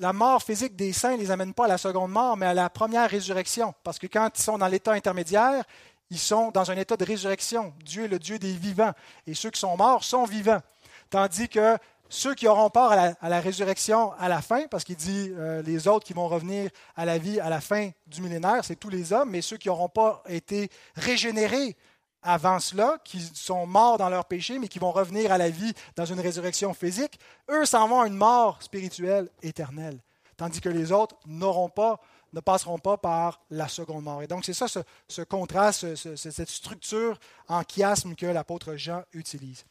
la 0.00 0.12
mort 0.12 0.42
physique 0.42 0.76
des 0.76 0.92
saints 0.92 1.16
ne 1.16 1.22
les 1.22 1.30
amène 1.30 1.54
pas 1.54 1.64
à 1.64 1.68
la 1.68 1.78
seconde 1.78 2.10
mort, 2.10 2.36
mais 2.36 2.46
à 2.46 2.54
la 2.54 2.68
première 2.68 3.08
résurrection. 3.08 3.74
Parce 3.82 3.98
que 3.98 4.06
quand 4.06 4.28
ils 4.38 4.42
sont 4.42 4.58
dans 4.58 4.68
l'état 4.68 4.92
intermédiaire, 4.92 5.64
ils 6.10 6.18
sont 6.18 6.50
dans 6.50 6.70
un 6.70 6.76
état 6.76 6.96
de 6.96 7.04
résurrection. 7.04 7.72
Dieu 7.84 8.04
est 8.04 8.08
le 8.08 8.18
Dieu 8.18 8.38
des 8.38 8.52
vivants. 8.52 8.92
Et 9.26 9.34
ceux 9.34 9.50
qui 9.50 9.60
sont 9.60 9.76
morts 9.76 10.04
sont 10.04 10.24
vivants. 10.24 10.60
Tandis 11.08 11.48
que 11.48 11.78
ceux 12.10 12.34
qui 12.34 12.46
auront 12.46 12.68
part 12.68 12.92
à 12.92 13.28
la, 13.28 13.40
résurrection 13.40 14.12
à 14.18 14.28
la 14.28 14.42
fin, 14.42 14.66
parce 14.66 14.84
qu'il 14.84 14.96
dit 14.96 15.32
euh, 15.34 15.62
les 15.62 15.88
autres 15.88 16.04
qui 16.04 16.12
vont 16.12 16.28
revenir 16.28 16.70
à 16.94 17.06
la 17.06 17.16
vie 17.16 17.40
à 17.40 17.48
la 17.48 17.62
fin 17.62 17.88
du 18.06 18.20
millénaire, 18.20 18.62
c'est 18.66 18.76
tous 18.76 18.90
les 18.90 19.14
hommes, 19.14 19.30
mais 19.30 19.40
ceux 19.40 19.56
qui 19.56 19.68
n'auront 19.68 19.88
pas 19.88 20.22
été 20.28 20.68
régénérés 20.94 21.74
avant 22.22 22.60
cela, 22.60 22.98
qui 23.04 23.20
sont 23.20 23.66
morts 23.66 23.98
dans 23.98 24.08
leur 24.08 24.24
péché, 24.24 24.58
mais 24.58 24.68
qui 24.68 24.78
vont 24.78 24.92
revenir 24.92 25.32
à 25.32 25.38
la 25.38 25.50
vie 25.50 25.72
dans 25.96 26.04
une 26.04 26.20
résurrection 26.20 26.72
physique, 26.72 27.18
eux 27.50 27.64
s'en 27.64 27.88
vont 27.88 28.00
à 28.00 28.06
une 28.06 28.16
mort 28.16 28.62
spirituelle 28.62 29.28
éternelle. 29.42 29.98
Tandis 30.36 30.60
que 30.60 30.68
les 30.68 30.92
autres 30.92 31.16
n'auront 31.26 31.68
pas, 31.68 32.00
ne 32.32 32.40
passeront 32.40 32.78
pas 32.78 32.96
par 32.96 33.40
la 33.50 33.68
seconde 33.68 34.04
mort. 34.04 34.22
Et 34.22 34.26
donc, 34.26 34.44
c'est 34.44 34.54
ça 34.54 34.66
ce, 34.68 35.22
contraste, 35.22 35.94
cette 36.16 36.48
structure 36.48 37.18
en 37.48 37.62
chiasme 37.62 38.14
que 38.14 38.26
l'apôtre 38.26 38.76
Jean 38.76 39.02
utilise. 39.12 39.64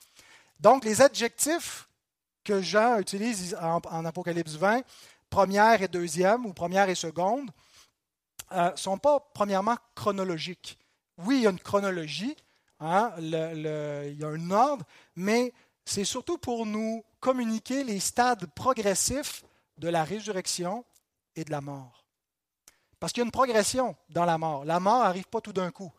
Donc, 0.60 0.86
les 0.86 1.02
adjectifs 1.02 1.88
que 2.44 2.62
Jean 2.62 3.00
utilise 3.00 3.58
en, 3.60 4.06
Apocalypse 4.06 4.54
20, 4.54 4.82
première 5.30 5.82
et 5.82 5.88
deuxième, 5.88 6.46
ou 6.46 6.54
première 6.54 6.90
et 6.90 6.96
seconde, 6.96 7.50
ne 8.52 8.58
euh, 8.58 8.76
sont 8.76 8.98
pas 8.98 9.20
premièrement 9.34 9.78
chronologiques 9.96 10.78
oui, 11.18 11.38
il 11.38 11.44
y 11.44 11.48
a 11.48 11.52
une 11.52 11.60
chronologie, 11.60 12.36
hein, 12.80 13.14
il 13.18 14.18
y 14.20 14.24
a 14.24 14.28
un 14.28 14.52
ordre, 14.52 14.86
mais 15.16 15.54
c'est 15.86 16.06
surtout 16.06 16.38
pour 16.38 16.66
nous 16.66 17.04
communiquer 17.20 17.84
les 17.84 18.00
stades 18.00 18.46
progressifs 18.54 19.44
de 19.78 19.90
la 19.90 20.04
résurrection 20.04 20.86
et 21.36 21.44
de 21.44 21.52
la 21.52 21.62
mort. 21.62 22.06
Parce 23.00 23.14
qu'il 23.14 23.22
y 23.22 23.24
a 23.24 23.26
une 23.26 23.32
progression 23.32 23.96
dans 24.10 24.26
la 24.26 24.38
mort. 24.38 24.64
La 24.64 24.80
mort 24.80 25.04
n'arrive 25.04 25.26
pas 25.26 25.42
tout 25.42 25.54
d'un 25.54 25.72
coup. 25.72 25.92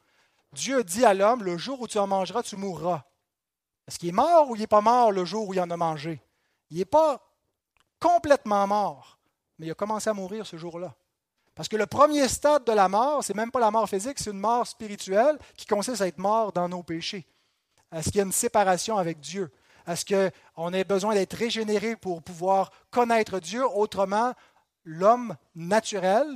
Dieu 0.52 0.84
dit 0.84 1.04
à 1.04 1.14
l'homme, 1.14 1.42
le 1.42 1.58
jour 1.58 1.80
où 1.80 1.88
tu 1.88 1.98
en 1.98 2.06
mangeras, 2.06 2.42
tu 2.42 2.56
mourras. 2.56 3.04
Est-ce 3.88 3.98
qu'il 3.98 4.10
est 4.10 4.12
mort 4.12 4.50
ou 4.50 4.56
il 4.56 4.60
n'est 4.60 4.66
pas 4.66 4.80
mort 4.80 5.10
le 5.10 5.24
jour 5.24 5.48
où 5.48 5.54
il 5.54 5.60
en 5.60 5.70
a 5.70 5.76
mangé? 5.76 6.22
Il 6.70 6.78
n'est 6.78 6.84
pas 6.84 7.20
complètement 7.98 8.66
mort, 8.66 9.18
mais 9.58 9.66
il 9.66 9.70
a 9.70 9.74
commencé 9.74 10.10
à 10.10 10.14
mourir 10.14 10.46
ce 10.46 10.56
jour-là. 10.56 10.94
Parce 11.54 11.68
que 11.68 11.76
le 11.76 11.86
premier 11.86 12.28
stade 12.28 12.64
de 12.64 12.72
la 12.72 12.88
mort, 12.88 13.22
c'est 13.22 13.36
même 13.36 13.50
pas 13.50 13.60
la 13.60 13.70
mort 13.70 13.88
physique, 13.88 14.18
c'est 14.18 14.30
une 14.30 14.38
mort 14.38 14.66
spirituelle 14.66 15.38
qui 15.56 15.66
consiste 15.66 16.00
à 16.00 16.06
être 16.06 16.18
mort 16.18 16.52
dans 16.52 16.68
nos 16.68 16.82
péchés. 16.82 17.26
Est-ce 17.92 18.06
qu'il 18.06 18.16
y 18.16 18.20
a 18.20 18.24
une 18.24 18.32
séparation 18.32 18.96
avec 18.96 19.20
Dieu? 19.20 19.50
Est-ce 19.86 20.04
qu'on 20.04 20.72
a 20.72 20.84
besoin 20.84 21.14
d'être 21.14 21.34
régénéré 21.34 21.96
pour 21.96 22.22
pouvoir 22.22 22.70
connaître 22.90 23.38
Dieu? 23.38 23.66
Autrement, 23.66 24.32
l'homme 24.84 25.36
naturel 25.54 26.26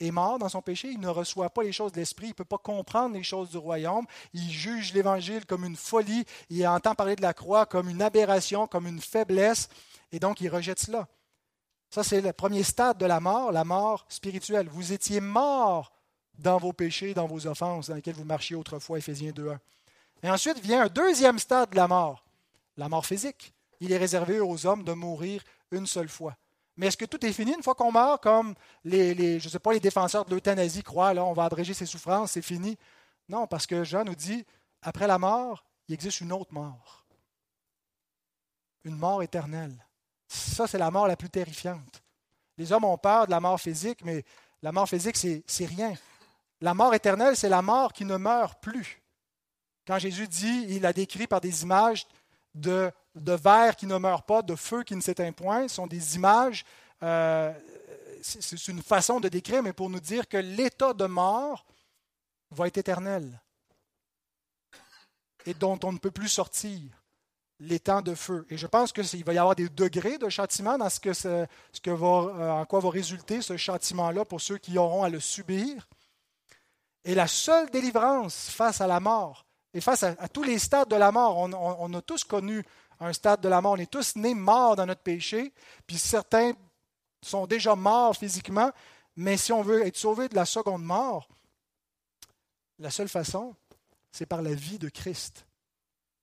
est 0.00 0.10
mort 0.10 0.38
dans 0.38 0.48
son 0.48 0.62
péché, 0.62 0.88
il 0.88 0.98
ne 0.98 1.08
reçoit 1.08 1.50
pas 1.50 1.62
les 1.62 1.70
choses 1.70 1.92
de 1.92 2.00
l'esprit, 2.00 2.26
il 2.26 2.30
ne 2.30 2.34
peut 2.34 2.44
pas 2.44 2.58
comprendre 2.58 3.14
les 3.14 3.22
choses 3.22 3.50
du 3.50 3.58
royaume, 3.58 4.06
il 4.32 4.50
juge 4.50 4.92
l'Évangile 4.92 5.46
comme 5.46 5.64
une 5.64 5.76
folie, 5.76 6.24
il 6.50 6.66
entend 6.66 6.96
parler 6.96 7.14
de 7.14 7.22
la 7.22 7.34
croix 7.34 7.66
comme 7.66 7.88
une 7.88 8.02
aberration, 8.02 8.66
comme 8.66 8.88
une 8.88 9.00
faiblesse, 9.00 9.68
et 10.10 10.18
donc 10.18 10.40
il 10.40 10.48
rejette 10.48 10.80
cela. 10.80 11.06
Ça, 11.92 12.02
c'est 12.02 12.22
le 12.22 12.32
premier 12.32 12.62
stade 12.62 12.96
de 12.96 13.04
la 13.04 13.20
mort, 13.20 13.52
la 13.52 13.64
mort 13.64 14.06
spirituelle. 14.08 14.66
Vous 14.70 14.94
étiez 14.94 15.20
mort 15.20 15.92
dans 16.38 16.56
vos 16.56 16.72
péchés, 16.72 17.12
dans 17.12 17.26
vos 17.26 17.46
offenses, 17.46 17.88
dans 17.88 17.94
lesquelles 17.94 18.14
vous 18.14 18.24
marchiez 18.24 18.56
autrefois, 18.56 18.96
Éphésiens 18.96 19.32
2.1. 19.32 19.58
Et 20.22 20.30
ensuite 20.30 20.58
vient 20.58 20.84
un 20.84 20.88
deuxième 20.88 21.38
stade 21.38 21.68
de 21.68 21.76
la 21.76 21.86
mort, 21.86 22.24
la 22.78 22.88
mort 22.88 23.04
physique. 23.04 23.52
Il 23.78 23.92
est 23.92 23.98
réservé 23.98 24.40
aux 24.40 24.64
hommes 24.64 24.84
de 24.84 24.94
mourir 24.94 25.44
une 25.70 25.86
seule 25.86 26.08
fois. 26.08 26.34
Mais 26.78 26.86
est-ce 26.86 26.96
que 26.96 27.04
tout 27.04 27.22
est 27.26 27.32
fini 27.32 27.52
une 27.52 27.62
fois 27.62 27.74
qu'on 27.74 27.92
meurt, 27.92 28.22
comme 28.22 28.54
les, 28.84 29.38
je 29.38 29.50
sais 29.50 29.58
pas, 29.58 29.74
les 29.74 29.80
défenseurs 29.80 30.24
de 30.24 30.34
l'euthanasie 30.34 30.82
croient, 30.82 31.12
là, 31.12 31.22
on 31.26 31.34
va 31.34 31.44
abréger 31.44 31.74
ses 31.74 31.84
souffrances, 31.84 32.32
c'est 32.32 32.40
fini? 32.40 32.78
Non, 33.28 33.46
parce 33.46 33.66
que 33.66 33.84
Jean 33.84 34.04
nous 34.04 34.14
dit, 34.14 34.46
après 34.80 35.06
la 35.06 35.18
mort, 35.18 35.62
il 35.88 35.92
existe 35.92 36.22
une 36.22 36.32
autre 36.32 36.54
mort. 36.54 37.04
Une 38.84 38.96
mort 38.96 39.22
éternelle. 39.22 39.76
Ça, 40.32 40.66
c'est 40.66 40.78
la 40.78 40.90
mort 40.90 41.06
la 41.06 41.16
plus 41.16 41.28
terrifiante. 41.28 42.02
Les 42.56 42.72
hommes 42.72 42.84
ont 42.84 42.96
peur 42.96 43.26
de 43.26 43.30
la 43.30 43.40
mort 43.40 43.60
physique, 43.60 44.02
mais 44.02 44.24
la 44.62 44.72
mort 44.72 44.88
physique, 44.88 45.16
c'est 45.16 45.64
rien. 45.66 45.92
La 46.62 46.72
mort 46.72 46.94
éternelle, 46.94 47.36
c'est 47.36 47.50
la 47.50 47.60
mort 47.60 47.92
qui 47.92 48.06
ne 48.06 48.16
meurt 48.16 48.62
plus. 48.62 49.02
Quand 49.86 49.98
Jésus 49.98 50.26
dit, 50.28 50.66
il 50.70 50.86
a 50.86 50.94
décrit 50.94 51.26
par 51.26 51.42
des 51.42 51.64
images 51.64 52.06
de, 52.54 52.90
de 53.14 53.32
verre 53.32 53.76
qui 53.76 53.86
ne 53.86 53.98
meurt 53.98 54.26
pas, 54.26 54.40
de 54.40 54.54
feu 54.54 54.84
qui 54.84 54.96
ne 54.96 55.02
s'éteint 55.02 55.32
point, 55.32 55.68
ce 55.68 55.74
sont 55.74 55.86
des 55.86 56.16
images, 56.16 56.64
euh, 57.02 57.52
c'est 58.22 58.68
une 58.68 58.82
façon 58.82 59.20
de 59.20 59.28
décrire, 59.28 59.62
mais 59.62 59.72
pour 59.74 59.90
nous 59.90 60.00
dire 60.00 60.28
que 60.28 60.38
l'état 60.38 60.94
de 60.94 61.06
mort 61.06 61.66
va 62.50 62.68
être 62.68 62.78
éternel 62.78 63.38
et 65.44 65.52
dont 65.52 65.78
on 65.82 65.92
ne 65.92 65.98
peut 65.98 66.10
plus 66.10 66.28
sortir 66.28 66.80
les 67.62 67.78
temps 67.78 68.02
de 68.02 68.14
feu. 68.14 68.44
Et 68.50 68.56
je 68.56 68.66
pense 68.66 68.92
qu'il 68.92 69.24
va 69.24 69.32
y 69.32 69.38
avoir 69.38 69.54
des 69.54 69.68
degrés 69.68 70.18
de 70.18 70.28
châtiment 70.28 70.76
dans 70.78 70.90
ce 70.90 70.98
que, 70.98 71.90
va, 71.90 72.06
euh, 72.06 72.50
en 72.50 72.64
quoi 72.64 72.80
va 72.80 72.90
résulter 72.90 73.40
ce 73.40 73.56
châtiment-là 73.56 74.24
pour 74.24 74.40
ceux 74.40 74.58
qui 74.58 74.76
auront 74.78 75.04
à 75.04 75.08
le 75.08 75.20
subir. 75.20 75.88
Et 77.04 77.14
la 77.14 77.28
seule 77.28 77.70
délivrance 77.70 78.48
face 78.50 78.80
à 78.80 78.86
la 78.86 79.00
mort, 79.00 79.46
et 79.74 79.80
face 79.80 80.02
à, 80.02 80.28
tous 80.28 80.42
les 80.42 80.58
stades 80.58 80.88
de 80.88 80.96
la 80.96 81.12
mort, 81.12 81.38
on, 81.38 81.94
a 81.94 82.02
tous 82.02 82.24
connu 82.24 82.64
un 83.00 83.12
stade 83.12 83.40
de 83.40 83.48
la 83.48 83.60
mort, 83.60 83.72
on 83.72 83.76
est 83.76 83.90
tous 83.90 84.16
nés 84.16 84.34
morts 84.34 84.76
dans 84.76 84.86
notre 84.86 85.00
péché, 85.00 85.52
puis 85.86 85.98
certains 85.98 86.52
sont 87.22 87.46
déjà 87.46 87.74
morts 87.74 88.16
physiquement, 88.16 88.70
mais 89.16 89.36
si 89.36 89.52
on 89.52 89.62
veut 89.62 89.86
être 89.86 89.96
sauvé 89.96 90.28
de 90.28 90.34
la 90.34 90.44
seconde 90.44 90.84
mort, 90.84 91.28
la 92.78 92.90
seule 92.90 93.08
façon, 93.08 93.54
c'est 94.10 94.26
par 94.26 94.42
la 94.42 94.54
vie 94.54 94.78
de 94.78 94.88
Christ. 94.88 95.46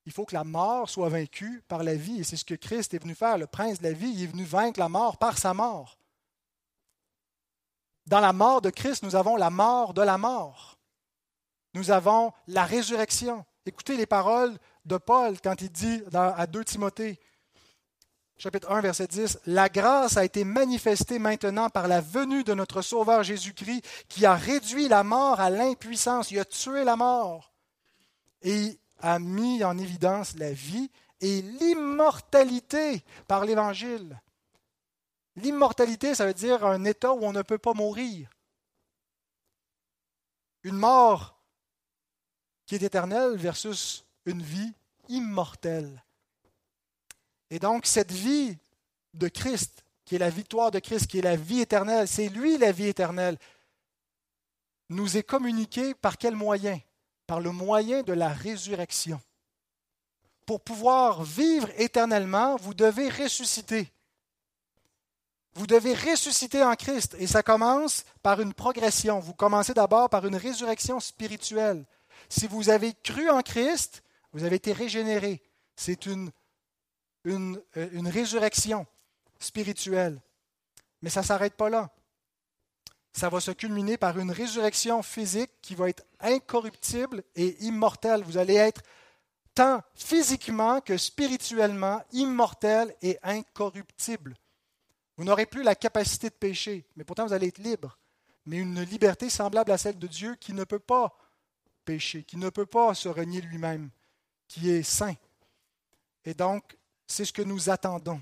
Il 0.10 0.12
faut 0.12 0.26
que 0.26 0.34
la 0.34 0.44
mort 0.44 0.90
soit 0.90 1.08
vaincue 1.08 1.62
par 1.68 1.84
la 1.84 1.94
vie, 1.94 2.22
et 2.22 2.24
c'est 2.24 2.36
ce 2.36 2.44
que 2.44 2.56
Christ 2.56 2.96
est 2.96 2.98
venu 3.04 3.14
faire. 3.14 3.38
Le 3.38 3.46
prince 3.46 3.78
de 3.78 3.84
la 3.84 3.94
vie, 3.94 4.10
il 4.10 4.24
est 4.24 4.26
venu 4.26 4.44
vaincre 4.44 4.80
la 4.80 4.90
mort 4.90 5.20
par 5.20 5.38
sa 5.38 5.54
mort. 5.54 6.00
Dans 8.08 8.20
la 8.20 8.34
mort 8.34 8.60
de 8.60 8.72
Christ, 8.72 9.04
nous 9.04 9.16
avons 9.16 9.36
la 9.36 9.52
mort 9.52 9.94
de 9.94 10.02
la 10.02 10.18
mort. 10.18 10.80
Nous 11.76 11.92
avons 11.92 12.34
la 12.48 12.66
résurrection. 12.66 13.46
Écoutez 13.68 13.98
les 13.98 14.08
paroles 14.08 14.58
de 14.84 14.98
Paul 14.98 15.40
quand 15.42 15.62
il 15.62 15.72
dit 15.72 16.02
à 16.12 16.48
2 16.48 16.66
Timothée, 16.66 17.20
chapitre 18.40 18.72
1, 18.72 18.82
verset 18.82 19.06
10, 19.06 19.42
La 19.46 19.70
grâce 19.70 20.18
a 20.18 20.26
été 20.26 20.44
manifestée 20.44 21.20
maintenant 21.20 21.70
par 21.70 21.88
la 21.88 22.02
venue 22.02 22.44
de 22.44 22.56
notre 22.56 22.82
Sauveur 22.82 23.22
Jésus-Christ, 23.22 23.86
qui 24.08 24.26
a 24.26 24.34
réduit 24.34 24.88
la 24.88 25.04
mort 25.04 25.40
à 25.40 25.52
l'impuissance, 25.52 26.32
il 26.32 26.40
a 26.40 26.46
tué 26.46 26.84
la 26.84 26.96
mort 26.96 27.50
et 28.42 28.80
a 29.00 29.20
mis 29.20 29.64
en 29.64 29.78
évidence 29.78 30.36
la 30.38 30.52
vie 30.52 30.90
et 31.22 31.42
l'immortalité 31.42 33.04
par 33.28 33.46
l'Évangile. 33.46 34.20
L'immortalité, 35.36 36.16
ça 36.16 36.26
veut 36.26 36.34
dire 36.34 36.66
un 36.66 36.84
état 36.86 37.14
où 37.14 37.24
on 37.24 37.32
ne 37.32 37.42
peut 37.42 37.58
pas 37.58 37.74
mourir. 37.74 38.30
Une 40.64 40.76
mort 40.76 41.40
qui 42.66 42.76
est 42.76 42.84
éternelle 42.84 43.36
versus 43.38 44.06
une 44.26 44.42
vie 44.42 44.74
immortelle. 45.08 46.04
Et 47.50 47.60
donc, 47.60 47.86
cette 47.86 48.12
vie 48.12 48.58
de 49.14 49.28
Christ, 49.28 49.84
qui 50.06 50.16
est 50.16 50.20
la 50.20 50.30
victoire 50.30 50.72
de 50.72 50.80
Christ, 50.80 51.08
qui 51.08 51.20
est 51.20 51.24
la 51.24 51.36
vie 51.36 51.62
éternelle, 51.62 52.08
c'est 52.08 52.30
lui 52.30 52.58
la 52.58 52.72
vie 52.72 52.88
éternelle, 52.88 53.38
nous 54.90 55.18
est 55.18 55.24
communiquée 55.24 55.94
par 55.94 56.18
quel 56.18 56.36
moyen? 56.36 56.80
Par 57.30 57.40
le 57.40 57.52
moyen 57.52 58.02
de 58.02 58.12
la 58.12 58.30
résurrection. 58.30 59.22
Pour 60.48 60.62
pouvoir 60.62 61.22
vivre 61.22 61.70
éternellement, 61.78 62.56
vous 62.56 62.74
devez 62.74 63.08
ressusciter. 63.08 63.94
Vous 65.54 65.68
devez 65.68 65.94
ressusciter 65.94 66.64
en 66.64 66.74
Christ. 66.74 67.16
Et 67.20 67.28
ça 67.28 67.44
commence 67.44 68.04
par 68.24 68.42
une 68.42 68.56
progression. 68.56 69.20
Vous 69.20 69.36
commencez 69.36 69.76
d'abord 69.76 70.10
par 70.10 70.26
une 70.26 70.38
résurrection 70.38 71.00
spirituelle. 71.00 71.86
Si 72.30 72.48
vous 72.48 72.70
avez 72.70 72.96
cru 73.04 73.30
en 73.30 73.44
Christ, 73.44 74.02
vous 74.34 74.44
avez 74.44 74.56
été 74.56 74.74
régénéré. 74.74 75.44
C'est 75.76 76.08
une 76.08 76.32
une, 77.26 77.62
euh, 77.78 77.90
résurrection 78.06 78.88
spirituelle. 79.40 80.20
Mais 81.04 81.12
ça 81.12 81.22
ne 81.22 81.26
s'arrête 81.28 81.56
pas 81.56 81.70
là. 81.70 81.92
Ça 83.20 83.28
va 83.28 83.42
se 83.42 83.52
culminer 83.52 83.98
par 83.98 84.18
une 84.18 84.32
résurrection 84.32 85.04
physique 85.04 85.52
qui 85.62 85.76
va 85.76 85.90
être 85.90 86.06
incorruptible 86.22 87.22
et 87.36 87.62
immortelle. 87.66 88.24
Vous 88.24 88.38
allez 88.38 88.54
être 88.54 88.82
tant 89.54 89.82
physiquement 89.94 90.80
que 90.80 90.96
spirituellement 90.96 92.02
immortel 92.14 92.96
et 93.02 93.20
incorruptible. 93.22 94.38
Vous 95.18 95.26
n'aurez 95.26 95.46
plus 95.46 95.64
la 95.64 95.76
capacité 95.76 96.30
de 96.30 96.36
pécher, 96.36 96.86
mais 96.96 97.04
pourtant 97.04 97.28
vous 97.28 97.34
allez 97.34 97.48
être 97.48 97.58
libre. 97.58 97.98
Mais 98.46 98.56
une 98.56 98.84
liberté 98.84 99.30
semblable 99.30 99.74
à 99.74 99.78
celle 99.78 100.00
de 100.00 100.08
Dieu 100.08 100.36
qui 100.36 100.54
ne 100.54 100.64
peut 100.64 100.80
pas 100.80 101.14
pécher, 101.84 102.24
qui 102.24 102.38
ne 102.38 102.50
peut 102.50 102.68
pas 102.68 102.94
se 102.94 103.10
renier 103.10 103.42
lui-même, 103.42 103.90
qui 104.48 104.70
est 104.70 104.84
saint. 104.84 105.16
Et 106.24 106.34
donc, 106.34 106.78
c'est 107.06 107.26
ce 107.26 107.34
que 107.34 107.42
nous 107.42 107.70
attendons. 107.70 108.22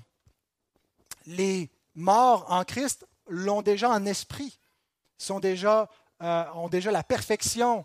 Les 1.24 1.70
morts 1.94 2.50
en 2.50 2.64
Christ 2.64 3.06
l'ont 3.28 3.62
déjà 3.62 3.90
en 3.90 4.04
esprit, 4.06 4.58
sont 5.18 5.40
déjà, 5.40 5.88
euh, 6.22 6.44
ont 6.54 6.68
déjà 6.68 6.90
la 6.90 7.02
perfection 7.02 7.84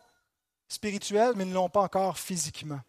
spirituelle, 0.68 1.34
mais 1.36 1.46
ne 1.46 1.54
l'ont 1.54 1.70
pas 1.70 1.82
encore 1.82 2.18
physiquement. 2.18 2.80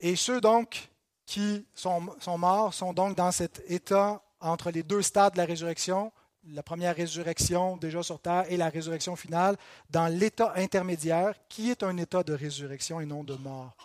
Et 0.00 0.16
ceux 0.16 0.40
donc 0.40 0.88
qui 1.26 1.66
sont, 1.74 2.14
sont, 2.20 2.38
morts 2.38 2.72
sont 2.72 2.92
donc 2.92 3.16
dans 3.16 3.32
cet 3.32 3.62
état 3.68 4.22
entre 4.40 4.70
les 4.70 4.82
deux 4.82 5.02
stades 5.02 5.34
de 5.34 5.38
la 5.38 5.44
résurrection, 5.44 6.12
la 6.46 6.62
première 6.62 6.96
résurrection 6.96 7.76
déjà 7.76 8.02
sur 8.02 8.20
terre 8.20 8.46
et 8.48 8.56
la 8.56 8.70
résurrection 8.70 9.16
finale, 9.16 9.56
dans 9.90 10.06
l'état 10.06 10.52
intermédiaire 10.56 11.34
qui 11.48 11.70
est 11.70 11.82
un 11.82 11.96
état 11.96 12.22
de 12.22 12.32
résurrection 12.32 13.00
et 13.00 13.06
non 13.06 13.24
de 13.24 13.34
mort. 13.34 13.76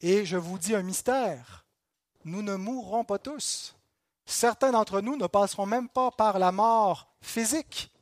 Et 0.00 0.24
je 0.24 0.36
vous 0.36 0.58
dis 0.58 0.74
un 0.74 0.82
mystère, 0.82 1.64
nous 2.24 2.42
ne 2.42 2.56
mourrons 2.56 3.04
pas 3.04 3.18
tous. 3.18 3.75
Certains 4.26 4.72
d'entre 4.72 5.00
nous 5.00 5.16
ne 5.16 5.28
passeront 5.28 5.66
même 5.66 5.88
pas 5.88 6.10
par 6.10 6.38
la 6.38 6.50
mort 6.50 7.08
physique. 7.20 7.92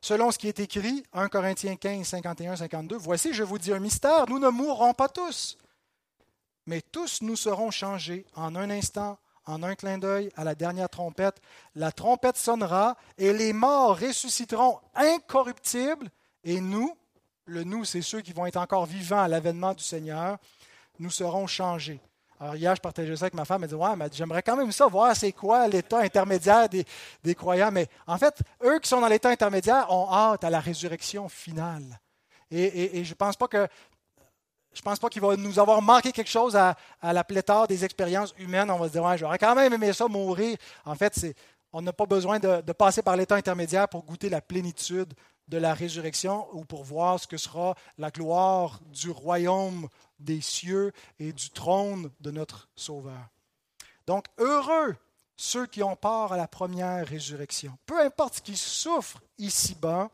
Selon 0.00 0.32
ce 0.32 0.38
qui 0.38 0.48
est 0.48 0.58
écrit, 0.58 1.04
1 1.12 1.28
Corinthiens 1.28 1.76
15, 1.76 2.06
51, 2.06 2.56
52, 2.56 2.96
Voici, 2.96 3.34
je 3.34 3.44
vous 3.44 3.58
dis 3.58 3.72
un 3.72 3.78
mystère, 3.78 4.28
nous 4.28 4.38
ne 4.38 4.48
mourrons 4.48 4.94
pas 4.94 5.08
tous, 5.08 5.56
mais 6.66 6.80
tous 6.80 7.22
nous 7.22 7.36
serons 7.36 7.70
changés 7.70 8.26
en 8.34 8.56
un 8.56 8.70
instant, 8.70 9.18
en 9.44 9.62
un 9.62 9.74
clin 9.74 9.98
d'œil, 9.98 10.30
à 10.36 10.44
la 10.44 10.54
dernière 10.54 10.88
trompette. 10.88 11.40
La 11.74 11.92
trompette 11.92 12.36
sonnera 12.36 12.96
et 13.18 13.32
les 13.32 13.52
morts 13.52 13.98
ressusciteront 13.98 14.80
incorruptibles, 14.94 16.10
et 16.44 16.60
nous, 16.60 16.96
le 17.44 17.62
nous, 17.62 17.84
c'est 17.84 18.02
ceux 18.02 18.22
qui 18.22 18.32
vont 18.32 18.46
être 18.46 18.56
encore 18.56 18.86
vivants 18.86 19.22
à 19.22 19.28
l'avènement 19.28 19.74
du 19.74 19.84
Seigneur, 19.84 20.38
nous 20.98 21.10
serons 21.10 21.46
changés. 21.46 22.00
Alors 22.42 22.56
hier, 22.56 22.74
je 22.74 22.80
partageais 22.80 23.14
ça 23.14 23.26
avec 23.26 23.34
ma 23.34 23.44
femme, 23.44 23.62
elle 23.62 23.68
dit 23.68 23.76
Ouais, 23.76 23.94
j'aimerais 24.12 24.42
quand 24.42 24.56
même 24.56 24.72
ça, 24.72 24.88
voir 24.88 25.14
c'est 25.14 25.30
quoi 25.30 25.68
l'état 25.68 26.00
intermédiaire 26.00 26.68
des, 26.68 26.84
des, 27.22 27.36
croyants. 27.36 27.70
Mais 27.70 27.86
en 28.04 28.18
fait, 28.18 28.42
eux 28.64 28.80
qui 28.80 28.88
sont 28.88 29.00
dans 29.00 29.06
l'état 29.06 29.28
intermédiaire 29.28 29.86
ont 29.92 30.12
hâte 30.12 30.42
à 30.42 30.50
la 30.50 30.58
résurrection 30.58 31.28
finale. 31.28 32.00
Et, 32.50 33.04
je 33.04 33.10
ne 33.10 33.14
pense 33.14 33.36
pas 33.36 33.46
que. 33.46 33.68
Je 34.74 34.82
pense 34.82 34.98
pas 34.98 35.08
qu'il 35.08 35.22
va 35.22 35.36
nous 35.36 35.56
avoir 35.60 35.80
manqué 35.82 36.10
quelque 36.10 36.30
chose 36.30 36.56
à, 36.56 36.74
la 37.00 37.22
pléthore 37.22 37.68
des 37.68 37.84
expériences 37.84 38.34
humaines. 38.36 38.72
On 38.72 38.78
va 38.78 38.88
se 38.88 38.92
dire, 38.92 39.04
ouais, 39.04 39.16
j'aurais 39.16 39.38
quand 39.38 39.54
même 39.54 39.72
aimé 39.72 39.92
ça 39.92 40.08
mourir. 40.08 40.56
En 40.84 40.96
fait, 40.96 41.36
on 41.72 41.80
n'a 41.80 41.92
pas 41.92 42.06
besoin 42.06 42.40
de 42.40 42.72
passer 42.72 43.02
par 43.02 43.16
l'état 43.16 43.36
intermédiaire 43.36 43.88
pour 43.88 44.02
goûter 44.02 44.28
la 44.28 44.40
plénitude 44.40 45.14
de 45.52 45.58
la 45.58 45.74
résurrection 45.74 46.48
ou 46.54 46.64
pour 46.64 46.82
voir 46.82 47.20
ce 47.20 47.26
que 47.26 47.36
sera 47.36 47.76
la 47.98 48.10
gloire 48.10 48.80
du 48.86 49.10
royaume 49.10 49.86
des 50.18 50.40
cieux 50.40 50.92
et 51.18 51.34
du 51.34 51.50
trône 51.50 52.10
de 52.20 52.30
notre 52.30 52.70
Sauveur. 52.74 53.28
Donc, 54.06 54.24
heureux 54.38 54.96
ceux 55.36 55.66
qui 55.66 55.82
ont 55.82 55.94
part 55.94 56.32
à 56.32 56.38
la 56.38 56.48
première 56.48 57.06
résurrection. 57.06 57.76
Peu 57.84 58.00
importe 58.00 58.36
ce 58.36 58.40
qu'ils 58.40 58.56
souffrent 58.56 59.22
ici-bas, 59.36 60.08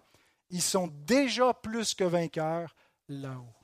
ils 0.50 0.62
sont 0.62 0.88
déjà 1.06 1.54
plus 1.54 1.94
que 1.94 2.04
vainqueurs 2.04 2.74
là-haut. 3.08 3.57